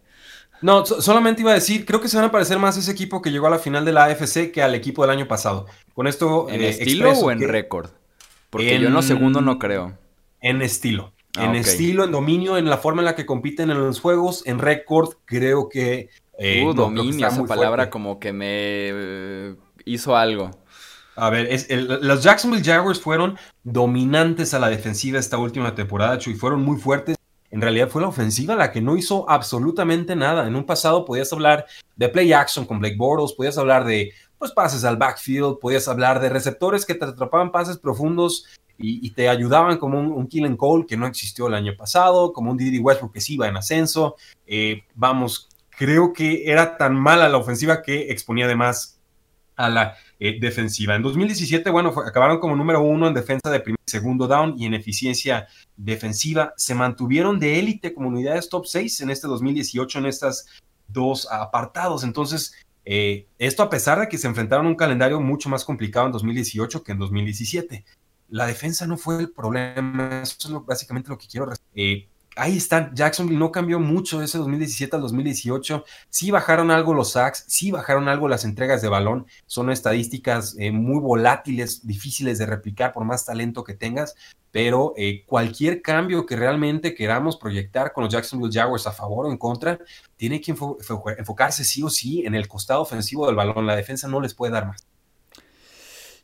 No, 0.60 0.84
solamente 0.84 1.42
iba 1.42 1.52
a 1.52 1.54
decir, 1.54 1.84
creo 1.86 2.00
que 2.00 2.08
se 2.08 2.16
van 2.16 2.26
a 2.26 2.30
parecer 2.30 2.58
más 2.58 2.76
a 2.76 2.80
ese 2.80 2.90
equipo 2.90 3.22
que 3.22 3.30
llegó 3.30 3.46
a 3.46 3.50
la 3.50 3.58
final 3.58 3.84
de 3.84 3.92
la 3.92 4.04
AFC 4.04 4.50
que 4.52 4.62
al 4.62 4.74
equipo 4.74 5.02
del 5.02 5.10
año 5.10 5.28
pasado. 5.28 5.66
Con 5.94 6.06
esto. 6.06 6.48
¿En 6.48 6.60
eh, 6.60 6.70
estilo 6.70 7.12
o 7.12 7.30
en 7.30 7.46
récord? 7.46 7.90
Porque 8.50 8.78
yo 8.78 8.88
en 8.88 8.94
lo 8.94 9.02
segundo 9.02 9.40
no 9.40 9.58
creo. 9.58 9.96
En 10.40 10.62
estilo. 10.62 11.12
Ah, 11.36 11.44
en 11.44 11.54
estilo, 11.54 12.04
en 12.04 12.10
dominio, 12.10 12.56
en 12.56 12.68
la 12.68 12.78
forma 12.78 13.02
en 13.02 13.06
la 13.06 13.14
que 13.14 13.26
compiten 13.26 13.70
en 13.70 13.78
los 13.78 14.00
juegos, 14.00 14.42
en 14.46 14.58
récord, 14.58 15.14
creo 15.24 15.68
que. 15.68 16.08
Eh, 16.38 16.64
uh, 16.64 16.72
dominio, 16.72 17.26
esa 17.26 17.44
palabra 17.44 17.90
como 17.90 18.18
que 18.18 18.32
me 18.32 18.46
eh, 18.48 19.54
hizo 19.84 20.16
algo. 20.16 20.50
A 21.16 21.30
ver, 21.30 21.48
los 22.00 22.22
Jacksonville 22.22 22.64
Jaguars 22.64 23.00
fueron 23.00 23.36
dominantes 23.64 24.54
a 24.54 24.60
la 24.60 24.68
defensiva 24.68 25.18
esta 25.18 25.36
última 25.36 25.74
temporada, 25.74 26.18
y 26.24 26.34
fueron 26.34 26.62
muy 26.62 26.78
fuertes 26.78 27.17
en 27.50 27.60
realidad 27.60 27.88
fue 27.88 28.02
la 28.02 28.08
ofensiva 28.08 28.54
la 28.56 28.72
que 28.72 28.80
no 28.80 28.96
hizo 28.96 29.28
absolutamente 29.28 30.14
nada. 30.14 30.46
En 30.46 30.56
un 30.56 30.64
pasado 30.64 31.04
podías 31.04 31.32
hablar 31.32 31.66
de 31.96 32.08
play 32.08 32.32
action 32.32 32.66
con 32.66 32.78
Blake 32.78 32.96
Bortles, 32.96 33.32
podías 33.32 33.58
hablar 33.58 33.84
de 33.84 34.12
pues, 34.38 34.52
pases 34.52 34.84
al 34.84 34.96
backfield, 34.96 35.58
podías 35.58 35.88
hablar 35.88 36.20
de 36.20 36.28
receptores 36.28 36.84
que 36.84 36.94
te 36.94 37.04
atrapaban 37.04 37.50
pases 37.50 37.78
profundos 37.78 38.46
y, 38.80 39.10
te 39.10 39.28
ayudaban 39.28 39.76
como 39.78 39.98
un, 39.98 40.12
un 40.12 40.28
Kill 40.28 40.56
Cole 40.56 40.86
que 40.86 40.96
no 40.96 41.06
existió 41.06 41.48
el 41.48 41.54
año 41.54 41.74
pasado, 41.76 42.32
como 42.32 42.52
un 42.52 42.56
Didi 42.56 42.78
Westbrook 42.78 43.12
que 43.12 43.20
sí 43.20 43.34
iba 43.34 43.48
en 43.48 43.56
ascenso. 43.56 44.14
Eh, 44.46 44.84
vamos, 44.94 45.48
creo 45.70 46.12
que 46.12 46.48
era 46.48 46.76
tan 46.76 46.94
mala 46.94 47.28
la 47.28 47.38
ofensiva 47.38 47.82
que 47.82 48.12
exponía 48.12 48.44
además 48.44 48.97
a 49.58 49.68
la 49.68 49.96
eh, 50.20 50.38
defensiva. 50.40 50.94
En 50.94 51.02
2017, 51.02 51.68
bueno, 51.68 51.92
acabaron 52.06 52.38
como 52.38 52.56
número 52.56 52.80
uno 52.80 53.08
en 53.08 53.14
defensa 53.14 53.50
de 53.50 53.60
primer 53.60 53.80
y 53.86 53.90
segundo 53.90 54.26
down 54.26 54.54
y 54.56 54.64
en 54.64 54.74
eficiencia 54.74 55.48
defensiva. 55.76 56.54
Se 56.56 56.74
mantuvieron 56.74 57.38
de 57.38 57.58
élite 57.58 57.92
como 57.92 58.08
unidades 58.08 58.48
top 58.48 58.66
6 58.66 59.00
en 59.02 59.10
este 59.10 59.26
2018 59.26 59.98
en 59.98 60.06
estas 60.06 60.46
dos 60.86 61.28
apartados. 61.30 62.04
Entonces, 62.04 62.54
eh, 62.84 63.26
esto 63.38 63.64
a 63.64 63.68
pesar 63.68 64.00
de 64.00 64.08
que 64.08 64.16
se 64.16 64.28
enfrentaron 64.28 64.66
a 64.66 64.70
un 64.70 64.76
calendario 64.76 65.20
mucho 65.20 65.48
más 65.48 65.64
complicado 65.64 66.06
en 66.06 66.12
2018 66.12 66.82
que 66.82 66.92
en 66.92 66.98
2017. 66.98 67.84
La 68.30 68.46
defensa 68.46 68.86
no 68.86 68.96
fue 68.96 69.18
el 69.18 69.30
problema, 69.30 70.22
eso 70.22 70.36
es 70.60 70.66
básicamente 70.66 71.08
lo 71.08 71.18
que 71.18 71.26
quiero. 71.26 71.52
Eh, 71.74 72.08
ahí 72.38 72.56
están. 72.56 72.94
Jacksonville 72.94 73.38
no 73.38 73.52
cambió 73.52 73.78
mucho 73.80 74.18
de 74.18 74.24
ese 74.24 74.38
2017 74.38 74.96
al 74.96 75.02
2018. 75.02 75.84
Sí 76.08 76.30
bajaron 76.30 76.70
algo 76.70 76.94
los 76.94 77.12
sacks, 77.12 77.44
sí 77.48 77.70
bajaron 77.70 78.08
algo 78.08 78.28
las 78.28 78.44
entregas 78.44 78.82
de 78.82 78.88
balón. 78.88 79.26
Son 79.46 79.70
estadísticas 79.70 80.56
eh, 80.58 80.70
muy 80.72 81.00
volátiles, 81.00 81.86
difíciles 81.86 82.38
de 82.38 82.46
replicar 82.46 82.92
por 82.92 83.04
más 83.04 83.26
talento 83.26 83.64
que 83.64 83.74
tengas. 83.74 84.14
Pero 84.50 84.94
eh, 84.96 85.24
cualquier 85.26 85.82
cambio 85.82 86.24
que 86.24 86.36
realmente 86.36 86.94
queramos 86.94 87.36
proyectar 87.36 87.92
con 87.92 88.04
los 88.04 88.12
Jacksonville 88.12 88.52
Jaguars 88.52 88.86
a 88.86 88.92
favor 88.92 89.26
o 89.26 89.30
en 89.30 89.36
contra, 89.36 89.78
tiene 90.16 90.40
que 90.40 90.52
enfocarse 90.52 91.64
sí 91.64 91.82
o 91.82 91.90
sí 91.90 92.24
en 92.24 92.34
el 92.34 92.48
costado 92.48 92.80
ofensivo 92.80 93.26
del 93.26 93.36
balón. 93.36 93.66
La 93.66 93.76
defensa 93.76 94.08
no 94.08 94.20
les 94.20 94.34
puede 94.34 94.52
dar 94.52 94.66
más. 94.66 94.87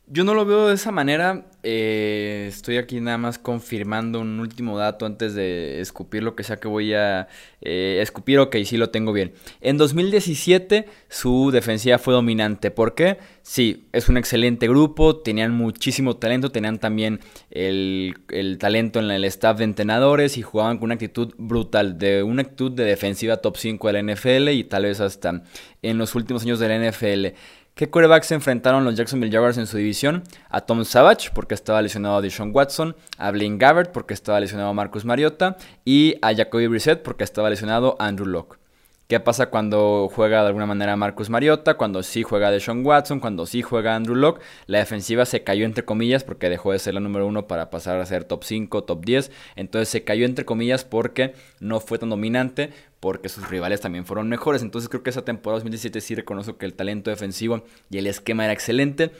Yo 0.07 0.23
no 0.23 0.35
lo 0.35 0.45
veo 0.45 0.67
de 0.67 0.75
esa 0.75 0.91
manera. 0.91 1.47
Eh, 1.63 2.45
estoy 2.47 2.77
aquí 2.77 3.01
nada 3.01 3.17
más 3.17 3.39
confirmando 3.39 4.19
un 4.19 4.39
último 4.39 4.77
dato 4.77 5.07
antes 5.07 5.33
de 5.33 5.81
escupir 5.81 6.21
lo 6.21 6.35
que 6.35 6.43
sea 6.43 6.57
que 6.57 6.67
voy 6.67 6.93
a 6.93 7.27
eh, 7.61 7.97
escupir. 8.03 8.37
Ok, 8.37 8.55
sí 8.65 8.77
lo 8.77 8.91
tengo 8.91 9.13
bien. 9.13 9.33
En 9.61 9.77
2017 9.77 10.85
su 11.09 11.49
defensiva 11.51 11.97
fue 11.97 12.13
dominante. 12.13 12.69
¿Por 12.69 12.93
qué? 12.93 13.17
Sí, 13.41 13.87
es 13.93 14.07
un 14.07 14.17
excelente 14.17 14.67
grupo. 14.67 15.17
Tenían 15.17 15.55
muchísimo 15.55 16.17
talento. 16.17 16.51
Tenían 16.51 16.77
también 16.77 17.19
el, 17.49 18.13
el 18.29 18.59
talento 18.59 18.99
en 18.99 19.09
el 19.09 19.25
staff 19.25 19.57
de 19.57 19.63
entrenadores 19.63 20.37
y 20.37 20.43
jugaban 20.43 20.77
con 20.77 20.85
una 20.85 20.93
actitud 20.93 21.33
brutal. 21.39 21.97
De 21.97 22.21
una 22.21 22.43
actitud 22.43 22.71
de 22.71 22.83
defensiva 22.83 23.37
top 23.37 23.57
5 23.57 23.87
de 23.87 23.93
la 23.93 24.13
NFL 24.13 24.49
y 24.49 24.65
tal 24.65 24.83
vez 24.83 24.99
hasta 24.99 25.41
en 25.81 25.97
los 25.97 26.13
últimos 26.13 26.43
años 26.43 26.59
de 26.59 26.67
la 26.67 26.91
NFL. 26.91 27.35
¿Qué 27.75 27.89
quarterbacks 27.89 28.27
se 28.27 28.35
enfrentaron 28.35 28.85
los 28.85 28.95
Jacksonville 28.95 29.33
Jaguars 29.33 29.57
en 29.57 29.67
su 29.67 29.75
división? 29.75 30.23
A 30.49 30.61
Tom 30.61 30.85
Savage, 30.85 31.31
porque 31.35 31.55
estaba 31.55 31.81
lesionado 31.81 32.21
Deshaun 32.21 32.51
Watson, 32.53 32.95
a 33.17 33.31
Blaine 33.31 33.57
Gabbert, 33.57 33.91
porque 33.91 34.13
estaba 34.13 34.39
lesionado 34.39 34.73
Marcus 34.73 35.03
Mariota, 35.03 35.57
y 35.83 36.15
a 36.21 36.33
Jacoby 36.33 36.67
Brissett, 36.67 37.03
porque 37.03 37.25
estaba 37.25 37.49
lesionado 37.49 37.97
Andrew 37.99 38.27
Locke. 38.27 38.64
¿Qué 39.07 39.19
pasa 39.19 39.51
cuando 39.51 40.09
juega 40.11 40.41
de 40.41 40.47
alguna 40.47 40.65
manera 40.65 40.95
Marcus 40.95 41.29
Mariota? 41.29 41.75
Cuando 41.75 42.01
sí 42.01 42.23
juega 42.23 42.49
Deshaun 42.49 42.83
Watson, 42.83 43.19
cuando 43.19 43.45
sí 43.45 43.61
juega 43.61 43.95
Andrew 43.95 44.15
Locke. 44.15 44.41
La 44.65 44.79
defensiva 44.79 45.27
se 45.27 45.43
cayó 45.43 45.65
entre 45.65 45.85
comillas 45.85 46.23
porque 46.23 46.49
dejó 46.49 46.71
de 46.71 46.79
ser 46.79 46.95
la 46.95 46.99
número 47.01 47.27
uno 47.27 47.45
para 47.45 47.69
pasar 47.69 48.01
a 48.01 48.05
ser 48.07 48.23
top 48.23 48.43
5, 48.43 48.83
top 48.83 49.05
10. 49.05 49.31
Entonces 49.55 49.89
se 49.89 50.03
cayó 50.03 50.25
entre 50.25 50.43
comillas 50.43 50.85
porque 50.85 51.35
no 51.59 51.79
fue 51.81 51.99
tan 51.99 52.09
dominante, 52.09 52.71
porque 52.99 53.29
sus 53.29 53.47
rivales 53.47 53.79
también 53.79 54.07
fueron 54.07 54.27
mejores. 54.27 54.63
Entonces 54.63 54.89
creo 54.89 55.03
que 55.03 55.11
esa 55.11 55.23
temporada 55.23 55.57
2017 55.57 56.01
sí 56.01 56.15
reconozco 56.15 56.57
que 56.57 56.65
el 56.65 56.73
talento 56.73 57.11
defensivo 57.11 57.63
y 57.91 57.99
el 57.99 58.07
esquema 58.07 58.45
era 58.45 58.53
excelente, 58.53 59.11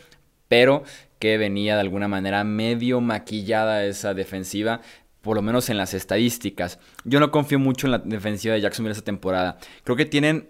pero 0.48 0.84
que 1.20 1.38
venía 1.38 1.76
de 1.76 1.82
alguna 1.82 2.08
manera 2.08 2.44
medio 2.44 3.02
maquillada 3.02 3.86
esa 3.86 4.16
defensiva 4.16 4.82
por 5.26 5.36
lo 5.36 5.42
menos 5.42 5.72
en 5.72 5.78
las 5.78 5.96
estadísticas. 5.96 6.78
Yo 7.04 7.20
no 7.20 7.32
confío 7.32 7.58
mucho 7.58 7.88
en 7.88 7.92
la 7.92 7.98
defensiva 7.98 8.54
de 8.54 8.62
Jacksonville 8.62 8.92
esta 8.92 9.04
temporada. 9.04 9.58
Creo 9.84 9.98
que 9.98 10.06
tienen 10.06 10.50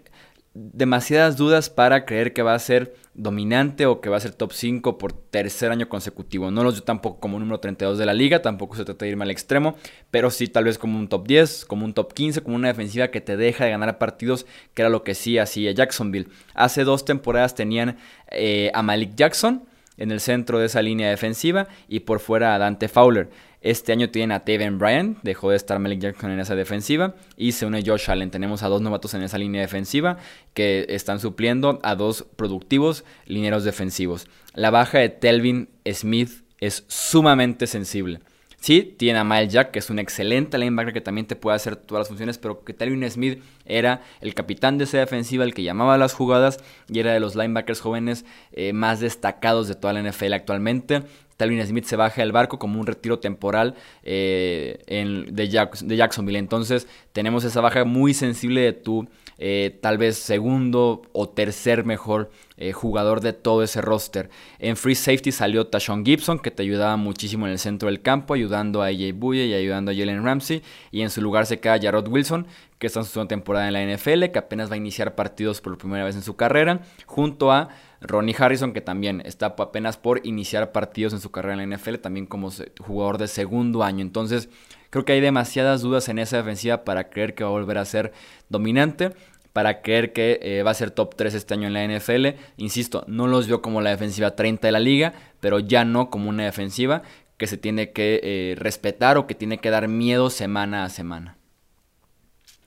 demasiadas 0.52 1.38
dudas 1.38 1.70
para 1.70 2.04
creer 2.04 2.34
que 2.34 2.42
va 2.42 2.52
a 2.52 2.58
ser 2.58 2.94
dominante 3.14 3.86
o 3.86 4.02
que 4.02 4.10
va 4.10 4.18
a 4.18 4.20
ser 4.20 4.32
top 4.32 4.52
5 4.52 4.98
por 4.98 5.14
tercer 5.14 5.72
año 5.72 5.88
consecutivo. 5.88 6.50
No 6.50 6.62
los 6.62 6.74
yo 6.74 6.82
tampoco 6.82 7.20
como 7.20 7.38
número 7.38 7.58
32 7.58 7.96
de 7.96 8.04
la 8.04 8.12
liga, 8.12 8.42
tampoco 8.42 8.76
se 8.76 8.84
trata 8.84 9.06
de 9.06 9.12
irme 9.12 9.24
al 9.24 9.30
extremo, 9.30 9.76
pero 10.10 10.30
sí 10.30 10.46
tal 10.46 10.64
vez 10.64 10.76
como 10.76 10.98
un 10.98 11.08
top 11.08 11.26
10, 11.26 11.64
como 11.64 11.86
un 11.86 11.94
top 11.94 12.12
15, 12.12 12.42
como 12.42 12.56
una 12.56 12.68
defensiva 12.68 13.08
que 13.08 13.22
te 13.22 13.38
deja 13.38 13.64
de 13.64 13.70
ganar 13.70 13.96
partidos, 13.96 14.44
que 14.74 14.82
era 14.82 14.90
lo 14.90 15.04
que 15.04 15.14
sí 15.14 15.38
hacía 15.38 15.72
Jacksonville. 15.72 16.28
Hace 16.52 16.84
dos 16.84 17.06
temporadas 17.06 17.54
tenían 17.54 17.96
eh, 18.30 18.70
a 18.74 18.82
Malik 18.82 19.14
Jackson, 19.14 19.62
en 19.96 20.10
el 20.10 20.20
centro 20.20 20.58
de 20.58 20.66
esa 20.66 20.82
línea 20.82 21.10
defensiva 21.10 21.68
y 21.88 22.00
por 22.00 22.20
fuera 22.20 22.54
a 22.54 22.58
Dante 22.58 22.88
Fowler. 22.88 23.30
Este 23.66 23.90
año 23.90 24.10
tienen 24.10 24.30
a 24.30 24.44
Taven 24.44 24.78
Bryan, 24.78 25.18
dejó 25.24 25.50
de 25.50 25.56
estar 25.56 25.80
Malik 25.80 25.98
Jackson 25.98 26.30
en 26.30 26.38
esa 26.38 26.54
defensiva 26.54 27.16
y 27.36 27.50
se 27.50 27.66
une 27.66 27.82
Josh 27.84 28.08
Allen. 28.08 28.30
Tenemos 28.30 28.62
a 28.62 28.68
dos 28.68 28.80
novatos 28.80 29.12
en 29.14 29.24
esa 29.24 29.38
línea 29.38 29.60
defensiva 29.60 30.18
que 30.54 30.86
están 30.88 31.18
supliendo 31.18 31.80
a 31.82 31.96
dos 31.96 32.28
productivos 32.36 33.04
lineros 33.24 33.64
defensivos. 33.64 34.28
La 34.54 34.70
baja 34.70 34.98
de 35.00 35.08
Telvin 35.08 35.68
Smith 35.84 36.44
es 36.60 36.84
sumamente 36.86 37.66
sensible. 37.66 38.20
Sí, 38.66 38.82
tiene 38.82 39.20
a 39.20 39.22
Miles 39.22 39.52
Jack, 39.52 39.70
que 39.70 39.78
es 39.78 39.90
un 39.90 40.00
excelente 40.00 40.58
linebacker 40.58 40.92
que 40.92 41.00
también 41.00 41.24
te 41.28 41.36
puede 41.36 41.54
hacer 41.54 41.76
todas 41.76 42.00
las 42.00 42.08
funciones, 42.08 42.36
pero 42.36 42.64
que 42.64 42.74
Telvin 42.74 43.08
Smith 43.08 43.40
era 43.64 44.02
el 44.20 44.34
capitán 44.34 44.76
de 44.76 44.82
esa 44.82 44.98
defensiva, 44.98 45.44
el 45.44 45.54
que 45.54 45.62
llamaba 45.62 45.96
las 45.98 46.14
jugadas 46.14 46.58
y 46.88 46.98
era 46.98 47.12
de 47.12 47.20
los 47.20 47.36
linebackers 47.36 47.80
jóvenes 47.80 48.24
eh, 48.50 48.72
más 48.72 48.98
destacados 48.98 49.68
de 49.68 49.76
toda 49.76 49.92
la 49.92 50.02
NFL 50.02 50.32
actualmente. 50.32 51.04
Talvin 51.36 51.64
Smith 51.64 51.84
se 51.84 51.94
baja 51.94 52.22
del 52.22 52.32
barco 52.32 52.58
como 52.58 52.80
un 52.80 52.88
retiro 52.88 53.20
temporal 53.20 53.76
eh, 54.02 54.82
de, 55.30 55.48
Jacksonville. 55.48 56.38
Entonces 56.40 56.88
tenemos 57.12 57.44
esa 57.44 57.60
baja 57.60 57.84
muy 57.84 58.14
sensible 58.14 58.62
de 58.62 58.72
tu 58.72 59.06
eh, 59.38 59.78
tal 59.82 59.98
vez 59.98 60.16
segundo 60.16 61.02
o 61.12 61.28
tercer 61.28 61.84
mejor 61.84 62.30
eh, 62.56 62.72
jugador 62.72 63.20
de 63.20 63.32
todo 63.34 63.62
ese 63.62 63.82
roster. 63.82 64.30
En 64.58 64.76
free 64.76 64.94
safety 64.94 65.30
salió 65.30 65.66
Tashon 65.66 66.04
Gibson, 66.06 66.38
que 66.38 66.50
te 66.50 66.62
ayudaba 66.62 66.96
muchísimo 66.96 67.46
en 67.46 67.52
el 67.52 67.58
centro 67.58 67.88
del 67.88 68.00
campo, 68.00 68.34
ayudando 68.34 68.82
a 68.82 68.86
AJ 68.86 69.12
Buye 69.14 69.46
y 69.46 69.54
ayudando 69.54 69.90
a 69.90 69.94
Jalen 69.94 70.24
Ramsey. 70.24 70.62
Y 70.90 71.02
en 71.02 71.10
su 71.10 71.20
lugar 71.20 71.44
se 71.44 71.60
queda 71.60 71.78
Jarrod 71.78 72.08
Wilson, 72.08 72.46
que 72.78 72.86
está 72.86 73.00
en 73.00 73.06
su 73.06 73.12
segunda 73.12 73.28
temporada 73.28 73.68
en 73.68 73.74
la 73.74 73.96
NFL, 73.96 74.30
que 74.32 74.38
apenas 74.38 74.70
va 74.70 74.74
a 74.74 74.78
iniciar 74.78 75.14
partidos 75.14 75.60
por 75.60 75.76
primera 75.76 76.04
vez 76.04 76.16
en 76.16 76.22
su 76.22 76.36
carrera, 76.36 76.80
junto 77.04 77.52
a 77.52 77.68
Ronnie 78.06 78.34
Harrison, 78.38 78.72
que 78.72 78.80
también 78.80 79.22
está 79.24 79.46
apenas 79.58 79.96
por 79.96 80.20
iniciar 80.26 80.72
partidos 80.72 81.12
en 81.12 81.20
su 81.20 81.30
carrera 81.30 81.62
en 81.62 81.70
la 81.70 81.76
NFL, 81.76 81.96
también 81.96 82.26
como 82.26 82.50
jugador 82.80 83.18
de 83.18 83.28
segundo 83.28 83.82
año. 83.82 84.02
Entonces, 84.02 84.48
creo 84.90 85.04
que 85.04 85.12
hay 85.12 85.20
demasiadas 85.20 85.82
dudas 85.82 86.08
en 86.08 86.18
esa 86.18 86.38
defensiva 86.38 86.84
para 86.84 87.08
creer 87.10 87.34
que 87.34 87.44
va 87.44 87.50
a 87.50 87.52
volver 87.52 87.78
a 87.78 87.84
ser 87.84 88.12
dominante, 88.48 89.12
para 89.52 89.80
creer 89.80 90.12
que 90.12 90.38
eh, 90.42 90.62
va 90.62 90.72
a 90.72 90.74
ser 90.74 90.90
top 90.90 91.14
3 91.14 91.34
este 91.34 91.54
año 91.54 91.66
en 91.66 91.72
la 91.72 91.84
NFL. 91.86 92.38
Insisto, 92.58 93.04
no 93.06 93.26
los 93.26 93.48
veo 93.48 93.62
como 93.62 93.80
la 93.80 93.90
defensiva 93.90 94.36
30 94.36 94.68
de 94.68 94.72
la 94.72 94.80
liga, 94.80 95.14
pero 95.40 95.58
ya 95.58 95.84
no 95.84 96.10
como 96.10 96.28
una 96.28 96.44
defensiva 96.44 97.02
que 97.38 97.46
se 97.46 97.56
tiene 97.56 97.92
que 97.92 98.20
eh, 98.22 98.54
respetar 98.58 99.18
o 99.18 99.26
que 99.26 99.34
tiene 99.34 99.58
que 99.58 99.70
dar 99.70 99.88
miedo 99.88 100.30
semana 100.30 100.84
a 100.84 100.88
semana. 100.90 101.35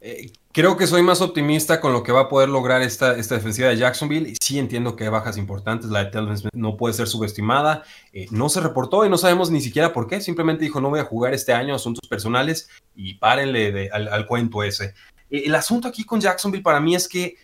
Eh, 0.02 0.32
creo 0.54 0.78
que 0.78 0.88
soy 0.88 1.04
más 1.04 1.22
optimista 1.22 1.82
con 1.82 1.92
lo 1.92 2.04
que 2.04 2.14
va 2.14 2.22
a 2.22 2.30
poder 2.30 2.48
lograr 2.48 2.82
esta, 2.82 3.18
esta 3.18 3.36
defensiva 3.36 3.70
de 3.70 3.78
Jacksonville. 3.78 4.36
Sí 4.42 4.58
entiendo 4.58 4.96
que 4.96 5.04
hay 5.04 5.10
bajas 5.10 5.38
importantes, 5.38 5.90
la 5.90 6.06
de 6.06 6.12
Telvin 6.12 6.38
no 6.54 6.78
puede 6.78 6.94
ser 6.94 7.08
subestimada. 7.08 7.84
Eh, 8.14 8.28
no 8.32 8.50
se 8.50 8.62
reportó 8.62 9.06
y 9.06 9.10
no 9.10 9.18
sabemos 9.18 9.52
ni 9.52 9.62
siquiera 9.62 9.92
por 9.92 10.08
qué. 10.08 10.22
Simplemente 10.22 10.64
dijo, 10.64 10.80
no 10.80 10.90
voy 10.90 11.00
a 11.02 11.06
jugar 11.06 11.34
este 11.34 11.54
año 11.54 11.76
asuntos 11.76 12.08
personales 12.08 12.70
y 12.96 13.16
párenle 13.16 13.90
al, 13.92 14.26
cuento 14.26 14.64
ese. 14.64 14.94
Eh, 15.30 15.44
el 15.46 15.56
asunto 15.56 15.88
aquí 15.88 16.06
con 16.06 16.22
Jacksonville 16.22 16.64
para 16.64 16.80
mí 16.80 16.96
es 16.96 17.08
que 17.08 17.36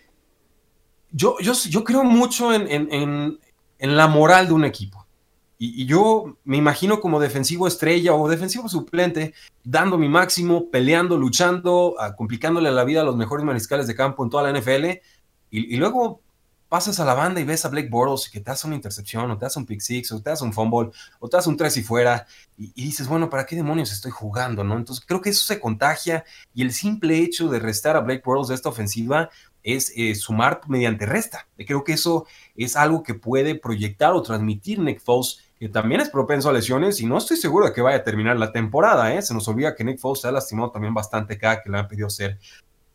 yo, 1.12 1.38
yo, 1.40 1.54
yo 1.54 1.84
creo 1.84 2.04
mucho 2.04 2.54
en, 2.54 2.68
en, 2.70 3.40
en 3.80 3.98
la 3.98 4.08
moral 4.08 4.48
de 4.48 4.54
un 4.54 4.66
equipo. 4.66 5.05
Y, 5.58 5.86
yo 5.86 6.38
me 6.44 6.58
imagino 6.58 7.00
como 7.00 7.20
defensivo 7.20 7.68
estrella 7.68 8.14
o 8.14 8.28
defensivo 8.28 8.68
suplente, 8.68 9.34
dando 9.64 9.98
mi 9.98 10.10
máximo, 10.10 10.70
peleando, 10.70 11.18
luchando, 11.18 11.96
ah, 12.00 12.16
complicándole 12.16 12.72
la 12.72 12.84
vida 12.84 13.02
a 13.02 13.06
los 13.06 13.16
mejores 13.16 13.46
mariscales 13.46 13.88
de 13.88 13.96
campo 13.96 14.24
en 14.24 14.30
toda 14.30 14.44
la 14.44 14.60
NFL. 14.60 15.02
Y, 15.52 15.78
luego 15.78 16.22
pasas 16.68 17.00
a 17.00 17.06
la 17.06 17.14
banda 17.14 17.40
y 17.40 17.46
ves 17.46 17.64
a 17.64 17.70
Blake 17.70 17.88
Bortles 17.90 18.30
que 18.30 18.42
te 18.42 18.52
hace 18.52 18.68
una 18.68 18.76
intercepción, 18.76 19.32
o 19.32 19.38
te 19.38 19.46
hace 19.46 19.60
un 19.60 19.66
pick 19.66 19.80
six, 19.80 20.12
o 20.12 20.22
te 20.22 20.32
hace 20.32 20.44
un 20.44 20.52
fumble, 20.52 20.92
o 21.20 21.30
te 21.30 21.38
hace 21.38 21.48
un 21.48 21.56
tres 21.56 21.78
y 21.78 21.84
fuera. 21.84 22.26
Y, 22.58 22.84
dices, 22.84 23.08
bueno, 23.08 23.30
¿para 23.30 23.46
qué 23.46 23.56
demonios 23.56 23.94
estoy 23.94 24.12
jugando? 24.12 24.64
¿no? 24.64 24.76
Entonces 24.76 25.06
creo 25.08 25.22
que 25.22 25.30
eso 25.30 25.46
se 25.46 25.60
contagia. 25.62 26.26
Y 26.54 26.64
el 26.64 26.74
simple 26.74 27.20
hecho 27.20 27.48
de 27.48 27.60
restar 27.60 27.96
a 27.96 28.02
Blake 28.02 28.24
Bortles 28.26 28.50
de 28.50 28.56
esta 28.56 28.70
ofensiva 28.70 29.30
es 29.66 29.92
eh, 29.96 30.14
sumar 30.16 30.62
mediante 30.68 31.06
resta. 31.06 31.48
Creo 31.58 31.84
que 31.84 31.94
eso 31.94 32.28
es 32.56 32.76
algo 32.76 33.02
que 33.02 33.16
puede 33.16 33.56
proyectar 33.56 34.14
o 34.14 34.22
transmitir 34.22 34.80
Nick 34.80 35.02
Foles 35.02 35.45
que 35.60 35.70
también 35.70 36.02
es 36.02 36.10
propenso 36.10 36.50
a 36.50 36.54
lesiones 36.54 37.00
y 37.00 37.06
no 37.06 37.18
estoy 37.18 37.38
seguro 37.38 37.66
de 37.66 37.74
que 37.74 37.82
vaya 37.82 37.98
a 37.98 38.04
terminar 38.04 38.38
la 38.38 38.52
temporada. 38.52 39.14
¿eh? 39.14 39.22
Se 39.22 39.34
nos 39.34 39.48
olvida 39.48 39.76
que 39.76 39.84
Nick 39.84 40.00
Foles 40.00 40.22
se 40.22 40.28
ha 40.28 40.32
lastimado 40.32 40.72
también 40.72 40.94
bastante 40.94 41.38
cada 41.38 41.62
que 41.62 41.70
le 41.70 41.78
han 41.78 41.88
pedido 41.88 42.10
ser 42.10 42.40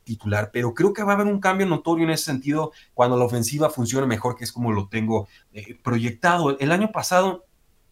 titular, 0.04 0.50
pero 0.52 0.74
creo 0.74 0.92
que 0.92 1.02
va 1.02 1.12
a 1.12 1.14
haber 1.14 1.26
un 1.26 1.40
cambio 1.40 1.66
notorio 1.66 2.04
en 2.04 2.10
ese 2.10 2.24
sentido 2.24 2.72
cuando 2.94 3.16
la 3.16 3.24
ofensiva 3.24 3.70
funcione 3.70 4.06
mejor, 4.06 4.36
que 4.36 4.44
es 4.44 4.52
como 4.52 4.72
lo 4.72 4.88
tengo 4.88 5.28
eh, 5.52 5.78
proyectado. 5.82 6.58
El 6.58 6.72
año 6.72 6.90
pasado, 6.92 7.44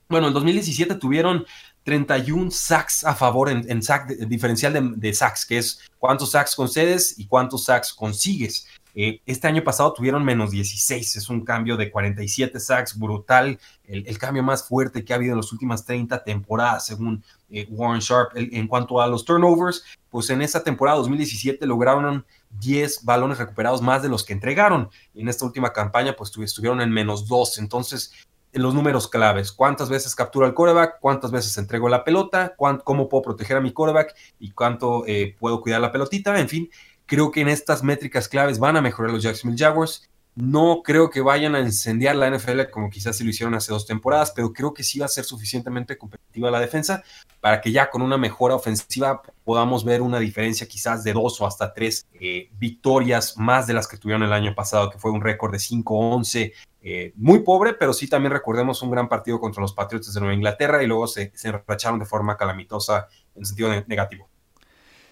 bueno, 0.08 0.28
en 0.28 0.34
2017 0.34 0.96
tuvieron 0.96 1.46
31 1.84 2.50
sacks 2.50 3.04
a 3.04 3.14
favor 3.14 3.48
en, 3.48 3.82
sack 3.82 4.08
diferencial 4.08 4.72
de, 4.74 4.92
de, 4.96 5.14
sacks, 5.14 5.46
que 5.46 5.58
es 5.58 5.80
cuántos 5.98 6.32
sacks 6.32 6.54
concedes 6.54 7.18
y 7.18 7.26
cuántos 7.26 7.64
sacks 7.64 7.94
consigues. 7.94 8.66
Eh, 8.94 9.20
este 9.26 9.46
año 9.46 9.62
pasado 9.62 9.92
tuvieron 9.92 10.24
menos 10.24 10.50
16, 10.50 11.16
es 11.16 11.28
un 11.28 11.44
cambio 11.44 11.76
de 11.76 11.90
47 11.90 12.58
sacks 12.58 12.98
brutal, 12.98 13.58
el, 13.84 14.18
cambio 14.18 14.42
más 14.42 14.66
fuerte 14.66 15.04
que 15.04 15.12
ha 15.12 15.16
habido 15.16 15.32
en 15.32 15.38
las 15.38 15.52
últimas 15.52 15.84
30 15.84 16.24
temporadas, 16.24 16.86
según 16.86 17.22
eh, 17.50 17.66
Warren 17.70 18.00
Sharp. 18.00 18.32
en 18.34 18.66
cuanto 18.66 19.00
a 19.00 19.06
los 19.06 19.24
turnovers, 19.24 19.84
pues 20.10 20.30
en 20.30 20.42
esa 20.42 20.62
temporada 20.62 20.98
2017 20.98 21.66
lograron 21.66 22.24
10 22.60 23.04
balones 23.04 23.38
recuperados 23.38 23.82
más 23.82 24.02
de 24.02 24.08
los 24.08 24.24
que 24.24 24.32
entregaron. 24.32 24.90
En 25.14 25.28
esta 25.28 25.44
última 25.44 25.72
campaña, 25.72 26.14
pues 26.16 26.32
estuvieron 26.36 26.80
en 26.80 26.90
menos 26.90 27.28
2. 27.28 27.58
Entonces, 27.58 28.12
los 28.52 28.74
números 28.74 29.08
claves, 29.08 29.52
cuántas 29.52 29.88
veces 29.88 30.14
captura 30.14 30.46
el 30.46 30.54
coreback, 30.54 30.98
cuántas 31.00 31.30
veces 31.30 31.56
entrego 31.58 31.88
la 31.88 32.04
pelota, 32.04 32.54
cómo 32.56 33.08
puedo 33.08 33.22
proteger 33.22 33.58
a 33.58 33.60
mi 33.60 33.72
coreback 33.72 34.14
y 34.38 34.50
cuánto 34.52 35.04
eh, 35.06 35.36
puedo 35.38 35.60
cuidar 35.60 35.80
la 35.80 35.92
pelotita, 35.92 36.38
en 36.38 36.48
fin, 36.48 36.70
Creo 37.08 37.30
que 37.30 37.40
en 37.40 37.48
estas 37.48 37.82
métricas 37.82 38.28
claves 38.28 38.58
van 38.58 38.76
a 38.76 38.82
mejorar 38.82 39.10
los 39.10 39.22
Jacksonville 39.22 39.58
Jaguars. 39.58 40.10
No 40.34 40.82
creo 40.84 41.08
que 41.08 41.22
vayan 41.22 41.54
a 41.54 41.60
incendiar 41.60 42.14
la 42.16 42.30
NFL 42.30 42.70
como 42.70 42.90
quizás 42.90 43.16
se 43.16 43.24
lo 43.24 43.30
hicieron 43.30 43.54
hace 43.54 43.72
dos 43.72 43.86
temporadas, 43.86 44.30
pero 44.36 44.52
creo 44.52 44.74
que 44.74 44.82
sí 44.82 44.98
va 44.98 45.06
a 45.06 45.08
ser 45.08 45.24
suficientemente 45.24 45.96
competitiva 45.96 46.50
la 46.50 46.60
defensa 46.60 47.02
para 47.40 47.62
que 47.62 47.72
ya 47.72 47.88
con 47.88 48.02
una 48.02 48.18
mejora 48.18 48.54
ofensiva 48.54 49.22
podamos 49.42 49.86
ver 49.86 50.02
una 50.02 50.20
diferencia 50.20 50.68
quizás 50.68 51.02
de 51.02 51.14
dos 51.14 51.40
o 51.40 51.46
hasta 51.46 51.72
tres 51.72 52.06
eh, 52.20 52.50
victorias 52.58 53.38
más 53.38 53.66
de 53.66 53.72
las 53.72 53.88
que 53.88 53.96
tuvieron 53.96 54.22
el 54.22 54.34
año 54.34 54.54
pasado, 54.54 54.90
que 54.90 54.98
fue 54.98 55.10
un 55.10 55.22
récord 55.22 55.50
de 55.50 55.58
5-11, 55.58 56.52
eh, 56.82 57.12
muy 57.16 57.38
pobre, 57.38 57.72
pero 57.72 57.94
sí 57.94 58.06
también 58.06 58.32
recordemos 58.32 58.82
un 58.82 58.90
gran 58.90 59.08
partido 59.08 59.40
contra 59.40 59.62
los 59.62 59.72
Patriots 59.72 60.12
de 60.12 60.20
Nueva 60.20 60.34
Inglaterra 60.34 60.82
y 60.82 60.86
luego 60.86 61.06
se, 61.06 61.32
se 61.34 61.48
enracharon 61.48 61.98
de 61.98 62.04
forma 62.04 62.36
calamitosa 62.36 63.08
en 63.34 63.46
sentido 63.46 63.70
negativo. 63.86 64.28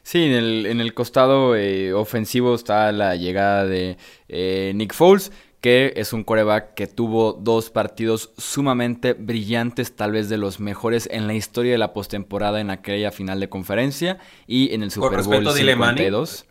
Sí, 0.06 0.22
en 0.22 0.34
el, 0.34 0.66
en 0.66 0.80
el 0.80 0.94
costado 0.94 1.56
eh, 1.56 1.92
ofensivo 1.92 2.54
está 2.54 2.92
la 2.92 3.16
llegada 3.16 3.66
de 3.66 3.98
eh, 4.28 4.70
Nick 4.76 4.94
Foles, 4.94 5.32
que 5.60 5.94
es 5.96 6.12
un 6.12 6.22
coreback 6.22 6.74
que 6.74 6.86
tuvo 6.86 7.32
dos 7.32 7.70
partidos 7.70 8.30
sumamente 8.38 9.14
brillantes, 9.14 9.96
tal 9.96 10.12
vez 10.12 10.28
de 10.28 10.38
los 10.38 10.60
mejores 10.60 11.08
en 11.10 11.26
la 11.26 11.34
historia 11.34 11.72
de 11.72 11.78
la 11.78 11.92
postemporada 11.92 12.60
en 12.60 12.70
aquella 12.70 13.10
final 13.10 13.40
de 13.40 13.48
conferencia 13.48 14.18
y 14.46 14.72
en 14.72 14.84
el 14.84 14.92
Super 14.92 15.24
Bowl 15.24 15.52
52. 15.52 16.46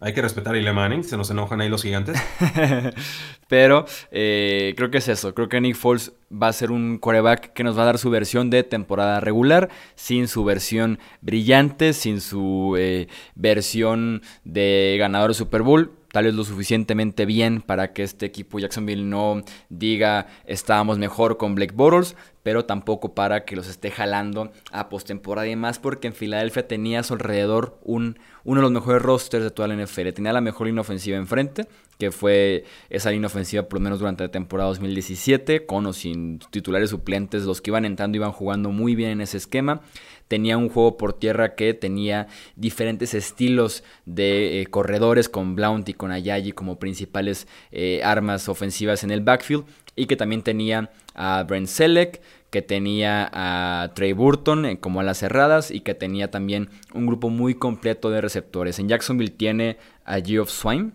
Hay 0.00 0.12
que 0.12 0.22
respetar 0.22 0.54
a 0.54 0.58
Eli 0.58 0.72
Manning, 0.72 1.02
se 1.02 1.16
nos 1.16 1.28
enojan 1.30 1.60
ahí 1.60 1.68
los 1.68 1.82
gigantes. 1.82 2.16
Pero 3.48 3.84
eh, 4.12 4.74
creo 4.76 4.90
que 4.90 4.98
es 4.98 5.08
eso. 5.08 5.34
Creo 5.34 5.48
que 5.48 5.60
Nick 5.60 5.74
Foles 5.74 6.12
va 6.30 6.46
a 6.46 6.52
ser 6.52 6.70
un 6.70 6.98
quarterback 6.98 7.52
que 7.52 7.64
nos 7.64 7.76
va 7.76 7.82
a 7.82 7.86
dar 7.86 7.98
su 7.98 8.08
versión 8.08 8.48
de 8.48 8.62
temporada 8.62 9.18
regular, 9.18 9.70
sin 9.96 10.28
su 10.28 10.44
versión 10.44 11.00
brillante, 11.20 11.94
sin 11.94 12.20
su 12.20 12.76
eh, 12.78 13.08
versión 13.34 14.22
de 14.44 14.96
ganador 15.00 15.30
de 15.30 15.34
Super 15.34 15.62
Bowl 15.62 15.97
lo 16.22 16.44
suficientemente 16.44 17.26
bien 17.26 17.60
para 17.60 17.92
que 17.92 18.02
este 18.02 18.26
equipo 18.26 18.58
Jacksonville 18.58 19.04
no 19.04 19.42
diga 19.68 20.26
estábamos 20.46 20.98
mejor 20.98 21.36
con 21.36 21.54
Blake 21.54 21.74
Bortles, 21.74 22.16
pero 22.42 22.64
tampoco 22.64 23.14
para 23.14 23.44
que 23.44 23.56
los 23.56 23.68
esté 23.68 23.90
jalando 23.90 24.52
a 24.72 24.88
postemporada 24.88 25.48
y 25.48 25.56
más 25.56 25.78
porque 25.78 26.08
en 26.08 26.14
Filadelfia 26.14 26.66
tenía 26.66 27.00
a 27.00 27.02
su 27.02 27.14
alrededor 27.14 27.78
un, 27.82 28.18
uno 28.44 28.60
de 28.60 28.62
los 28.62 28.72
mejores 28.72 29.02
rosters 29.02 29.44
de 29.44 29.50
toda 29.50 29.68
la 29.68 29.76
NFL. 29.76 30.10
Tenía 30.14 30.32
la 30.32 30.40
mejor 30.40 30.66
línea 30.66 30.80
ofensiva 30.80 31.16
enfrente, 31.16 31.66
que 31.98 32.10
fue 32.10 32.64
esa 32.90 33.10
línea 33.10 33.26
ofensiva 33.26 33.64
por 33.64 33.78
lo 33.78 33.84
menos 33.84 33.98
durante 33.98 34.24
la 34.24 34.30
temporada 34.30 34.68
2017, 34.68 35.66
con 35.66 35.86
o 35.86 35.92
sin 35.92 36.38
titulares 36.50 36.90
suplentes, 36.90 37.44
los 37.44 37.60
que 37.60 37.70
iban 37.70 37.84
entrando 37.84 38.16
iban 38.16 38.32
jugando 38.32 38.70
muy 38.70 38.94
bien 38.94 39.10
en 39.10 39.20
ese 39.20 39.36
esquema 39.36 39.82
tenía 40.28 40.58
un 40.58 40.68
juego 40.68 40.96
por 40.96 41.14
tierra 41.14 41.54
que 41.54 41.74
tenía 41.74 42.28
diferentes 42.54 43.14
estilos 43.14 43.82
de 44.04 44.60
eh, 44.60 44.66
corredores 44.66 45.28
con 45.28 45.56
Blount 45.56 45.88
y 45.88 45.94
con 45.94 46.12
Ayayi 46.12 46.52
como 46.52 46.78
principales 46.78 47.48
eh, 47.72 48.00
armas 48.04 48.48
ofensivas 48.48 49.02
en 49.02 49.10
el 49.10 49.22
backfield 49.22 49.64
y 49.96 50.06
que 50.06 50.16
también 50.16 50.42
tenía 50.42 50.90
a 51.14 51.42
Brent 51.42 51.66
Selleck, 51.66 52.20
que 52.50 52.62
tenía 52.62 53.28
a 53.32 53.92
Trey 53.94 54.12
Burton 54.12 54.64
eh, 54.66 54.78
como 54.78 55.00
a 55.00 55.02
las 55.02 55.18
cerradas 55.18 55.70
y 55.70 55.80
que 55.80 55.94
tenía 55.94 56.30
también 56.30 56.68
un 56.94 57.06
grupo 57.06 57.30
muy 57.30 57.54
completo 57.54 58.10
de 58.10 58.20
receptores. 58.20 58.78
En 58.78 58.88
Jacksonville 58.88 59.32
tiene 59.32 59.78
a 60.04 60.20
Geoff 60.20 60.50
Swine 60.50 60.92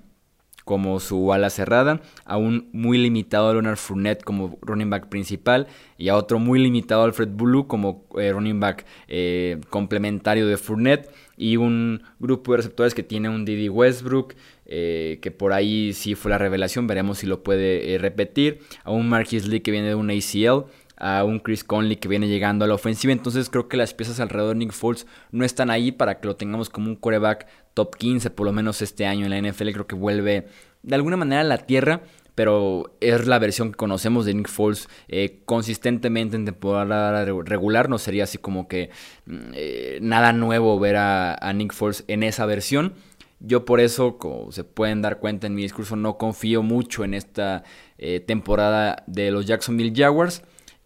como 0.66 1.00
su 1.00 1.34
ala 1.34 1.50
cerrada, 1.50 2.02
a 2.26 2.38
un 2.38 2.70
muy 2.72 2.98
limitado 2.98 3.52
Leonard 3.54 3.78
Fournette 3.78 4.24
como 4.24 4.58
running 4.62 4.90
back 4.90 5.10
principal 5.10 5.68
y 5.98 6.10
a 6.10 6.16
otro 6.16 6.40
muy 6.40 6.60
limitado 6.60 7.04
Alfred 7.04 7.30
Bulu 7.30 7.68
como 7.68 8.06
eh, 8.18 8.32
running 8.32 8.60
back 8.60 8.86
eh, 9.08 9.60
complementario 9.70 10.48
de 10.48 10.58
Fournette 10.58 11.10
y 11.38 11.58
un 11.58 12.04
grupo 12.20 12.52
de 12.52 12.58
receptores 12.58 12.94
que 12.94 13.04
tiene 13.04 13.30
un 13.30 13.44
Didi 13.44 13.70
Westbrook, 13.70 14.36
eh, 14.66 15.20
que 15.22 15.32
por 15.32 15.52
ahí 15.52 15.94
sí 15.94 16.16
fue 16.16 16.32
la 16.32 16.38
revelación, 16.38 16.88
veremos 16.88 17.18
si 17.18 17.28
lo 17.28 17.44
puede 17.44 17.98
repetir, 17.98 18.60
a 18.84 18.92
un 18.92 19.10
Marquis 19.10 19.48
Lee 19.48 19.62
que 19.62 19.72
viene 19.72 19.90
de 19.90 19.96
un 19.96 20.10
ACL, 20.10 20.66
a 20.98 21.24
un 21.24 21.40
Chris 21.40 21.64
Conley 21.64 21.98
que 21.98 22.08
viene 22.08 22.28
llegando 22.28 22.66
a 22.66 22.68
la 22.68 22.76
ofensiva. 22.76 23.14
Entonces 23.14 23.50
creo 23.50 23.68
que 23.68 23.78
las 23.78 23.94
piezas 23.94 24.20
alrededor 24.20 24.54
de 24.54 24.60
Nick 24.60 24.72
Foles 24.72 25.08
no 25.32 25.46
están 25.46 25.70
ahí 25.70 25.92
para 25.92 26.20
que 26.20 26.28
lo 26.28 26.36
tengamos 26.36 26.70
como 26.70 26.88
un 26.88 26.96
quarterback 26.96 27.48
top 27.74 27.96
15 27.96 28.30
por 28.30 28.46
lo 28.46 28.54
menos 28.54 28.82
este 28.82 29.06
año 29.06 29.26
en 29.26 29.32
la 29.32 29.50
NFL. 29.50 29.72
Creo 29.72 29.88
que 29.88 29.96
vuelve 29.96 30.48
de 30.84 30.96
alguna 30.96 31.18
manera 31.18 31.42
a 31.42 31.46
la 31.46 31.58
tierra. 31.60 32.02
Pero 32.36 32.96
es 33.00 33.28
la 33.28 33.38
versión 33.38 33.72
que 33.72 33.78
conocemos 33.78 34.26
de 34.26 34.34
Nick 34.34 34.50
Foles 34.50 34.90
eh, 35.08 35.42
consistentemente 35.46 36.36
en 36.36 36.46
temporada 36.46 37.26
regular. 37.26 37.90
No 37.90 38.00
sería 38.00 38.24
así 38.24 38.40
como 38.40 38.68
que 38.68 38.90
mm, 39.28 39.52
eh, 39.54 40.00
nada 40.02 40.34
nuevo 40.34 40.80
ver 40.80 40.96
a, 40.98 41.54
Nick 41.54 41.74
Foles 41.74 42.04
en 42.08 42.24
esa 42.24 42.48
versión. 42.48 42.94
Yo 43.40 43.66
por 43.66 43.80
eso, 43.80 44.18
como 44.18 44.52
se 44.52 44.64
pueden 44.64 45.04
dar 45.04 45.20
cuenta 45.20 45.46
en 45.46 45.54
mi 45.54 45.62
discurso, 45.62 45.96
no 45.96 46.18
confío 46.18 46.64
mucho 46.64 47.04
en 47.04 47.14
esta 47.14 47.64
eh, 48.00 48.20
temporada 48.20 49.04
de 49.06 49.30
los 49.30 49.46
Jacksonville 49.46 49.94
Jaguars 49.96 50.42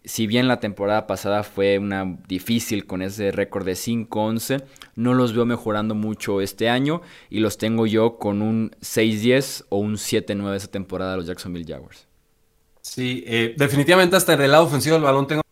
si 0.08 0.26
bien 0.26 0.48
la 0.48 0.58
temporada 0.58 1.06
pasada 1.06 1.42
fue 1.42 1.78
una 1.78 2.16
difícil 2.26 2.86
con 2.86 3.02
ese 3.02 3.30
récord 3.30 3.66
de 3.66 3.72
5-11, 3.72 4.64
no 4.96 5.12
los 5.12 5.34
veo 5.34 5.44
mejorando 5.44 5.94
mucho 5.94 6.40
este 6.40 6.70
año 6.70 7.02
y 7.28 7.40
los 7.40 7.58
tengo 7.58 7.86
yo 7.86 8.16
con 8.16 8.40
un 8.40 8.70
6-10 8.80 9.66
o 9.68 9.76
un 9.76 9.96
7-9 9.96 10.56
esa 10.56 10.68
temporada 10.68 11.10
de 11.10 11.16
los 11.18 11.26
Jacksonville 11.26 11.70
Jaguars. 11.70 12.06
Sí, 12.80 13.22
eh, 13.26 13.54
definitivamente 13.58 14.16
hasta 14.16 14.32
el 14.32 14.50
lado 14.50 14.64
ofensivo 14.64 14.94
del 14.94 15.04
balón 15.04 15.26
tengo 15.26 15.42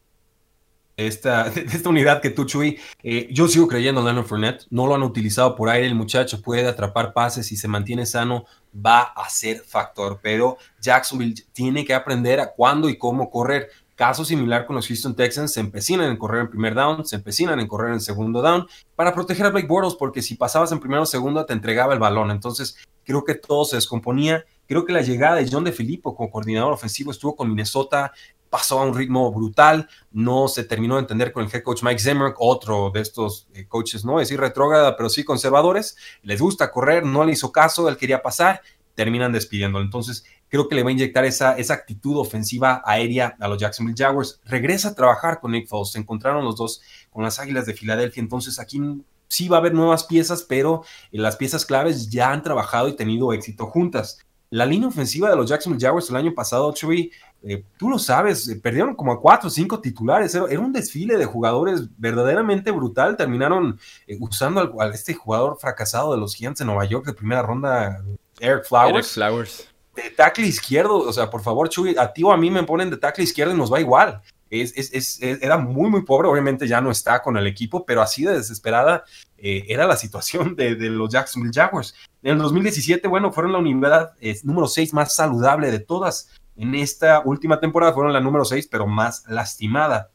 esta, 0.97 1.49
esta 1.55 1.89
unidad 1.91 2.23
que 2.23 2.31
tú, 2.31 2.47
Chuy. 2.47 2.79
Eh, 3.03 3.29
yo 3.31 3.49
sigo 3.49 3.69
creyendo 3.69 4.01
en 4.01 4.07
Leonard 4.07 4.25
Fournette. 4.25 4.67
No 4.71 4.87
lo 4.87 4.95
han 4.95 5.03
utilizado 5.03 5.55
por 5.55 5.69
aire. 5.69 5.87
El 5.87 5.95
muchacho 5.95 6.41
puede 6.41 6.67
atrapar 6.67 7.13
pases 7.13 7.53
y 7.53 7.57
se 7.57 7.69
mantiene 7.69 8.07
sano. 8.07 8.47
Va 8.75 9.03
a 9.03 9.29
ser 9.29 9.59
factor. 9.59 10.19
Pero 10.23 10.57
Jacksonville 10.81 11.35
tiene 11.53 11.85
que 11.85 11.93
aprender 11.93 12.41
a 12.41 12.53
cuándo 12.53 12.89
y 12.89 12.97
cómo 12.97 13.31
correr. 13.31 13.69
Caso 13.97 14.27
similar 14.27 14.67
con 14.67 14.77
los 14.77 14.87
Houston 14.87 15.17
Texans, 15.17 15.55
se 15.55 15.61
empecinan 15.61 16.11
en 16.11 16.19
correr 16.19 16.43
en 16.43 16.51
primer 16.51 16.75
down, 16.75 17.07
se 17.07 17.17
empecinan 17.17 17.59
en 17.61 17.67
correr 17.67 17.95
en 17.95 18.01
segundo 18.01 18.43
down 18.43 18.67
para 18.95 19.15
proteger 19.15 19.47
a 19.47 19.51
Blake 19.51 19.67
Bortles, 19.67 19.95
porque 19.95 20.21
si 20.21 20.35
pasabas 20.35 20.71
en 20.71 20.81
primero 20.81 21.03
o 21.03 21.07
segundo 21.07 21.47
te 21.47 21.55
entregaba 21.55 21.95
el 21.95 21.99
balón. 21.99 22.31
Entonces, 22.31 22.77
creo 23.05 23.25
que 23.25 23.35
todo 23.35 23.65
se 23.65 23.77
descomponía. 23.77 24.45
Creo 24.69 24.85
que 24.85 24.93
la 24.93 25.01
llegada 25.01 25.37
de 25.37 25.49
John 25.51 25.65
de 25.65 25.73
Filippo 25.73 26.15
como 26.15 26.31
coordinador 26.31 26.75
ofensivo 26.75 27.11
estuvo 27.11 27.35
con 27.35 27.49
Minnesota, 27.49 28.13
pasó 28.51 28.81
a 28.81 28.85
un 28.85 28.95
ritmo 28.95 29.33
brutal, 29.33 29.89
no 30.13 30.49
se 30.49 30.65
terminó 30.65 30.97
de 30.97 31.01
entender 31.01 31.33
con 31.33 31.45
el 31.45 31.51
head 31.53 31.63
coach 31.63 31.83
Mike 31.83 31.99
Zimmer, 31.99 32.35
otro 32.39 32.91
de 32.93 33.01
estos 33.01 33.49
eh, 33.55 33.67
coaches, 33.67 34.05
no 34.05 34.21
es 34.21 34.29
decir 34.29 34.41
retrógrada, 34.41 34.97
pero 34.97 35.09
sí 35.09 35.25
conservadores, 35.25 35.97
les 36.23 36.41
gusta 36.41 36.71
correr, 36.71 37.05
no 37.05 37.25
le 37.25 37.33
hizo 37.33 37.51
caso, 37.51 37.89
él 37.89 37.97
quería 37.97 38.23
pasar, 38.23 38.61
terminan 38.95 39.33
despidiéndolo. 39.33 39.85
Entonces, 39.85 40.25
creo 40.49 40.69
que 40.69 40.75
le 40.75 40.83
va 40.83 40.91
a 40.91 40.93
inyectar 40.93 41.25
esa, 41.25 41.57
esa 41.57 41.75
actitud 41.75 42.17
ofensiva 42.19 42.83
aérea 42.85 43.37
a 43.41 43.49
los 43.49 43.59
Jacksonville 43.59 43.97
Jaguars. 43.97 44.41
Regresa 44.45 44.89
a 44.89 44.95
trabajar 44.95 45.41
con 45.41 45.53
Nick 45.53 45.69
Foles, 45.69 45.91
se 45.91 45.99
encontraron 45.99 46.45
los 46.45 46.57
dos 46.57 46.83
con 47.11 47.23
las 47.23 47.39
Águilas 47.39 47.67
de 47.67 47.75
Filadelfia, 47.75 48.23
entonces 48.23 48.59
aquí 48.59 48.81
sí 49.29 49.49
va 49.49 49.57
a 49.57 49.61
haber 49.61 49.75
nuevas 49.75 50.05
piezas, 50.05 50.43
pero 50.43 50.85
las 51.11 51.37
piezas 51.37 51.67
claves 51.67 52.09
ya 52.09 52.33
han 52.33 52.43
trabajado 52.43 52.89
y 52.89 52.97
tenido 52.97 53.33
éxito 53.33 53.67
juntas. 53.67 54.19
La 54.51 54.65
línea 54.65 54.89
ofensiva 54.89 55.29
de 55.29 55.37
los 55.37 55.49
Jacksonville 55.49 55.85
Jaguars 55.85 56.09
el 56.09 56.17
año 56.17 56.33
pasado, 56.33 56.73
Chuy, 56.73 57.11
eh, 57.43 57.65
tú 57.77 57.91
lo 57.91 57.99
sabes, 57.99 58.49
eh, 58.49 58.57
perdieron 58.57 58.95
como 58.95 59.13
a 59.13 59.21
cuatro 59.21 59.49
o 59.49 59.51
cinco 59.51 59.81
titulares, 59.81 60.35
era, 60.35 60.61
un 60.61 60.73
desfile 60.73 61.17
de 61.17 61.25
jugadores 61.25 61.89
verdaderamente 61.99 62.71
brutal, 62.71 63.17
terminaron 63.17 63.79
eh, 64.07 64.17
usando 64.21 64.81
a 64.81 64.87
este 64.89 65.15
jugador 65.15 65.59
fracasado 65.61 66.13
de 66.13 66.21
los 66.21 66.35
Giants 66.37 66.61
de 66.61 66.65
Nueva 66.65 66.85
York 66.85 67.07
de 67.07 67.13
primera 67.13 67.43
ronda, 67.43 68.05
Eric 68.39 68.65
Flowers. 68.65 69.17
Eric 69.17 69.31
Flowers 69.31 69.76
de 69.97 70.11
tackle 70.11 70.47
izquierdo, 70.47 70.99
o 70.99 71.13
sea, 71.13 71.31
por 71.31 71.43
favor, 71.43 71.69
Chuy, 71.69 71.97
a 71.99 72.13
ti 72.13 72.23
o 72.23 72.33
a 72.33 72.37
mí 72.37 72.51
me 72.51 72.63
ponen 72.63 72.91
de 72.91 72.97
tackle 72.97 73.25
izquierdo 73.25 73.55
y 73.55 73.57
nos 73.57 73.73
va 73.73 73.81
igual. 73.81 74.23
Es, 74.49 74.75
es, 74.77 75.21
era 75.21 75.59
muy, 75.59 75.91
muy 75.91 76.03
pobre, 76.03 76.29
obviamente 76.29 76.69
ya 76.69 76.81
no 76.81 76.91
está 76.91 77.21
con 77.21 77.37
el 77.37 77.49
equipo, 77.49 77.85
pero 77.85 78.01
así 78.01 78.25
de 78.25 78.35
desesperada 78.35 79.05
eh, 79.39 79.65
era 79.69 79.87
la 79.87 79.97
situación 79.97 80.55
de, 80.57 80.77
los 80.77 81.11
Jacksonville 81.11 81.53
Jaguars. 81.53 81.95
En 82.23 82.33
el 82.33 82.39
2017, 82.39 83.09
bueno, 83.09 83.33
fueron 83.33 83.53
la 83.53 83.59
unidad 83.59 84.13
número 84.45 84.69
6 84.69 84.95
más 84.95 85.15
saludable 85.15 85.71
de 85.71 85.81
todas. 85.81 86.31
En 86.57 86.75
esta 86.75 87.23
última 87.25 87.61
temporada 87.61 87.93
fueron 87.93 88.13
la 88.13 88.21
número 88.21 88.45
6, 88.45 88.69
pero 88.71 88.87
más 88.87 89.25
lastimada. 89.29 90.11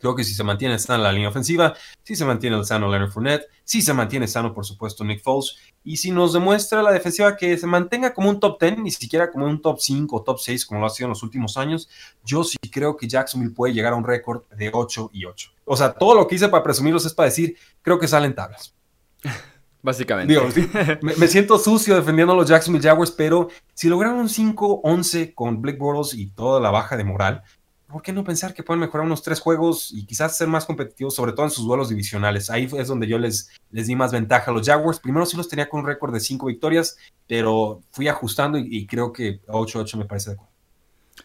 Creo 0.00 0.14
que 0.16 0.24
si 0.24 0.34
se 0.34 0.42
mantiene 0.42 0.78
sana 0.78 1.04
la 1.04 1.12
línea 1.12 1.28
ofensiva, 1.28 1.74
si 2.02 2.16
se 2.16 2.24
mantiene 2.24 2.56
el 2.56 2.64
sano 2.64 2.88
Leonard 2.88 3.10
Fournette, 3.10 3.46
si 3.64 3.82
se 3.82 3.92
mantiene 3.92 4.26
sano, 4.26 4.54
por 4.54 4.64
supuesto, 4.64 5.04
Nick 5.04 5.22
Foles, 5.22 5.56
y 5.84 5.98
si 5.98 6.10
nos 6.10 6.32
demuestra 6.32 6.82
la 6.82 6.90
defensiva 6.90 7.36
que 7.36 7.56
se 7.58 7.66
mantenga 7.66 8.14
como 8.14 8.30
un 8.30 8.40
top 8.40 8.60
10, 8.60 8.78
ni 8.78 8.90
siquiera 8.90 9.30
como 9.30 9.46
un 9.46 9.60
top 9.60 9.78
5 9.78 10.16
o 10.16 10.22
top 10.22 10.38
6, 10.38 10.66
como 10.66 10.80
lo 10.80 10.86
ha 10.86 10.90
sido 10.90 11.06
en 11.06 11.10
los 11.10 11.22
últimos 11.22 11.56
años, 11.56 11.88
yo 12.24 12.42
sí 12.42 12.56
creo 12.70 12.96
que 12.96 13.06
Jacksonville 13.06 13.54
puede 13.54 13.74
llegar 13.74 13.92
a 13.92 13.96
un 13.96 14.04
récord 14.04 14.42
de 14.56 14.70
8 14.72 15.10
y 15.12 15.26
8. 15.26 15.50
O 15.66 15.76
sea, 15.76 15.92
todo 15.92 16.14
lo 16.14 16.26
que 16.26 16.36
hice 16.36 16.48
para 16.48 16.64
presumirlos 16.64 17.04
es 17.04 17.14
para 17.14 17.28
decir, 17.28 17.56
creo 17.82 17.98
que 17.98 18.08
salen 18.08 18.34
tablas. 18.34 18.74
Básicamente. 19.82 20.38
me, 21.00 21.26
siento 21.26 21.58
sucio 21.58 21.96
defendiendo 21.96 22.34
a 22.34 22.36
los 22.36 22.48
Jacksonville 22.48 22.86
Jaguars, 22.86 23.10
pero 23.10 23.48
si 23.72 23.88
lograron 23.88 24.18
un 24.18 24.28
5-11 24.28 25.34
con 25.34 25.62
Blake 25.62 25.78
Bortles 25.78 26.14
y 26.14 26.26
toda 26.26 26.60
la 26.60 26.70
baja 26.70 26.96
de 26.96 27.04
moral, 27.04 27.42
¿por 27.90 28.02
qué 28.02 28.12
no 28.12 28.24
pensar 28.24 28.54
que 28.54 28.62
pueden 28.62 28.80
mejorar 28.80 29.06
unos 29.06 29.22
tres 29.22 29.40
juegos 29.40 29.92
y 29.92 30.06
quizás 30.06 30.36
ser 30.36 30.48
más 30.48 30.64
competitivos, 30.64 31.14
sobre 31.14 31.32
todo 31.32 31.44
en 31.46 31.50
sus 31.50 31.66
duelos 31.66 31.88
divisionales? 31.88 32.50
Ahí 32.50 32.68
es 32.76 32.88
donde 32.88 33.06
yo 33.06 33.18
les, 33.18 33.50
les 33.70 33.86
di 33.86 33.96
más 33.96 34.12
ventaja 34.12 34.50
a 34.50 34.54
los 34.54 34.66
Jaguars. 34.66 35.00
Primero 35.00 35.26
sí 35.26 35.36
los 35.36 35.48
tenía 35.48 35.68
con 35.68 35.80
un 35.80 35.86
récord 35.86 36.12
de 36.12 36.20
cinco 36.20 36.46
victorias, 36.46 36.96
pero 37.26 37.82
fui 37.90 38.08
ajustando 38.08 38.58
y, 38.58 38.86
creo 38.86 39.12
que 39.12 39.40
8-8 39.46 39.96
me 39.96 40.04
parece 40.04 40.30
adecuado. 40.30 40.50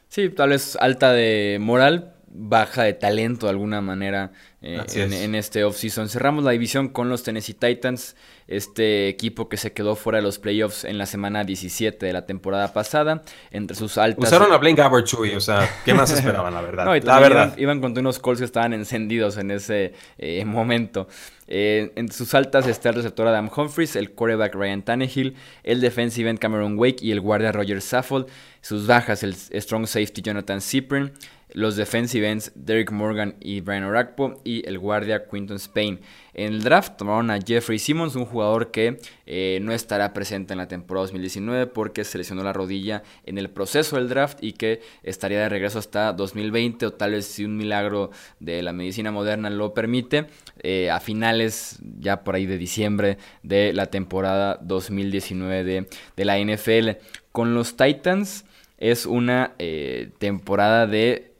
Sí, 0.09 0.29
tal 0.29 0.49
vez 0.49 0.75
alta 0.79 1.11
de 1.11 1.57
moral, 1.59 2.14
baja 2.37 2.83
de 2.83 2.93
talento 2.93 3.45
de 3.47 3.51
alguna 3.51 3.81
manera 3.81 4.31
eh, 4.61 4.81
en, 4.95 5.13
en, 5.13 5.35
este 5.35 5.63
offseason. 5.63 6.09
Cerramos 6.09 6.43
la 6.43 6.51
división 6.51 6.89
con 6.89 7.07
los 7.09 7.23
Tennessee 7.23 7.53
Titans, 7.53 8.15
este 8.47 9.07
equipo 9.07 9.47
que 9.47 9.57
se 9.57 9.73
quedó 9.73 9.95
fuera 9.95 10.17
de 10.17 10.23
los 10.23 10.39
playoffs 10.39 10.83
en 10.85 10.97
la 10.97 11.05
semana 11.05 11.43
17 11.43 12.05
de 12.05 12.13
la 12.13 12.25
temporada 12.25 12.73
pasada. 12.73 13.23
Entre 13.51 13.75
sus 13.75 13.97
altas. 13.97 14.27
Usaron 14.27 14.51
a 14.51 14.57
Blaine 14.57 14.77
Gabbert, 14.77 15.07
o 15.13 15.39
sea, 15.39 15.69
¿qué 15.85 15.93
más 15.93 16.11
esperaban, 16.11 16.53
la 16.53 16.61
verdad? 16.61 16.85
No, 16.85 16.95
la 16.95 17.19
verdad. 17.19 17.57
Iban, 17.57 17.79
con 17.79 17.97
unos 17.97 18.19
calls 18.19 18.39
que 18.39 18.45
estaban 18.45 18.73
encendidos 18.73 19.37
en 19.37 19.51
ese 19.51 19.93
eh, 20.17 20.43
momento. 20.45 21.07
Eh, 21.47 21.91
en 21.95 22.11
sus 22.11 22.33
altas 22.33 22.67
está 22.67 22.89
el 22.89 22.95
receptor 22.95 23.27
Adam 23.27 23.49
Humphries, 23.55 23.95
el 23.95 24.11
quarterback 24.11 24.55
Ryan 24.55 24.81
Tannehill, 24.81 25.35
el 25.63 25.79
defensive 25.79 26.29
end 26.29 26.39
Cameron 26.39 26.77
Wake 26.77 27.03
y 27.03 27.11
el 27.11 27.21
guardia 27.21 27.51
Roger 27.51 27.81
Saffold. 27.81 28.27
Sus 28.61 28.87
bajas, 28.87 29.21
el 29.21 29.35
strong 29.35 29.85
safety 29.85 30.23
Jonathan 30.23 30.59
Cyprin 30.59 31.11
los 31.55 31.77
defensive 31.77 32.29
ends 32.29 32.51
Derek 32.53 32.91
Morgan 32.91 33.35
y 33.39 33.61
Brian 33.61 33.85
Orakpo 33.85 34.41
y 34.43 34.67
el 34.67 34.77
guardia 34.77 35.25
Quinton 35.25 35.55
Spain. 35.55 36.01
En 36.33 36.53
el 36.53 36.63
draft 36.63 36.97
tomaron 36.97 37.31
a 37.31 37.39
Jeffrey 37.39 37.79
Simmons, 37.79 38.17
un 38.17 38.25
jugador 38.25 38.71
que 38.71 38.99
eh, 39.25 39.59
no 39.61 39.71
estará 39.71 40.11
presente 40.11 40.53
en 40.53 40.57
la 40.57 40.67
temporada 40.67 41.03
2019 41.03 41.67
porque 41.67 42.03
se 42.03 42.17
lesionó 42.17 42.43
la 42.43 42.51
rodilla 42.51 43.03
en 43.25 43.37
el 43.37 43.49
proceso 43.49 43.95
del 43.95 44.09
draft 44.09 44.43
y 44.43 44.51
que 44.51 44.81
estaría 45.01 45.39
de 45.39 45.47
regreso 45.47 45.79
hasta 45.79 46.11
2020 46.11 46.87
o 46.87 46.93
tal 46.93 47.11
vez 47.11 47.25
si 47.25 47.45
un 47.45 47.55
milagro 47.55 48.11
de 48.41 48.61
la 48.61 48.73
medicina 48.73 49.11
moderna 49.11 49.49
lo 49.49 49.73
permite, 49.73 50.27
eh, 50.61 50.91
a 50.91 50.99
finales 50.99 51.79
ya 51.99 52.25
por 52.25 52.35
ahí 52.35 52.45
de 52.45 52.57
diciembre 52.57 53.17
de 53.43 53.71
la 53.71 53.85
temporada 53.85 54.59
2019 54.61 55.63
de, 55.63 55.87
de 56.17 56.25
la 56.25 56.37
NFL. 56.37 57.01
Con 57.31 57.53
los 57.53 57.77
Titans 57.77 58.43
es 58.77 59.05
una 59.05 59.55
eh, 59.57 60.09
temporada 60.17 60.85
de 60.85 61.34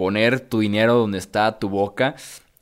poner 0.00 0.40
tu 0.40 0.60
dinero 0.60 0.94
donde 0.94 1.18
está 1.18 1.58
tu 1.58 1.68
boca 1.68 2.14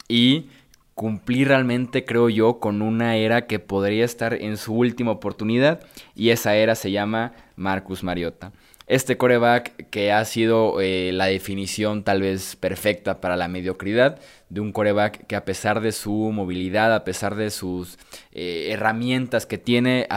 y 0.08 0.46
cumplir 0.94 1.46
realmente, 1.46 2.04
creo 2.04 2.28
yo, 2.28 2.58
con 2.58 2.82
una 2.82 3.14
era 3.14 3.46
que 3.46 3.60
podría 3.60 4.04
estar 4.04 4.34
en 4.34 4.56
su 4.56 4.74
última 4.74 5.12
oportunidad 5.12 5.78
y 6.16 6.30
esa 6.30 6.56
era 6.56 6.74
se 6.74 6.90
llama 6.90 7.34
Marcus 7.54 8.02
Mariota. 8.02 8.50
Este 8.88 9.16
coreback 9.16 9.88
que 9.88 10.10
ha 10.10 10.24
sido 10.24 10.80
eh, 10.80 11.12
la 11.12 11.26
definición 11.26 12.02
tal 12.02 12.22
vez 12.22 12.56
perfecta 12.56 13.20
para 13.20 13.36
la 13.36 13.46
mediocridad 13.46 14.18
de 14.48 14.60
un 14.60 14.72
coreback 14.72 15.24
que 15.28 15.36
a 15.36 15.44
pesar 15.44 15.80
de 15.80 15.92
su 15.92 16.32
movilidad, 16.34 16.92
a 16.92 17.04
pesar 17.04 17.36
de 17.36 17.50
sus 17.50 18.00
eh, 18.32 18.70
herramientas 18.72 19.46
que 19.46 19.58
tiene, 19.58 20.08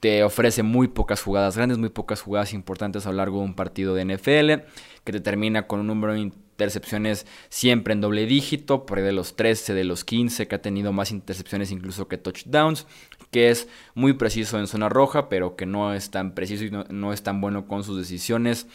te 0.00 0.24
ofrece 0.24 0.62
muy 0.62 0.88
pocas 0.88 1.20
jugadas 1.20 1.58
grandes, 1.58 1.76
muy 1.76 1.90
pocas 1.90 2.22
jugadas 2.22 2.54
importantes 2.54 3.04
a 3.04 3.10
lo 3.10 3.16
largo 3.18 3.40
de 3.40 3.44
un 3.44 3.54
partido 3.54 3.94
de 3.94 4.06
NFL, 4.06 4.62
que 5.04 5.12
te 5.12 5.20
termina 5.20 5.66
con 5.66 5.80
un 5.80 5.86
número 5.86 6.14
intercepciones 6.60 7.26
siempre 7.48 7.94
en 7.94 8.00
doble 8.00 8.26
dígito, 8.26 8.84
por 8.84 8.98
ahí 8.98 9.04
de 9.04 9.12
los 9.12 9.34
13, 9.36 9.72
de 9.72 9.84
los 9.84 10.04
15, 10.04 10.46
que 10.46 10.54
ha 10.54 10.62
tenido 10.62 10.92
más 10.92 11.10
intercepciones 11.10 11.70
incluso 11.70 12.06
que 12.08 12.18
touchdowns, 12.18 12.86
que 13.30 13.50
es 13.50 13.68
muy 13.94 14.12
preciso 14.12 14.58
en 14.58 14.66
zona 14.66 14.88
roja, 14.88 15.28
pero 15.28 15.56
que 15.56 15.66
no 15.66 15.94
es 15.94 16.10
tan 16.10 16.34
preciso 16.34 16.64
y 16.64 16.70
no, 16.70 17.12
es 17.12 17.22
tan 17.22 17.40
bueno 17.40 17.66
con 17.66 17.84
sus 17.84 17.96
decisiones. 17.98 18.66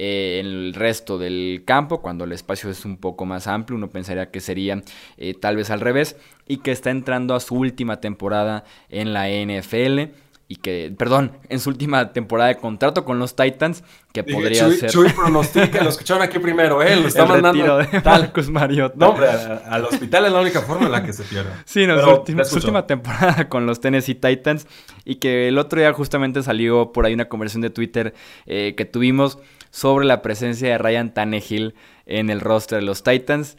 Eh, 0.00 0.38
en 0.38 0.46
el 0.46 0.74
resto 0.74 1.18
del 1.18 1.62
campo, 1.64 2.00
cuando 2.00 2.22
el 2.22 2.30
espacio 2.30 2.70
es 2.70 2.84
un 2.84 2.98
poco 2.98 3.26
más 3.26 3.48
amplio, 3.48 3.76
uno 3.76 3.90
pensaría 3.90 4.30
que 4.30 4.38
sería 4.38 4.80
eh, 5.16 5.34
tal 5.34 5.56
vez 5.56 5.70
al 5.70 5.80
revés, 5.80 6.16
y 6.46 6.58
que 6.58 6.70
está 6.70 6.90
entrando 6.90 7.34
a 7.34 7.40
su 7.40 7.56
última 7.56 8.00
temporada 8.00 8.64
en 8.90 9.12
la 9.12 9.28
NFL 9.28 10.14
y 10.50 10.56
que, 10.56 10.94
perdón, 10.96 11.32
en 11.50 11.60
su 11.60 11.68
última 11.68 12.14
temporada 12.14 12.48
de 12.48 12.56
contrato 12.56 13.04
con 13.04 13.18
los 13.18 13.36
Titans, 13.36 13.84
que 14.14 14.24
podría 14.24 14.70
ser. 14.70 14.90
Chuy 14.90 15.10
pronostica, 15.10 15.82
lo 15.82 15.90
escucharon 15.90 16.22
aquí 16.22 16.38
primero, 16.38 16.82
¿eh? 16.82 16.96
Lo 16.96 17.06
está 17.08 17.24
el 17.24 17.28
mandando. 17.28 17.76
de 17.76 18.00
Marcus 18.02 18.48
Mariota. 18.48 18.94
No, 18.96 19.10
hombre, 19.10 19.28
al 19.28 19.84
hospital 19.84 20.24
es 20.24 20.32
la 20.32 20.40
única 20.40 20.62
forma 20.62 20.86
en 20.86 20.92
la 20.92 21.04
que 21.04 21.12
se 21.12 21.24
pierde. 21.24 21.50
Sí, 21.66 21.86
no, 21.86 22.02
su, 22.02 22.10
última, 22.10 22.44
su, 22.44 22.56
última, 22.56 22.86
temporada 22.86 23.50
con 23.50 23.66
los 23.66 23.80
Tennessee 23.80 24.14
Titans, 24.14 24.66
y 25.04 25.16
que 25.16 25.48
el 25.48 25.58
otro 25.58 25.80
día 25.80 25.92
justamente 25.92 26.42
salió 26.42 26.92
por 26.92 27.04
ahí 27.04 27.12
una 27.12 27.28
conversación 27.28 27.60
de 27.60 27.70
Twitter 27.70 28.14
eh, 28.46 28.74
que 28.74 28.86
tuvimos 28.86 29.38
sobre 29.70 30.06
la 30.06 30.22
presencia 30.22 30.70
de 30.70 30.78
Ryan 30.78 31.12
Tannehill 31.12 31.74
en 32.06 32.30
el 32.30 32.40
roster 32.40 32.78
de 32.78 32.86
los 32.86 33.02
Titans. 33.02 33.58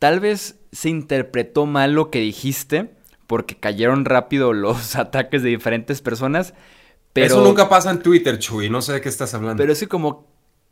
Tal 0.00 0.18
vez 0.18 0.58
se 0.72 0.88
interpretó 0.88 1.66
mal 1.66 1.92
lo 1.92 2.10
que 2.10 2.18
dijiste 2.18 2.90
porque 3.26 3.56
cayeron 3.56 4.04
rápido 4.04 4.52
los 4.52 4.96
ataques 4.96 5.42
de 5.42 5.50
diferentes 5.50 6.02
personas. 6.02 6.54
Pero, 7.12 7.26
Eso 7.26 7.44
nunca 7.44 7.68
pasa 7.68 7.90
en 7.90 8.00
Twitter, 8.02 8.38
Chuy, 8.38 8.68
no 8.68 8.82
sé 8.82 8.94
de 8.94 9.00
qué 9.00 9.08
estás 9.08 9.34
hablando. 9.34 9.62
Pero 9.62 9.72
es 9.72 9.78
que 9.78 9.86
como, 9.86 10.26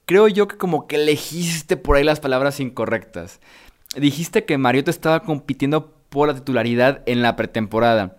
creo 0.06 0.26
yo 0.28 0.48
que 0.48 0.56
como 0.56 0.88
que 0.88 0.96
elegiste 0.96 1.76
por 1.76 1.96
ahí 1.96 2.04
las 2.04 2.20
palabras 2.20 2.58
incorrectas. 2.58 3.40
Dijiste 3.96 4.44
que 4.44 4.58
Mariota 4.58 4.90
estaba 4.90 5.20
compitiendo 5.20 5.92
por 6.08 6.28
la 6.28 6.34
titularidad 6.34 7.02
en 7.06 7.22
la 7.22 7.36
pretemporada. 7.36 8.16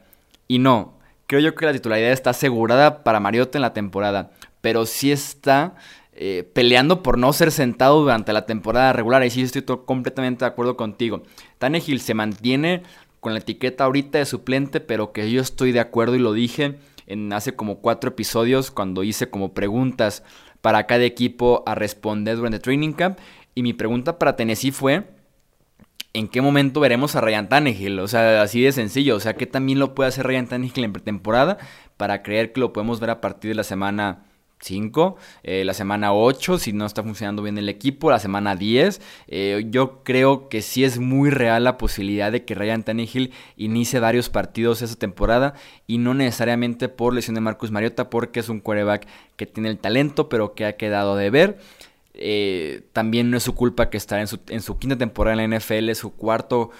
Y 0.47 0.59
no, 0.59 0.97
creo 1.27 1.41
yo 1.41 1.55
que 1.55 1.65
la 1.65 1.73
titularidad 1.73 2.11
está 2.11 2.29
asegurada 2.29 3.03
para 3.03 3.19
Mariota 3.19 3.57
en 3.57 3.61
la 3.61 3.73
temporada. 3.73 4.31
Pero 4.61 4.85
sí 4.85 5.11
está 5.11 5.75
eh, 6.13 6.49
peleando 6.53 7.01
por 7.01 7.17
no 7.17 7.33
ser 7.33 7.51
sentado 7.51 8.01
durante 8.01 8.33
la 8.33 8.45
temporada 8.45 8.93
regular. 8.93 9.25
Y 9.25 9.29
sí 9.29 9.41
estoy 9.41 9.63
completamente 9.85 10.45
de 10.45 10.49
acuerdo 10.49 10.77
contigo. 10.77 11.23
Tannehill 11.57 11.99
se 11.99 12.13
mantiene 12.13 12.83
con 13.23 13.33
la 13.33 13.39
etiqueta 13.39 13.85
ahorita 13.85 14.19
de 14.19 14.25
suplente, 14.25 14.79
pero 14.79 15.11
que 15.11 15.31
yo 15.31 15.41
estoy 15.41 15.71
de 15.71 15.79
acuerdo 15.79 16.15
y 16.15 16.19
lo 16.19 16.33
dije 16.33 16.77
en 17.07 17.33
hace 17.33 17.55
como 17.55 17.79
cuatro 17.79 18.11
episodios 18.11 18.69
cuando 18.69 19.03
hice 19.03 19.31
como 19.31 19.55
preguntas 19.55 20.23
para 20.61 20.85
cada 20.85 21.03
equipo 21.03 21.63
a 21.65 21.73
responder 21.73 22.37
durante 22.37 22.59
training 22.59 22.93
camp. 22.93 23.17
Y 23.55 23.63
mi 23.63 23.73
pregunta 23.73 24.19
para 24.19 24.35
Tennessee 24.35 24.71
fue, 24.71 25.07
¿en 26.13 26.27
qué 26.27 26.41
momento 26.41 26.79
veremos 26.79 27.15
a 27.15 27.21
Ryan 27.21 27.49
Tannehill? 27.49 27.99
O 27.99 28.07
sea, 28.07 28.41
así 28.41 28.61
de 28.61 28.71
sencillo. 28.71 29.15
O 29.15 29.19
sea, 29.19 29.33
¿qué 29.33 29.45
también 29.45 29.79
lo 29.79 29.95
puede 29.95 30.09
hacer 30.09 30.27
Ryan 30.27 30.47
Tannehill 30.47 30.83
en 30.83 30.93
pretemporada 30.93 31.57
para 31.97 32.23
creer 32.23 32.53
que 32.53 32.59
lo 32.59 32.73
podemos 32.73 32.99
ver 32.99 33.09
a 33.09 33.21
partir 33.21 33.49
de 33.49 33.55
la 33.55 33.63
semana 33.63 34.25
5, 34.63 35.17
eh, 35.43 35.63
la 35.65 35.73
semana 35.73 36.13
8 36.13 36.57
si 36.57 36.73
no 36.73 36.85
está 36.85 37.03
funcionando 37.03 37.43
bien 37.43 37.57
el 37.57 37.69
equipo, 37.69 38.09
la 38.09 38.19
semana 38.19 38.55
10. 38.55 39.01
Eh, 39.27 39.65
yo 39.69 40.03
creo 40.03 40.49
que 40.49 40.61
sí 40.61 40.83
es 40.83 40.99
muy 40.99 41.29
real 41.29 41.63
la 41.65 41.77
posibilidad 41.77 42.31
de 42.31 42.45
que 42.45 42.55
Ryan 42.55 42.83
Tannehill 42.83 43.31
inicie 43.57 43.99
varios 43.99 44.29
partidos 44.29 44.81
esa 44.81 44.95
temporada 44.95 45.53
y 45.85 45.97
no 45.97 46.13
necesariamente 46.13 46.89
por 46.89 47.13
lesión 47.13 47.35
de 47.35 47.41
Marcus 47.41 47.71
Mariota 47.71 48.09
porque 48.09 48.39
es 48.39 48.49
un 48.49 48.61
quarterback 48.61 49.07
que 49.35 49.45
tiene 49.45 49.69
el 49.69 49.77
talento 49.77 50.29
pero 50.29 50.53
que 50.53 50.65
ha 50.65 50.77
quedado 50.77 51.15
de 51.15 51.29
ver. 51.29 51.59
Eh, 52.15 52.83
también 52.93 53.31
no 53.31 53.37
es 53.37 53.43
su 53.43 53.55
culpa 53.55 53.89
que 53.89 53.97
está 53.97 54.21
en 54.21 54.27
su, 54.27 54.39
en 54.47 54.61
su 54.61 54.77
quinta 54.77 54.95
temporada 54.97 55.41
en 55.41 55.49
la 55.49 55.57
NFL, 55.57 55.89
es 55.89 55.97
su 55.97 56.13
cuarto 56.13 56.71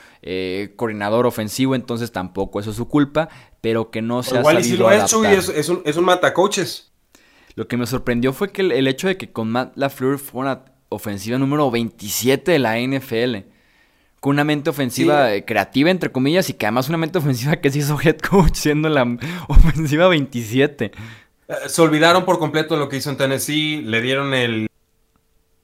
coordinador 0.78 1.26
ofensivo, 1.26 1.76
entonces 1.76 2.14
tampoco 2.14 2.62
eso 2.62 2.70
es 2.70 2.78
su 2.78 2.88
culpa, 2.88 3.28
pero 3.60 3.92
que 3.92 4.02
no 4.02 4.24
se 4.24 4.38
ha 4.38 4.40
Igual 4.40 4.60
y 4.60 4.64
si 4.64 4.78
lo 4.78 4.88
ha 4.88 4.96
hecho 4.96 5.24
y 5.26 5.34
es, 5.34 5.50
es, 5.50 5.68
un, 5.68 5.82
es 5.84 5.98
un 5.98 6.06
matacoches. 6.06 6.93
Lo 7.56 7.68
que 7.68 7.78
me 7.78 7.86
sorprendió 7.86 8.34
fue 8.34 8.51
que 8.51 8.62
el, 8.62 8.88
hecho 8.88 9.08
de 9.08 9.18
que 9.18 9.32
con 9.32 9.51
Matt 9.51 9.74
LaFleur 9.76 10.18
fue 10.18 10.41
una 10.41 10.66
ofensiva 10.89 11.38
número 11.38 11.70
27 11.70 12.51
de 12.51 12.60
la 12.60 12.80
NFL. 12.80 13.47
Con 14.20 14.32
una 14.32 14.43
mente 14.43 14.70
ofensiva 14.70 15.34
eh, 15.34 15.43
creativa, 15.43 15.91
entre 15.91 16.12
comillas, 16.12 16.49
y 16.49 16.54
que 16.54 16.66
además 16.66 16.89
una 16.89 16.97
mente 16.97 17.18
ofensiva 17.18 17.58
que 17.58 17.70
se 17.70 17.80
hizo 17.80 17.99
head 18.01 18.18
coach 18.18 18.56
siendo 18.56 18.89
la 18.89 19.04
ofensiva 19.47 20.08
27. 20.08 20.86
Eh, 20.86 21.54
se 21.68 21.82
olvidaron 21.82 22.26
por 22.26 22.39
completo 22.39 22.74
de 22.74 22.80
lo 22.80 22.89
que 22.89 22.97
hizo 22.97 23.10
en 23.10 23.18
Tennessee, 23.18 23.82
le 23.82 24.01
dieron 24.01 24.34
el, 24.34 24.68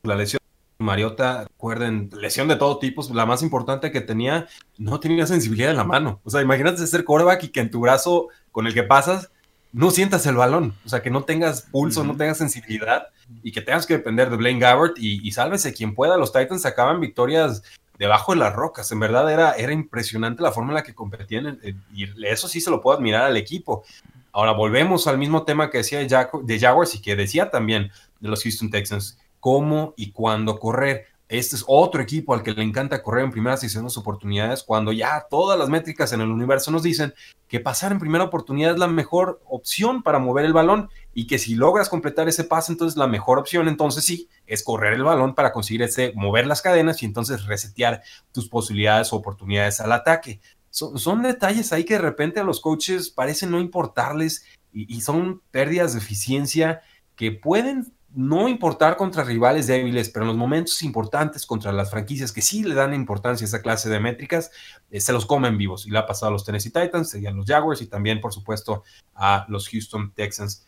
la 0.03 0.15
lesión 0.15 0.39
Mariota, 0.81 1.43
recuerden, 1.43 2.09
lesión 2.13 2.47
de 2.47 2.55
todo 2.55 2.79
tipo, 2.79 3.05
la 3.13 3.25
más 3.25 3.43
importante 3.43 3.91
que 3.91 3.99
tenía, 3.99 4.47
no 4.77 4.99
tenía 5.01 5.27
sensibilidad 5.27 5.71
en 5.71 5.77
la 5.77 5.83
mano. 5.83 6.21
O 6.23 6.29
sea, 6.29 6.41
imagínate 6.41 6.87
ser 6.87 7.03
quarterback 7.03 7.43
y 7.43 7.47
que 7.49 7.59
en 7.59 7.69
tu 7.69 7.81
brazo 7.81 8.29
con 8.51 8.65
el 8.65 8.73
que 8.73 8.83
pasas 8.83 9.29
no 9.71 9.91
sientas 9.91 10.25
el 10.25 10.35
balón, 10.35 10.73
o 10.85 10.89
sea, 10.89 11.01
que 11.01 11.09
no 11.09 11.23
tengas 11.23 11.63
pulso, 11.63 12.03
no 12.03 12.17
tengas 12.17 12.37
sensibilidad 12.37 13.07
y 13.43 13.51
que 13.51 13.61
tengas 13.61 13.85
que 13.85 13.93
depender 13.97 14.29
de 14.29 14.37
Blaine 14.37 14.59
Gabbert 14.59 14.97
y, 14.97 15.25
y, 15.27 15.31
sálvese 15.31 15.73
quien 15.73 15.93
pueda. 15.93 16.17
Los 16.17 16.33
Titans 16.33 16.63
sacaban 16.63 16.99
victorias 16.99 17.61
debajo 17.99 18.31
de 18.31 18.39
las 18.39 18.55
rocas. 18.55 18.91
En 18.91 18.99
verdad 18.99 19.31
era, 19.31 19.51
era 19.51 19.73
impresionante 19.73 20.41
la 20.41 20.51
forma 20.51 20.71
en 20.71 20.75
la 20.75 20.83
que 20.83 20.95
competían 20.95 21.59
y 21.93 22.07
eso 22.25 22.47
sí 22.47 22.61
se 22.61 22.71
lo 22.71 22.81
puedo 22.81 22.97
admirar 22.97 23.23
al 23.23 23.37
equipo. 23.37 23.83
Ahora 24.31 24.53
volvemos 24.53 25.05
al 25.05 25.17
mismo 25.17 25.43
tema 25.43 25.69
que 25.69 25.79
decía 25.79 25.99
de 25.99 26.59
Jaguars 26.59 26.95
y 26.95 27.01
que 27.01 27.15
decía 27.15 27.51
también 27.51 27.91
de 28.19 28.29
los 28.29 28.41
Houston 28.41 28.69
Texans, 28.69 29.19
cómo 29.39 29.93
y 29.97 30.11
cuándo 30.11 30.59
correr. 30.59 31.07
Este 31.29 31.55
es 31.55 31.63
otro 31.67 32.01
equipo 32.01 32.33
al 32.33 32.41
que 32.41 32.53
le 32.53 32.63
encanta 32.63 33.03
correr 33.03 33.23
en 33.23 33.29
primeras 33.29 33.63
y 33.63 33.69
segundas 33.69 33.97
oportunidades, 33.97 34.63
cuando 34.63 34.91
ya 34.91 35.27
todas 35.29 35.59
las 35.59 35.69
métricas 35.69 36.11
en 36.11 36.21
el 36.21 36.31
universo 36.31 36.71
nos 36.71 36.81
dicen 36.81 37.13
que 37.47 37.59
pasar 37.59 37.91
en 37.91 37.99
primera 37.99 38.23
oportunidad 38.23 38.73
es 38.73 38.79
la 38.79 38.87
mejor 38.87 39.39
opción 39.45 40.01
para 40.01 40.17
mover 40.17 40.45
el 40.45 40.53
balón 40.53 40.89
y 41.13 41.27
que 41.27 41.37
si 41.37 41.53
logras 41.53 41.87
completar 41.87 42.27
ese 42.27 42.45
pase, 42.45 42.71
entonces 42.71 42.97
la 42.97 43.05
mejor 43.05 43.37
opción, 43.37 43.67
entonces 43.67 44.03
sí, 44.03 44.27
es 44.47 44.63
correr 44.63 44.93
el 44.93 45.03
balón 45.03 45.35
para 45.35 45.51
conseguir 45.51 45.83
ese, 45.83 46.13
mover 46.15 46.47
las 46.47 46.63
cadenas 46.63 47.03
y 47.03 47.05
entonces 47.05 47.45
resetear 47.45 48.01
tus 48.31 48.49
posibilidades 48.49 49.13
o 49.13 49.17
oportunidades 49.17 49.79
al 49.81 49.91
ataque. 49.91 50.41
Son, 50.71 51.21
detalles 51.21 51.71
ahí 51.73 51.83
que 51.83 51.95
de 51.95 52.01
repente 52.01 52.39
a 52.39 52.43
los 52.43 52.59
coaches 52.59 53.11
parecen 53.11 53.51
no 53.51 53.59
importarles 53.59 54.45
y 54.71 55.01
son 55.01 55.41
pérdidas 55.51 55.93
de 55.93 55.99
eficiencia 55.99 56.81
que 57.15 57.31
pueden 57.31 57.93
no 58.15 58.47
importar 58.47 58.97
contra 58.97 59.23
rivales 59.23 59.67
débiles, 59.67 60.09
pero 60.09 60.23
en 60.23 60.29
los 60.29 60.37
momentos 60.37 60.81
importantes 60.81 61.45
contra 61.45 61.71
las 61.71 61.91
franquicias 61.91 62.31
que 62.31 62.41
sí 62.41 62.63
le 62.63 62.73
dan 62.73 62.93
importancia 62.93 63.45
a 63.45 63.47
esa 63.47 63.61
clase 63.61 63.89
de 63.89 63.99
métricas, 63.99 64.51
eh, 64.89 64.99
se 64.99 65.13
los 65.13 65.25
comen 65.25 65.57
vivos. 65.57 65.85
Y 65.85 65.91
le 65.91 65.99
ha 65.99 66.05
pasado 66.05 66.29
a 66.29 66.33
los 66.33 66.43
Tennessee 66.43 66.71
Titans, 66.71 67.09
serían 67.09 67.35
los 67.35 67.45
Jaguars 67.45 67.81
y 67.81 67.87
también, 67.87 68.19
por 68.19 68.33
supuesto, 68.33 68.83
a 69.13 69.45
los 69.47 69.69
Houston 69.69 70.11
Texans. 70.13 70.65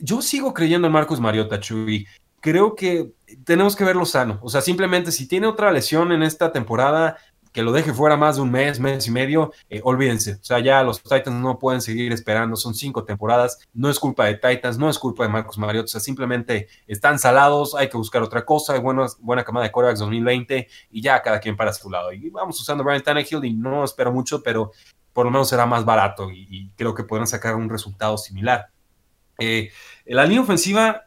Yo 0.00 0.20
sigo 0.20 0.52
creyendo 0.52 0.86
en 0.86 0.92
Marcus 0.92 1.20
Mariota, 1.20 1.60
Chuy. 1.60 2.06
Creo 2.40 2.74
que 2.74 3.12
tenemos 3.44 3.76
que 3.76 3.84
verlo 3.84 4.04
sano. 4.04 4.38
O 4.42 4.50
sea, 4.50 4.60
simplemente 4.60 5.12
si 5.12 5.28
tiene 5.28 5.46
otra 5.46 5.70
lesión 5.70 6.12
en 6.12 6.22
esta 6.22 6.52
temporada, 6.52 7.16
que 7.52 7.62
lo 7.62 7.72
deje 7.72 7.92
fuera 7.92 8.16
más 8.16 8.36
de 8.36 8.42
un 8.42 8.50
mes, 8.50 8.80
mes 8.80 9.06
y 9.06 9.10
medio, 9.10 9.52
eh, 9.68 9.80
olvídense. 9.84 10.34
O 10.34 10.44
sea, 10.44 10.58
ya 10.60 10.82
los 10.82 11.02
Titans 11.02 11.40
no 11.40 11.58
pueden 11.58 11.82
seguir 11.82 12.10
esperando, 12.12 12.56
son 12.56 12.74
cinco 12.74 13.04
temporadas, 13.04 13.58
no 13.74 13.90
es 13.90 13.98
culpa 13.98 14.24
de 14.24 14.34
Titans, 14.34 14.78
no 14.78 14.88
es 14.88 14.98
culpa 14.98 15.24
de 15.24 15.28
Marcos 15.28 15.58
Mariota, 15.58 15.84
o 15.84 15.88
sea, 15.88 16.00
simplemente 16.00 16.68
están 16.86 17.18
salados, 17.18 17.74
hay 17.74 17.88
que 17.88 17.98
buscar 17.98 18.22
otra 18.22 18.44
cosa, 18.44 18.72
hay 18.72 18.80
buena, 18.80 19.44
camada 19.44 19.66
de 19.66 19.72
quarterbacks 19.72 20.00
2020 20.00 20.68
y 20.90 21.02
ya 21.02 21.20
cada 21.20 21.40
quien 21.40 21.56
para 21.56 21.72
su 21.72 21.90
lado. 21.90 22.12
Y 22.12 22.30
vamos 22.30 22.58
usando 22.58 22.82
Brian 22.82 23.02
Tannehill 23.02 23.44
y 23.44 23.52
no 23.52 23.84
espero 23.84 24.12
mucho, 24.12 24.42
pero 24.42 24.72
por 25.12 25.26
lo 25.26 25.30
menos 25.30 25.48
será 25.48 25.66
más 25.66 25.84
barato 25.84 26.30
y, 26.30 26.70
creo 26.76 26.94
que 26.94 27.04
podrán 27.04 27.26
sacar 27.26 27.54
un 27.54 27.68
resultado 27.68 28.16
similar. 28.16 28.68
Eh, 29.38 29.70
la 30.06 30.24
línea 30.24 30.42
ofensiva 30.42 31.02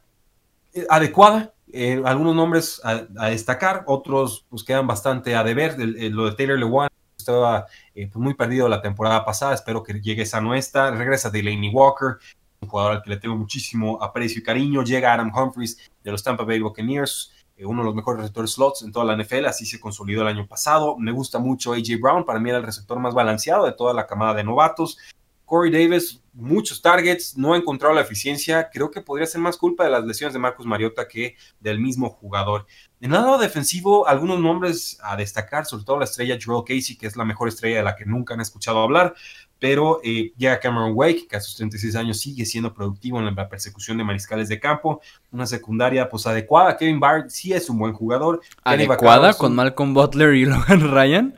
eh, 0.73 0.85
adecuada, 0.89 1.54
eh, 1.77 2.01
algunos 2.05 2.33
nombres 2.33 2.79
a, 2.85 3.03
destacar, 3.27 3.83
otros 3.87 4.45
pues 4.49 4.63
quedan 4.63 4.87
bastante 4.87 5.35
a 5.35 5.43
deber. 5.43 5.75
lo 5.77 6.25
de 6.29 6.35
Taylor 6.35 6.57
Lewan 6.57 6.89
estaba 7.17 7.65
eh, 7.93 8.07
pues, 8.07 8.15
muy 8.15 8.33
perdido 8.33 8.69
la 8.69 8.81
temporada 8.81 9.25
pasada, 9.25 9.53
espero 9.53 9.83
que 9.83 9.99
llegue 9.99 10.23
esa 10.23 10.39
nuestra. 10.39 10.91
Regresa 10.91 11.29
Delaney 11.29 11.69
Walker, 11.73 12.17
un 12.61 12.69
jugador 12.69 12.93
al 12.93 13.03
que 13.03 13.09
le 13.09 13.17
tengo 13.17 13.35
muchísimo 13.35 14.01
aprecio 14.01 14.39
y 14.39 14.43
cariño. 14.43 14.83
Llega 14.83 15.13
Adam 15.13 15.31
Humphries 15.35 15.91
de 16.01 16.11
los 16.11 16.23
Tampa 16.23 16.45
Bay 16.45 16.61
Buccaneers, 16.61 17.33
eh, 17.57 17.65
uno 17.65 17.81
de 17.81 17.87
los 17.87 17.95
mejores 17.95 18.21
receptores 18.21 18.51
slots 18.51 18.83
en 18.83 18.93
toda 18.93 19.03
la 19.03 19.21
NFL, 19.21 19.45
así 19.47 19.65
se 19.65 19.81
consolidó 19.81 20.21
el 20.21 20.29
año 20.29 20.47
pasado. 20.47 20.97
Me 20.97 21.11
gusta 21.11 21.39
mucho 21.39 21.73
AJ 21.73 21.99
Brown, 21.99 22.23
para 22.23 22.39
mí 22.39 22.49
era 22.49 22.59
el 22.59 22.65
receptor 22.65 22.99
más 22.99 23.13
balanceado 23.13 23.65
de 23.65 23.73
toda 23.73 23.93
la 23.93 24.07
camada 24.07 24.33
de 24.33 24.45
novatos. 24.45 24.97
Corey 25.45 25.71
Davis, 25.71 26.21
muchos 26.33 26.81
targets, 26.81 27.37
no 27.37 27.53
ha 27.53 27.57
encontrado 27.57 27.93
la 27.93 28.01
eficiencia. 28.01 28.69
Creo 28.71 28.91
que 28.91 29.01
podría 29.01 29.25
ser 29.25 29.41
más 29.41 29.57
culpa 29.57 29.83
de 29.83 29.91
las 29.91 30.05
lesiones 30.05 30.33
de 30.33 30.39
Marcus 30.39 30.65
Mariota 30.65 31.07
que 31.07 31.35
del 31.59 31.79
mismo 31.79 32.09
jugador. 32.09 32.65
En 32.99 33.13
el 33.13 33.21
lado 33.21 33.37
defensivo, 33.37 34.07
algunos 34.07 34.39
nombres 34.39 34.97
a 35.03 35.15
destacar, 35.15 35.65
sobre 35.65 35.83
todo 35.83 35.99
la 35.99 36.05
estrella 36.05 36.37
Joel 36.43 36.63
Casey, 36.65 36.97
que 36.97 37.07
es 37.07 37.15
la 37.15 37.25
mejor 37.25 37.47
estrella 37.47 37.77
de 37.77 37.83
la 37.83 37.95
que 37.95 38.05
nunca 38.05 38.33
han 38.33 38.41
escuchado 38.41 38.79
hablar, 38.79 39.13
pero 39.59 40.01
eh, 40.03 40.33
llega 40.37 40.59
Cameron 40.59 40.91
Wake, 40.93 41.27
que 41.27 41.37
a 41.37 41.41
sus 41.41 41.55
36 41.55 41.95
años 41.95 42.19
sigue 42.19 42.45
siendo 42.45 42.73
productivo 42.73 43.19
en 43.19 43.33
la 43.33 43.49
persecución 43.49 43.97
de 43.97 44.03
mariscales 44.03 44.49
de 44.49 44.59
campo, 44.59 45.01
una 45.31 45.45
secundaria 45.45 46.09
pues 46.09 46.25
adecuada. 46.27 46.77
Kevin 46.77 46.99
Barr 46.99 47.29
sí 47.29 47.53
es 47.53 47.69
un 47.69 47.77
buen 47.77 47.93
jugador. 47.93 48.41
¿Adecuada 48.63 49.33
con 49.33 49.55
Malcolm 49.55 49.93
Butler 49.93 50.33
y 50.33 50.45
Logan 50.45 50.91
Ryan? 50.91 51.35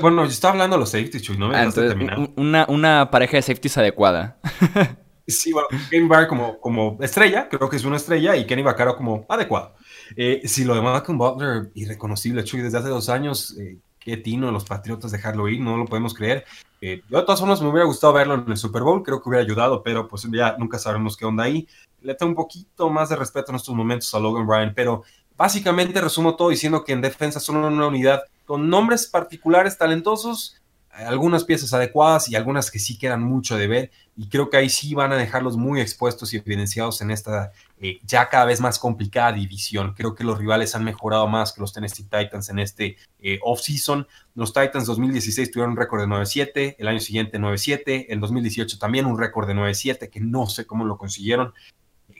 Bueno, 0.00 0.24
yo 0.24 0.30
estaba 0.30 0.52
hablando 0.52 0.76
de 0.76 0.80
los 0.80 0.90
safeties, 0.90 1.22
Chuy, 1.22 1.36
no 1.38 1.48
me 1.48 1.56
ah, 1.56 1.70
terminar. 1.70 2.30
Una, 2.36 2.66
una 2.68 3.10
pareja 3.10 3.36
de 3.36 3.42
safeties 3.42 3.78
adecuada. 3.78 4.38
sí, 5.26 5.52
bueno, 5.52 5.68
Kevin 5.90 6.08
Barr 6.08 6.26
como, 6.26 6.58
como 6.60 6.96
estrella, 7.00 7.48
creo 7.48 7.68
que 7.68 7.76
es 7.76 7.84
una 7.84 7.96
estrella, 7.96 8.36
y 8.36 8.46
Kenny 8.46 8.62
Vaccaro 8.62 8.96
como 8.96 9.26
adecuado. 9.28 9.74
Eh, 10.16 10.42
si 10.44 10.64
lo 10.64 10.74
de 10.74 10.82
Malcolm 10.82 11.18
Butler, 11.18 11.70
irreconocible, 11.74 12.44
Chuy, 12.44 12.62
desde 12.62 12.78
hace 12.78 12.88
dos 12.88 13.08
años, 13.08 13.56
eh, 13.58 13.78
qué 13.98 14.16
tino 14.16 14.50
los 14.50 14.64
Patriotas 14.64 15.12
dejarlo 15.12 15.48
ir, 15.48 15.60
no 15.60 15.76
lo 15.76 15.84
podemos 15.84 16.14
creer. 16.14 16.44
Eh, 16.80 17.02
yo 17.10 17.18
de 17.18 17.24
todas 17.24 17.40
formas 17.40 17.60
me 17.60 17.68
hubiera 17.68 17.86
gustado 17.86 18.12
verlo 18.12 18.34
en 18.34 18.50
el 18.50 18.56
Super 18.56 18.82
Bowl, 18.82 19.02
creo 19.02 19.20
que 19.20 19.28
hubiera 19.28 19.44
ayudado, 19.44 19.82
pero 19.82 20.08
pues 20.08 20.26
ya 20.32 20.56
nunca 20.58 20.78
sabremos 20.78 21.16
qué 21.16 21.24
onda 21.24 21.44
ahí. 21.44 21.68
Le 22.00 22.14
tengo 22.14 22.30
un 22.30 22.36
poquito 22.36 22.88
más 22.88 23.08
de 23.08 23.16
respeto 23.16 23.52
en 23.52 23.56
estos 23.56 23.74
momentos 23.74 24.14
a 24.14 24.18
Logan 24.20 24.48
Ryan, 24.48 24.72
pero 24.74 25.02
básicamente 25.36 26.00
resumo 26.00 26.36
todo 26.36 26.50
diciendo 26.50 26.84
que 26.84 26.92
en 26.92 27.00
defensa 27.00 27.40
son 27.40 27.56
una 27.56 27.86
unidad 27.86 28.22
con 28.48 28.70
nombres 28.70 29.06
particulares 29.06 29.76
talentosos, 29.76 30.56
algunas 30.88 31.44
piezas 31.44 31.74
adecuadas 31.74 32.30
y 32.30 32.34
algunas 32.34 32.70
que 32.70 32.78
sí 32.78 32.96
quedan 32.96 33.22
mucho 33.22 33.58
de 33.58 33.66
ver. 33.66 33.90
Y 34.16 34.30
creo 34.30 34.48
que 34.48 34.56
ahí 34.56 34.70
sí 34.70 34.94
van 34.94 35.12
a 35.12 35.16
dejarlos 35.16 35.58
muy 35.58 35.82
expuestos 35.82 36.32
y 36.32 36.38
evidenciados 36.38 37.02
en 37.02 37.10
esta 37.10 37.52
eh, 37.78 37.98
ya 38.04 38.30
cada 38.30 38.46
vez 38.46 38.62
más 38.62 38.78
complicada 38.78 39.32
división. 39.32 39.92
Creo 39.92 40.14
que 40.14 40.24
los 40.24 40.38
rivales 40.38 40.74
han 40.74 40.82
mejorado 40.82 41.28
más 41.28 41.52
que 41.52 41.60
los 41.60 41.74
Tennessee 41.74 42.04
Titans 42.04 42.48
en 42.48 42.58
este 42.58 42.96
eh, 43.20 43.38
off-season. 43.42 44.06
Los 44.34 44.54
Titans 44.54 44.86
2016 44.86 45.50
tuvieron 45.50 45.72
un 45.72 45.76
récord 45.76 46.00
de 46.00 46.06
9-7, 46.06 46.76
el 46.78 46.88
año 46.88 47.00
siguiente 47.00 47.38
9-7, 47.38 48.06
el 48.08 48.18
2018 48.18 48.78
también 48.78 49.04
un 49.04 49.18
récord 49.18 49.46
de 49.46 49.52
9-7, 49.52 50.08
que 50.08 50.20
no 50.20 50.46
sé 50.46 50.66
cómo 50.66 50.86
lo 50.86 50.96
consiguieron. 50.96 51.52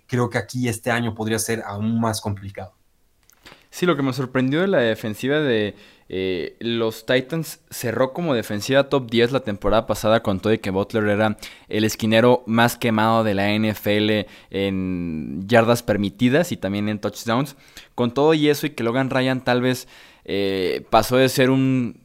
Creo 0.07 0.29
que 0.29 0.37
aquí 0.37 0.69
este 0.69 0.91
año 0.91 1.15
podría 1.15 1.39
ser 1.39 1.63
aún 1.63 1.99
más 1.99 2.21
complicado. 2.21 2.78
Sí, 3.71 3.87
lo 3.87 3.97
que 3.97 4.03
me 4.03 4.13
sorprendió 4.13 4.61
de 4.63 4.69
la 4.69 4.79
defensiva 4.79 5.41
de 5.41 5.75
eh, 6.11 6.57
los 6.61 7.05
Titans 7.05 7.61
cerró 7.69 8.15
como 8.15 8.33
defensiva 8.33 8.89
top 8.89 9.11
10 9.11 9.33
la 9.33 9.41
temporada 9.41 9.87
pasada 9.87 10.23
con 10.23 10.41
todo 10.41 10.55
y 10.55 10.59
que 10.59 10.71
Butler 10.71 11.05
era 11.05 11.37
el 11.69 11.85
esquinero 11.85 12.43
más 12.47 12.79
quemado 12.79 13.25
de 13.25 13.35
la 13.35 13.53
NFL 13.53 14.27
en 14.51 15.47
yardas 15.47 15.83
permitidas 15.83 16.51
y 16.51 16.57
también 16.57 16.89
en 16.89 16.99
touchdowns. 16.99 17.57
Con 17.95 18.15
todo 18.15 18.33
y 18.33 18.49
eso 18.49 18.67
y 18.67 18.71
que 18.71 18.85
Logan 18.85 19.11
Ryan 19.11 19.45
tal 19.45 19.61
vez 19.61 19.87
eh, 20.25 20.85
pasó 20.89 21.17
de 21.17 21.29
ser 21.29 21.51
un 21.51 22.01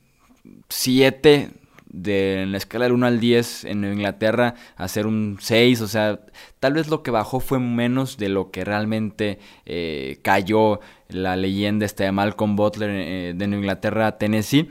7 0.67 1.51
de, 1.93 2.41
en 2.41 2.51
la 2.51 2.57
escala 2.57 2.85
del 2.85 2.93
1 2.93 3.05
al 3.05 3.19
10 3.21 3.65
en 3.65 3.85
Inglaterra 3.85 4.55
a 4.75 4.87
ser 4.89 5.07
un 5.07 5.37
6, 5.39 5.79
o 5.81 5.87
sea, 5.87 6.19
tal 6.59 6.73
vez 6.73 6.89
lo 6.89 7.03
que 7.03 7.11
bajó 7.11 7.39
fue 7.39 7.59
menos 7.59 8.17
de 8.17 8.27
lo 8.27 8.51
que 8.51 8.65
realmente 8.65 9.39
eh, 9.65 10.19
cayó 10.23 10.81
la 11.07 11.37
leyenda 11.37 11.85
este 11.85 12.03
de 12.03 12.11
Malcolm 12.11 12.55
Butler 12.55 12.89
eh, 12.89 13.33
de 13.35 13.45
Inglaterra 13.45 14.07
a 14.07 14.17
Tennessee. 14.17 14.69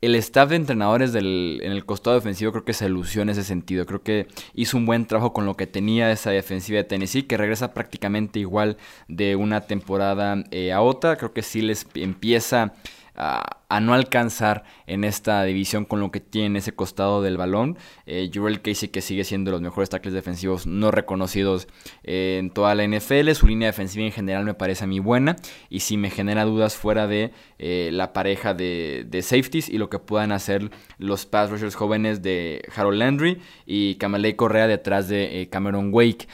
El 0.00 0.16
staff 0.16 0.50
de 0.50 0.56
entrenadores 0.56 1.14
del, 1.14 1.60
en 1.62 1.72
el 1.72 1.86
costado 1.86 2.16
defensivo 2.16 2.52
creo 2.52 2.66
que 2.66 2.74
se 2.74 2.90
lució 2.90 3.22
en 3.22 3.30
ese 3.30 3.42
sentido. 3.42 3.86
Creo 3.86 4.02
que 4.02 4.26
hizo 4.52 4.76
un 4.76 4.84
buen 4.84 5.06
trabajo 5.06 5.32
con 5.32 5.46
lo 5.46 5.56
que 5.56 5.66
tenía 5.66 6.12
esa 6.12 6.30
defensiva 6.30 6.76
de 6.76 6.84
Tennessee, 6.84 7.22
que 7.22 7.38
regresa 7.38 7.72
prácticamente 7.72 8.38
igual 8.38 8.76
de 9.08 9.34
una 9.34 9.62
temporada 9.62 10.44
eh, 10.50 10.72
a 10.72 10.82
otra. 10.82 11.16
Creo 11.16 11.32
que 11.32 11.40
sí 11.40 11.62
les 11.62 11.86
empieza 11.94 12.74
a, 13.16 13.80
no 13.80 13.92
alcanzar 13.92 14.62
en 14.86 15.02
esta 15.02 15.42
división 15.42 15.84
con 15.84 15.98
lo 15.98 16.12
que 16.12 16.20
tiene 16.20 16.60
ese 16.60 16.74
costado 16.74 17.22
del 17.22 17.36
balón. 17.36 17.76
Eh, 18.06 18.30
Jurel 18.32 18.62
Casey 18.62 18.88
que 18.88 19.00
sigue 19.00 19.24
siendo 19.24 19.50
de 19.50 19.52
los 19.52 19.62
mejores 19.62 19.90
tackles 19.90 20.14
defensivos 20.14 20.66
no 20.66 20.92
reconocidos 20.92 21.66
eh, 22.04 22.36
en 22.38 22.50
toda 22.50 22.74
la 22.74 22.86
NFL. 22.86 23.32
Su 23.32 23.48
línea 23.48 23.66
defensiva 23.66 24.04
en 24.04 24.12
general 24.12 24.44
me 24.44 24.54
parece 24.54 24.84
a 24.84 24.86
mí 24.86 25.00
buena 25.00 25.36
y 25.70 25.80
si 25.80 25.96
me 25.96 26.10
genera 26.10 26.44
dudas 26.44 26.76
fuera 26.76 27.06
de 27.08 27.32
eh, 27.58 27.90
la 27.92 28.12
pareja 28.12 28.54
de, 28.54 29.06
de, 29.08 29.22
safeties 29.22 29.68
y 29.68 29.78
lo 29.78 29.90
que 29.90 29.98
puedan 29.98 30.32
hacer 30.32 30.70
los 30.98 31.26
pass 31.26 31.50
rushers 31.50 31.74
jóvenes 31.74 32.22
de 32.22 32.62
Harold 32.74 32.98
Landry 32.98 33.40
y 33.66 33.96
Kamalei 33.96 34.34
Correa 34.34 34.66
detrás 34.66 35.08
de 35.08 35.40
eh, 35.40 35.48
Cameron 35.48 35.90
Wake. 35.92 36.28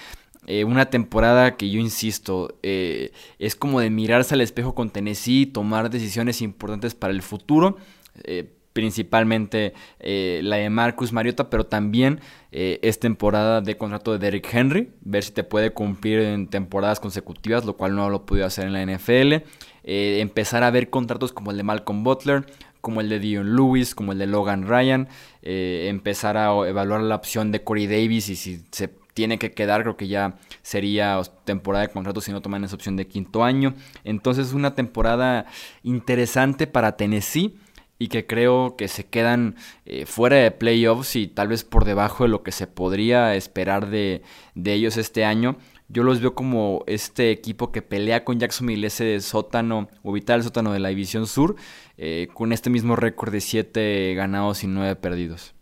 Eh, 0.50 0.64
una 0.64 0.86
temporada 0.86 1.56
que 1.56 1.70
yo 1.70 1.78
insisto, 1.78 2.58
eh, 2.64 3.12
es 3.38 3.54
como 3.54 3.78
de 3.78 3.88
mirarse 3.88 4.34
al 4.34 4.40
espejo 4.40 4.74
con 4.74 4.90
Tennessee, 4.90 5.46
tomar 5.46 5.90
decisiones 5.90 6.42
importantes 6.42 6.96
para 6.96 7.12
el 7.12 7.22
futuro, 7.22 7.76
eh, 8.24 8.52
principalmente 8.72 9.74
la 10.00 10.56
de 10.56 10.68
Marcus 10.68 11.12
Mariota, 11.12 11.50
pero 11.50 11.66
también 11.66 12.20
es 12.50 12.98
temporada 13.00 13.60
de 13.60 13.76
contrato 13.76 14.12
de 14.12 14.18
Derrick 14.18 14.52
Henry, 14.52 14.90
ver 15.02 15.24
si 15.24 15.32
te 15.32 15.44
puede 15.44 15.72
cumplir 15.72 16.20
en 16.20 16.46
temporadas 16.46 17.00
consecutivas, 17.00 17.64
lo 17.64 17.76
cual 17.76 17.96
no 17.96 18.10
lo 18.10 18.26
pudo 18.26 18.46
hacer 18.46 18.66
en 18.66 18.72
la 18.72 18.82
NFL, 18.82 19.44
empezar 19.82 20.62
a 20.62 20.70
ver 20.70 20.88
contratos 20.88 21.32
como 21.32 21.50
el 21.50 21.56
de 21.56 21.64
Malcolm 21.64 22.04
Butler, 22.04 22.46
como 22.80 23.00
el 23.00 23.08
de 23.08 23.18
Dion 23.18 23.56
Lewis, 23.56 23.94
como 23.96 24.12
el 24.12 24.18
de 24.18 24.28
Logan 24.28 24.66
Ryan, 24.66 25.08
empezar 25.42 26.36
a 26.36 26.52
evaluar 26.68 27.00
la 27.02 27.16
opción 27.16 27.50
de 27.50 27.64
Corey 27.64 27.88
Davis 27.88 28.28
y 28.28 28.36
si 28.36 28.62
se 28.70 28.99
tiene 29.14 29.38
que 29.38 29.52
quedar, 29.52 29.82
creo 29.82 29.96
que 29.96 30.08
ya 30.08 30.38
sería 30.62 31.20
temporada 31.44 31.86
de 31.86 31.92
contrato 31.92 32.20
si 32.20 32.32
no 32.32 32.42
toman 32.42 32.64
esa 32.64 32.76
opción 32.76 32.96
de 32.96 33.06
quinto 33.06 33.44
año. 33.44 33.74
Entonces 34.04 34.52
una 34.52 34.74
temporada 34.74 35.46
interesante 35.82 36.66
para 36.66 36.96
Tennessee 36.96 37.58
y 38.00 38.08
que 38.08 38.26
creo 38.26 38.76
que 38.76 38.88
se 38.88 39.04
quedan 39.04 39.56
eh, 39.84 40.06
fuera 40.06 40.36
de 40.36 40.50
playoffs 40.50 41.16
y 41.16 41.28
tal 41.28 41.48
vez 41.48 41.64
por 41.64 41.84
debajo 41.84 42.24
de 42.24 42.30
lo 42.30 42.42
que 42.42 42.50
se 42.50 42.66
podría 42.66 43.34
esperar 43.36 43.90
de, 43.90 44.22
ellos 44.64 44.96
este 44.96 45.24
año. 45.26 45.58
Yo 45.88 46.02
los 46.02 46.20
veo 46.20 46.34
como 46.34 46.82
este 46.86 47.30
equipo 47.30 47.72
que 47.72 47.82
pelea 47.82 48.24
con 48.24 48.38
Jacksonville 48.38 48.86
ese 48.86 49.20
sótano, 49.20 49.88
o 50.02 50.12
vital 50.12 50.42
sótano 50.42 50.72
de 50.72 50.78
la 50.78 50.88
División 50.88 51.26
Sur, 51.26 51.56
eh, 51.98 52.28
con 52.32 52.52
este 52.52 52.70
mismo 52.70 52.96
récord 52.96 53.32
de 53.32 53.40
7 53.42 54.14
ganados 54.14 54.64
y 54.64 54.66
9 54.66 54.96
perdidos. 54.96 55.54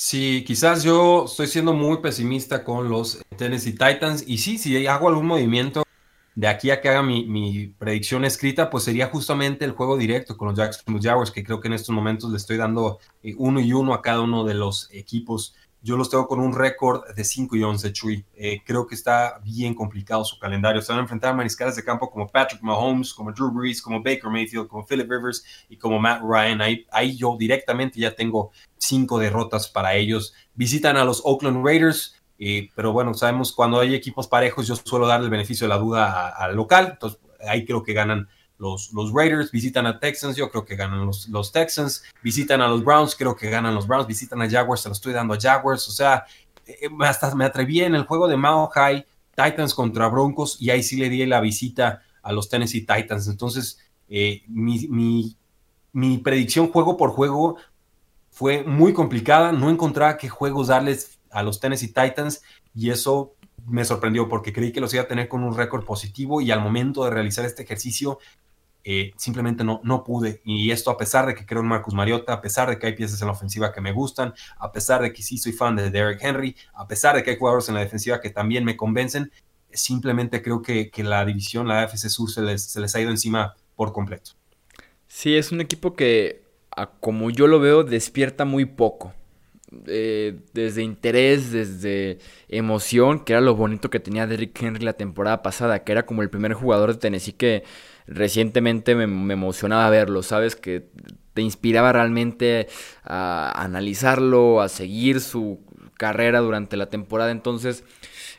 Sí, 0.00 0.44
quizás 0.46 0.84
yo 0.84 1.24
estoy 1.24 1.48
siendo 1.48 1.72
muy 1.72 1.96
pesimista 2.00 2.62
con 2.62 2.88
los 2.88 3.18
Tennessee 3.36 3.72
Titans. 3.72 4.22
Y 4.28 4.38
sí, 4.38 4.56
si 4.56 4.86
hago 4.86 5.08
algún 5.08 5.26
movimiento 5.26 5.82
de 6.36 6.46
aquí 6.46 6.70
a 6.70 6.80
que 6.80 6.88
haga 6.88 7.02
mi, 7.02 7.74
predicción 7.78 8.24
escrita, 8.24 8.70
pues 8.70 8.84
sería 8.84 9.08
justamente 9.08 9.64
el 9.64 9.72
juego 9.72 9.96
directo 9.96 10.36
con 10.36 10.48
los 10.48 10.56
Jacksonville 10.56 11.02
Jaguars, 11.02 11.32
que 11.32 11.42
creo 11.42 11.60
que 11.60 11.66
en 11.66 11.74
estos 11.74 11.92
momentos 11.92 12.30
le 12.30 12.36
estoy 12.36 12.56
dando 12.56 13.00
eh, 13.24 13.34
uno 13.38 13.58
y 13.58 13.72
uno 13.72 13.92
a 13.92 14.00
cada 14.00 14.20
uno 14.20 14.44
de 14.44 14.54
los 14.54 14.88
equipos. 14.92 15.56
Yo 15.80 15.96
los 15.96 16.10
tengo 16.10 16.26
con 16.26 16.40
un 16.40 16.54
récord 16.54 17.04
de 17.14 17.22
5 17.24 17.54
y 17.56 17.62
11, 17.62 17.92
Chuy. 17.92 18.24
Eh, 18.34 18.62
creo 18.64 18.86
que 18.86 18.96
está 18.96 19.38
bien 19.44 19.74
complicado 19.74 20.24
su 20.24 20.38
calendario. 20.38 20.82
Se 20.82 20.92
van 20.92 20.98
a 20.98 21.02
enfrentar 21.02 21.30
a 21.30 21.36
mariscales 21.36 21.76
de 21.76 21.84
campo 21.84 22.10
como 22.10 22.26
Patrick 22.26 22.62
Mahomes, 22.62 23.14
como 23.14 23.32
Drew 23.32 23.52
Brees, 23.52 23.80
como 23.80 24.02
Baker 24.02 24.28
Mayfield, 24.28 24.66
como 24.66 24.84
Philip 24.84 25.08
Rivers 25.08 25.44
y 25.68 25.76
como 25.76 26.00
Matt 26.00 26.22
Ryan. 26.22 26.60
Ahí, 26.60 26.86
ahí 26.90 27.16
yo 27.16 27.36
directamente 27.38 28.00
ya 28.00 28.14
tengo 28.14 28.50
cinco 28.76 29.18
derrotas 29.18 29.68
para 29.68 29.94
ellos. 29.94 30.34
Visitan 30.54 30.96
a 30.96 31.04
los 31.04 31.22
Oakland 31.24 31.64
Raiders, 31.64 32.16
eh, 32.40 32.70
pero 32.74 32.92
bueno, 32.92 33.14
sabemos 33.14 33.52
cuando 33.52 33.78
hay 33.78 33.94
equipos 33.94 34.26
parejos, 34.26 34.66
yo 34.66 34.74
suelo 34.74 35.06
darle 35.06 35.26
el 35.26 35.30
beneficio 35.30 35.66
de 35.66 35.74
la 35.74 35.78
duda 35.78 36.28
al 36.28 36.56
local. 36.56 36.90
Entonces 36.92 37.20
ahí 37.46 37.64
creo 37.64 37.84
que 37.84 37.92
ganan 37.92 38.28
los, 38.58 38.90
Raiders 39.12 39.50
visitan 39.50 39.86
a 39.86 39.98
Texans, 39.98 40.36
yo 40.36 40.50
creo 40.50 40.64
que 40.64 40.76
ganan 40.76 41.06
los, 41.06 41.28
los, 41.28 41.52
Texans, 41.52 42.02
visitan 42.22 42.60
a 42.60 42.68
los 42.68 42.84
Browns, 42.84 43.14
creo 43.14 43.36
que 43.36 43.48
ganan 43.50 43.74
los 43.74 43.86
Browns, 43.86 44.06
visitan 44.06 44.42
a 44.42 44.50
Jaguars, 44.50 44.82
se 44.82 44.88
lo 44.88 44.92
estoy 44.92 45.12
dando 45.12 45.34
a 45.34 45.38
Jaguars, 45.40 45.88
o 45.88 45.92
sea, 45.92 46.26
eh, 46.66 46.88
hasta 47.00 47.34
me 47.34 47.44
atreví 47.44 47.80
en 47.80 47.94
el 47.94 48.04
juego 48.04 48.26
de 48.26 48.36
Mao 48.36 48.68
High, 48.68 49.06
Titans 49.34 49.74
contra 49.74 50.08
Broncos, 50.08 50.56
y 50.60 50.70
ahí 50.70 50.82
sí 50.82 50.96
le 50.96 51.08
di 51.08 51.24
la 51.26 51.40
visita 51.40 52.02
a 52.22 52.32
los 52.32 52.48
Tennessee 52.48 52.84
Titans, 52.84 53.28
entonces 53.28 53.78
eh, 54.08 54.42
mi, 54.48 55.36
mi 55.92 56.18
predicción 56.18 56.72
juego 56.72 56.96
por 56.96 57.10
juego 57.10 57.56
fue 58.30 58.64
muy 58.64 58.92
complicada, 58.92 59.52
no 59.52 59.70
encontraba 59.70 60.16
qué 60.16 60.28
juegos 60.28 60.68
darles 60.68 61.18
a 61.30 61.42
los 61.42 61.60
Tennessee 61.60 61.88
Titans, 61.88 62.42
y 62.74 62.90
eso 62.90 63.34
me 63.66 63.84
sorprendió 63.84 64.28
porque 64.28 64.52
creí 64.52 64.72
que 64.72 64.80
los 64.80 64.94
iba 64.94 65.02
a 65.02 65.08
tener 65.08 65.28
con 65.28 65.42
un 65.44 65.56
récord 65.56 65.84
positivo 65.84 66.40
y 66.40 66.50
al 66.50 66.60
momento 66.60 67.04
de 67.04 67.10
realizar 67.10 67.44
este 67.44 67.62
ejercicio 67.62 68.18
eh, 68.90 69.12
simplemente 69.18 69.64
no, 69.64 69.82
no 69.84 70.02
pude. 70.02 70.40
Y 70.46 70.70
esto 70.70 70.90
a 70.90 70.96
pesar 70.96 71.26
de 71.26 71.34
que 71.34 71.44
creo 71.44 71.60
en 71.60 71.68
Marcus 71.68 71.92
Mariota, 71.92 72.32
a 72.32 72.40
pesar 72.40 72.70
de 72.70 72.78
que 72.78 72.86
hay 72.86 72.94
piezas 72.94 73.20
en 73.20 73.26
la 73.26 73.34
ofensiva 73.34 73.70
que 73.70 73.82
me 73.82 73.92
gustan, 73.92 74.32
a 74.56 74.72
pesar 74.72 75.02
de 75.02 75.12
que 75.12 75.22
sí 75.22 75.36
soy 75.36 75.52
fan 75.52 75.76
de 75.76 75.90
Derek 75.90 76.18
Henry, 76.22 76.56
a 76.72 76.88
pesar 76.88 77.14
de 77.14 77.22
que 77.22 77.32
hay 77.32 77.36
jugadores 77.36 77.68
en 77.68 77.74
la 77.74 77.80
defensiva 77.80 78.18
que 78.18 78.30
también 78.30 78.64
me 78.64 78.78
convencen, 78.78 79.30
simplemente 79.70 80.40
creo 80.40 80.62
que, 80.62 80.90
la 81.04 81.22
división, 81.26 81.68
la 81.68 81.82
AFC 81.82 82.08
Sur, 82.08 82.30
se 82.30 82.40
les, 82.40 82.62
se 82.62 82.80
les 82.80 82.94
ha 82.94 83.00
ido 83.02 83.10
encima 83.10 83.56
por 83.76 83.92
completo. 83.92 84.30
Sí, 85.06 85.36
es 85.36 85.52
un 85.52 85.60
equipo 85.60 85.94
que, 85.94 86.40
como 87.00 87.28
yo 87.28 87.46
lo 87.46 87.60
veo, 87.60 87.84
despierta 87.84 88.46
muy 88.46 88.64
poco. 88.64 89.12
eh, 89.86 90.38
desde 90.54 90.82
interés, 90.82 91.52
desde 91.52 92.20
emoción, 92.48 93.22
que 93.22 93.34
era 93.34 93.42
lo 93.42 93.54
bonito 93.54 93.90
que 93.90 94.00
tenía 94.00 94.26
Derrick 94.26 94.62
Henry 94.62 94.82
la 94.82 94.94
temporada 94.94 95.42
pasada, 95.42 95.84
que 95.84 95.92
era 95.92 96.06
como 96.06 96.22
el 96.22 96.30
primer 96.30 96.54
jugador 96.54 96.94
de 96.94 97.00
Tennessee 97.00 97.34
que 97.34 97.64
recientemente 98.08 98.94
me, 98.94 99.32
emocionaba 99.32 99.88
verlo, 99.90 100.22
¿sabes? 100.22 100.56
Que 100.56 100.88
te 101.34 101.42
inspiraba 101.42 101.92
realmente 101.92 102.66
a 103.04 103.52
analizarlo, 103.62 104.60
a 104.60 104.68
seguir 104.68 105.20
su 105.20 105.60
carrera 105.96 106.40
durante 106.40 106.76
la 106.76 106.86
temporada. 106.86 107.30
Entonces, 107.30 107.84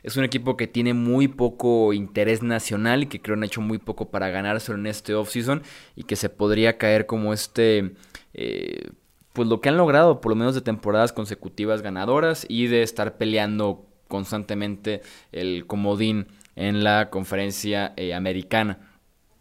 es 0.01 0.17
un 0.17 0.23
equipo 0.23 0.57
que 0.57 0.67
tiene 0.67 0.93
muy 0.93 1.27
poco 1.27 1.93
interés 1.93 2.41
nacional 2.41 3.03
y 3.03 3.05
que 3.07 3.21
creo 3.21 3.35
han 3.35 3.43
hecho 3.43 3.61
muy 3.61 3.77
poco 3.77 4.09
para 4.09 4.29
ganárselo 4.29 4.77
en 4.77 4.87
este 4.87 5.13
offseason 5.13 5.61
y 5.95 6.03
que 6.03 6.15
se 6.15 6.29
podría 6.29 6.77
caer 6.77 7.05
como 7.05 7.33
este. 7.33 7.93
Eh, 8.33 8.89
pues 9.33 9.47
lo 9.47 9.61
que 9.61 9.69
han 9.69 9.77
logrado, 9.77 10.19
por 10.19 10.31
lo 10.31 10.35
menos 10.35 10.55
de 10.55 10.61
temporadas 10.61 11.13
consecutivas 11.13 11.81
ganadoras 11.81 12.45
y 12.49 12.67
de 12.67 12.81
estar 12.81 13.17
peleando 13.17 13.85
constantemente 14.07 15.01
el 15.31 15.67
comodín 15.67 16.27
en 16.55 16.83
la 16.83 17.09
conferencia 17.09 17.93
eh, 17.95 18.13
americana. 18.13 18.88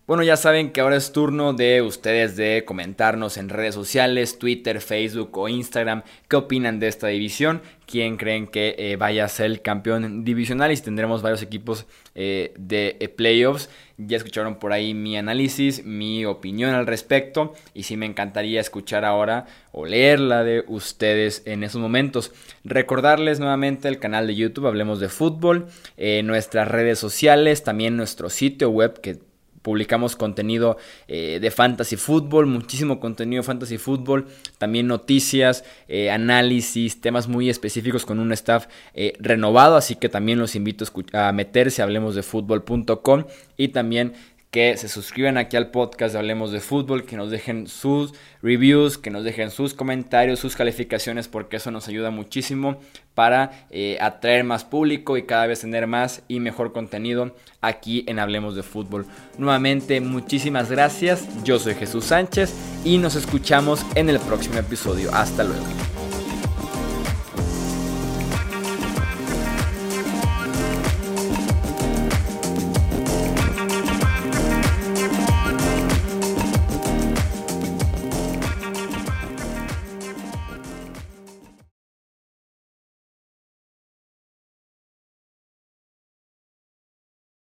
Bueno, 0.08 0.22
ya 0.22 0.38
saben 0.38 0.70
que 0.70 0.80
ahora 0.80 0.96
es 0.96 1.12
turno 1.12 1.52
de 1.52 1.82
ustedes 1.82 2.34
de 2.34 2.64
comentarnos 2.64 3.36
en 3.36 3.50
redes 3.50 3.74
sociales, 3.74 4.38
Twitter, 4.38 4.80
Facebook 4.80 5.36
o 5.36 5.50
Instagram, 5.50 6.02
qué 6.28 6.36
opinan 6.36 6.80
de 6.80 6.88
esta 6.88 7.08
división, 7.08 7.60
quién 7.84 8.16
creen 8.16 8.46
que 8.46 8.74
eh, 8.78 8.96
vaya 8.96 9.26
a 9.26 9.28
ser 9.28 9.44
el 9.44 9.60
campeón 9.60 10.24
divisional 10.24 10.72
y 10.72 10.76
si 10.76 10.82
tendremos 10.82 11.20
varios 11.20 11.42
equipos 11.42 11.84
eh, 12.14 12.54
de 12.58 12.96
eh, 13.00 13.08
playoffs. 13.10 13.68
Ya 13.98 14.16
escucharon 14.16 14.58
por 14.58 14.72
ahí 14.72 14.94
mi 14.94 15.18
análisis, 15.18 15.84
mi 15.84 16.24
opinión 16.24 16.72
al 16.72 16.86
respecto 16.86 17.52
y 17.74 17.82
sí 17.82 17.98
me 17.98 18.06
encantaría 18.06 18.62
escuchar 18.62 19.04
ahora 19.04 19.44
o 19.72 19.84
leer 19.84 20.20
la 20.20 20.42
de 20.42 20.64
ustedes 20.68 21.42
en 21.44 21.64
esos 21.64 21.82
momentos. 21.82 22.32
Recordarles 22.64 23.40
nuevamente 23.40 23.88
el 23.88 23.98
canal 23.98 24.26
de 24.26 24.36
YouTube, 24.36 24.68
hablemos 24.68 25.00
de 25.00 25.10
fútbol, 25.10 25.66
nuestras 26.24 26.66
redes 26.68 26.98
sociales, 26.98 27.62
también 27.62 27.98
nuestro 27.98 28.30
sitio 28.30 28.70
web 28.70 29.00
que 29.02 29.27
publicamos 29.62 30.16
contenido 30.16 30.76
eh, 31.06 31.38
de 31.40 31.50
fantasy 31.50 31.96
fútbol, 31.96 32.46
muchísimo 32.46 33.00
contenido 33.00 33.42
fantasy 33.42 33.78
fútbol, 33.78 34.26
también 34.58 34.86
noticias, 34.86 35.64
eh, 35.88 36.10
análisis, 36.10 37.00
temas 37.00 37.28
muy 37.28 37.50
específicos 37.50 38.06
con 38.06 38.18
un 38.18 38.32
staff 38.32 38.66
eh, 38.94 39.14
renovado, 39.18 39.76
así 39.76 39.96
que 39.96 40.08
también 40.08 40.38
los 40.38 40.54
invito 40.54 40.84
a, 41.12 41.28
a 41.28 41.32
meterse, 41.32 41.82
hablemos 41.82 42.14
de 42.14 42.22
fútbol.com 42.22 43.24
y 43.56 43.68
también 43.68 44.14
que 44.50 44.76
se 44.76 44.88
suscriban 44.88 45.36
aquí 45.36 45.56
al 45.56 45.70
podcast 45.70 46.12
de 46.12 46.18
Hablemos 46.18 46.52
de 46.52 46.60
Fútbol, 46.60 47.04
que 47.04 47.16
nos 47.16 47.30
dejen 47.30 47.66
sus 47.66 48.14
reviews, 48.42 48.96
que 48.96 49.10
nos 49.10 49.24
dejen 49.24 49.50
sus 49.50 49.74
comentarios, 49.74 50.38
sus 50.38 50.56
calificaciones, 50.56 51.28
porque 51.28 51.56
eso 51.56 51.70
nos 51.70 51.88
ayuda 51.88 52.10
muchísimo 52.10 52.80
para 53.14 53.66
eh, 53.70 53.98
atraer 54.00 54.44
más 54.44 54.64
público 54.64 55.16
y 55.16 55.24
cada 55.24 55.46
vez 55.46 55.60
tener 55.60 55.86
más 55.86 56.22
y 56.28 56.40
mejor 56.40 56.72
contenido 56.72 57.34
aquí 57.60 58.04
en 58.06 58.18
Hablemos 58.18 58.54
de 58.54 58.62
Fútbol. 58.62 59.06
Nuevamente, 59.36 60.00
muchísimas 60.00 60.70
gracias. 60.70 61.26
Yo 61.44 61.58
soy 61.58 61.74
Jesús 61.74 62.06
Sánchez 62.06 62.54
y 62.84 62.98
nos 62.98 63.16
escuchamos 63.16 63.84
en 63.96 64.08
el 64.08 64.18
próximo 64.20 64.58
episodio. 64.58 65.12
Hasta 65.12 65.44
luego. 65.44 65.97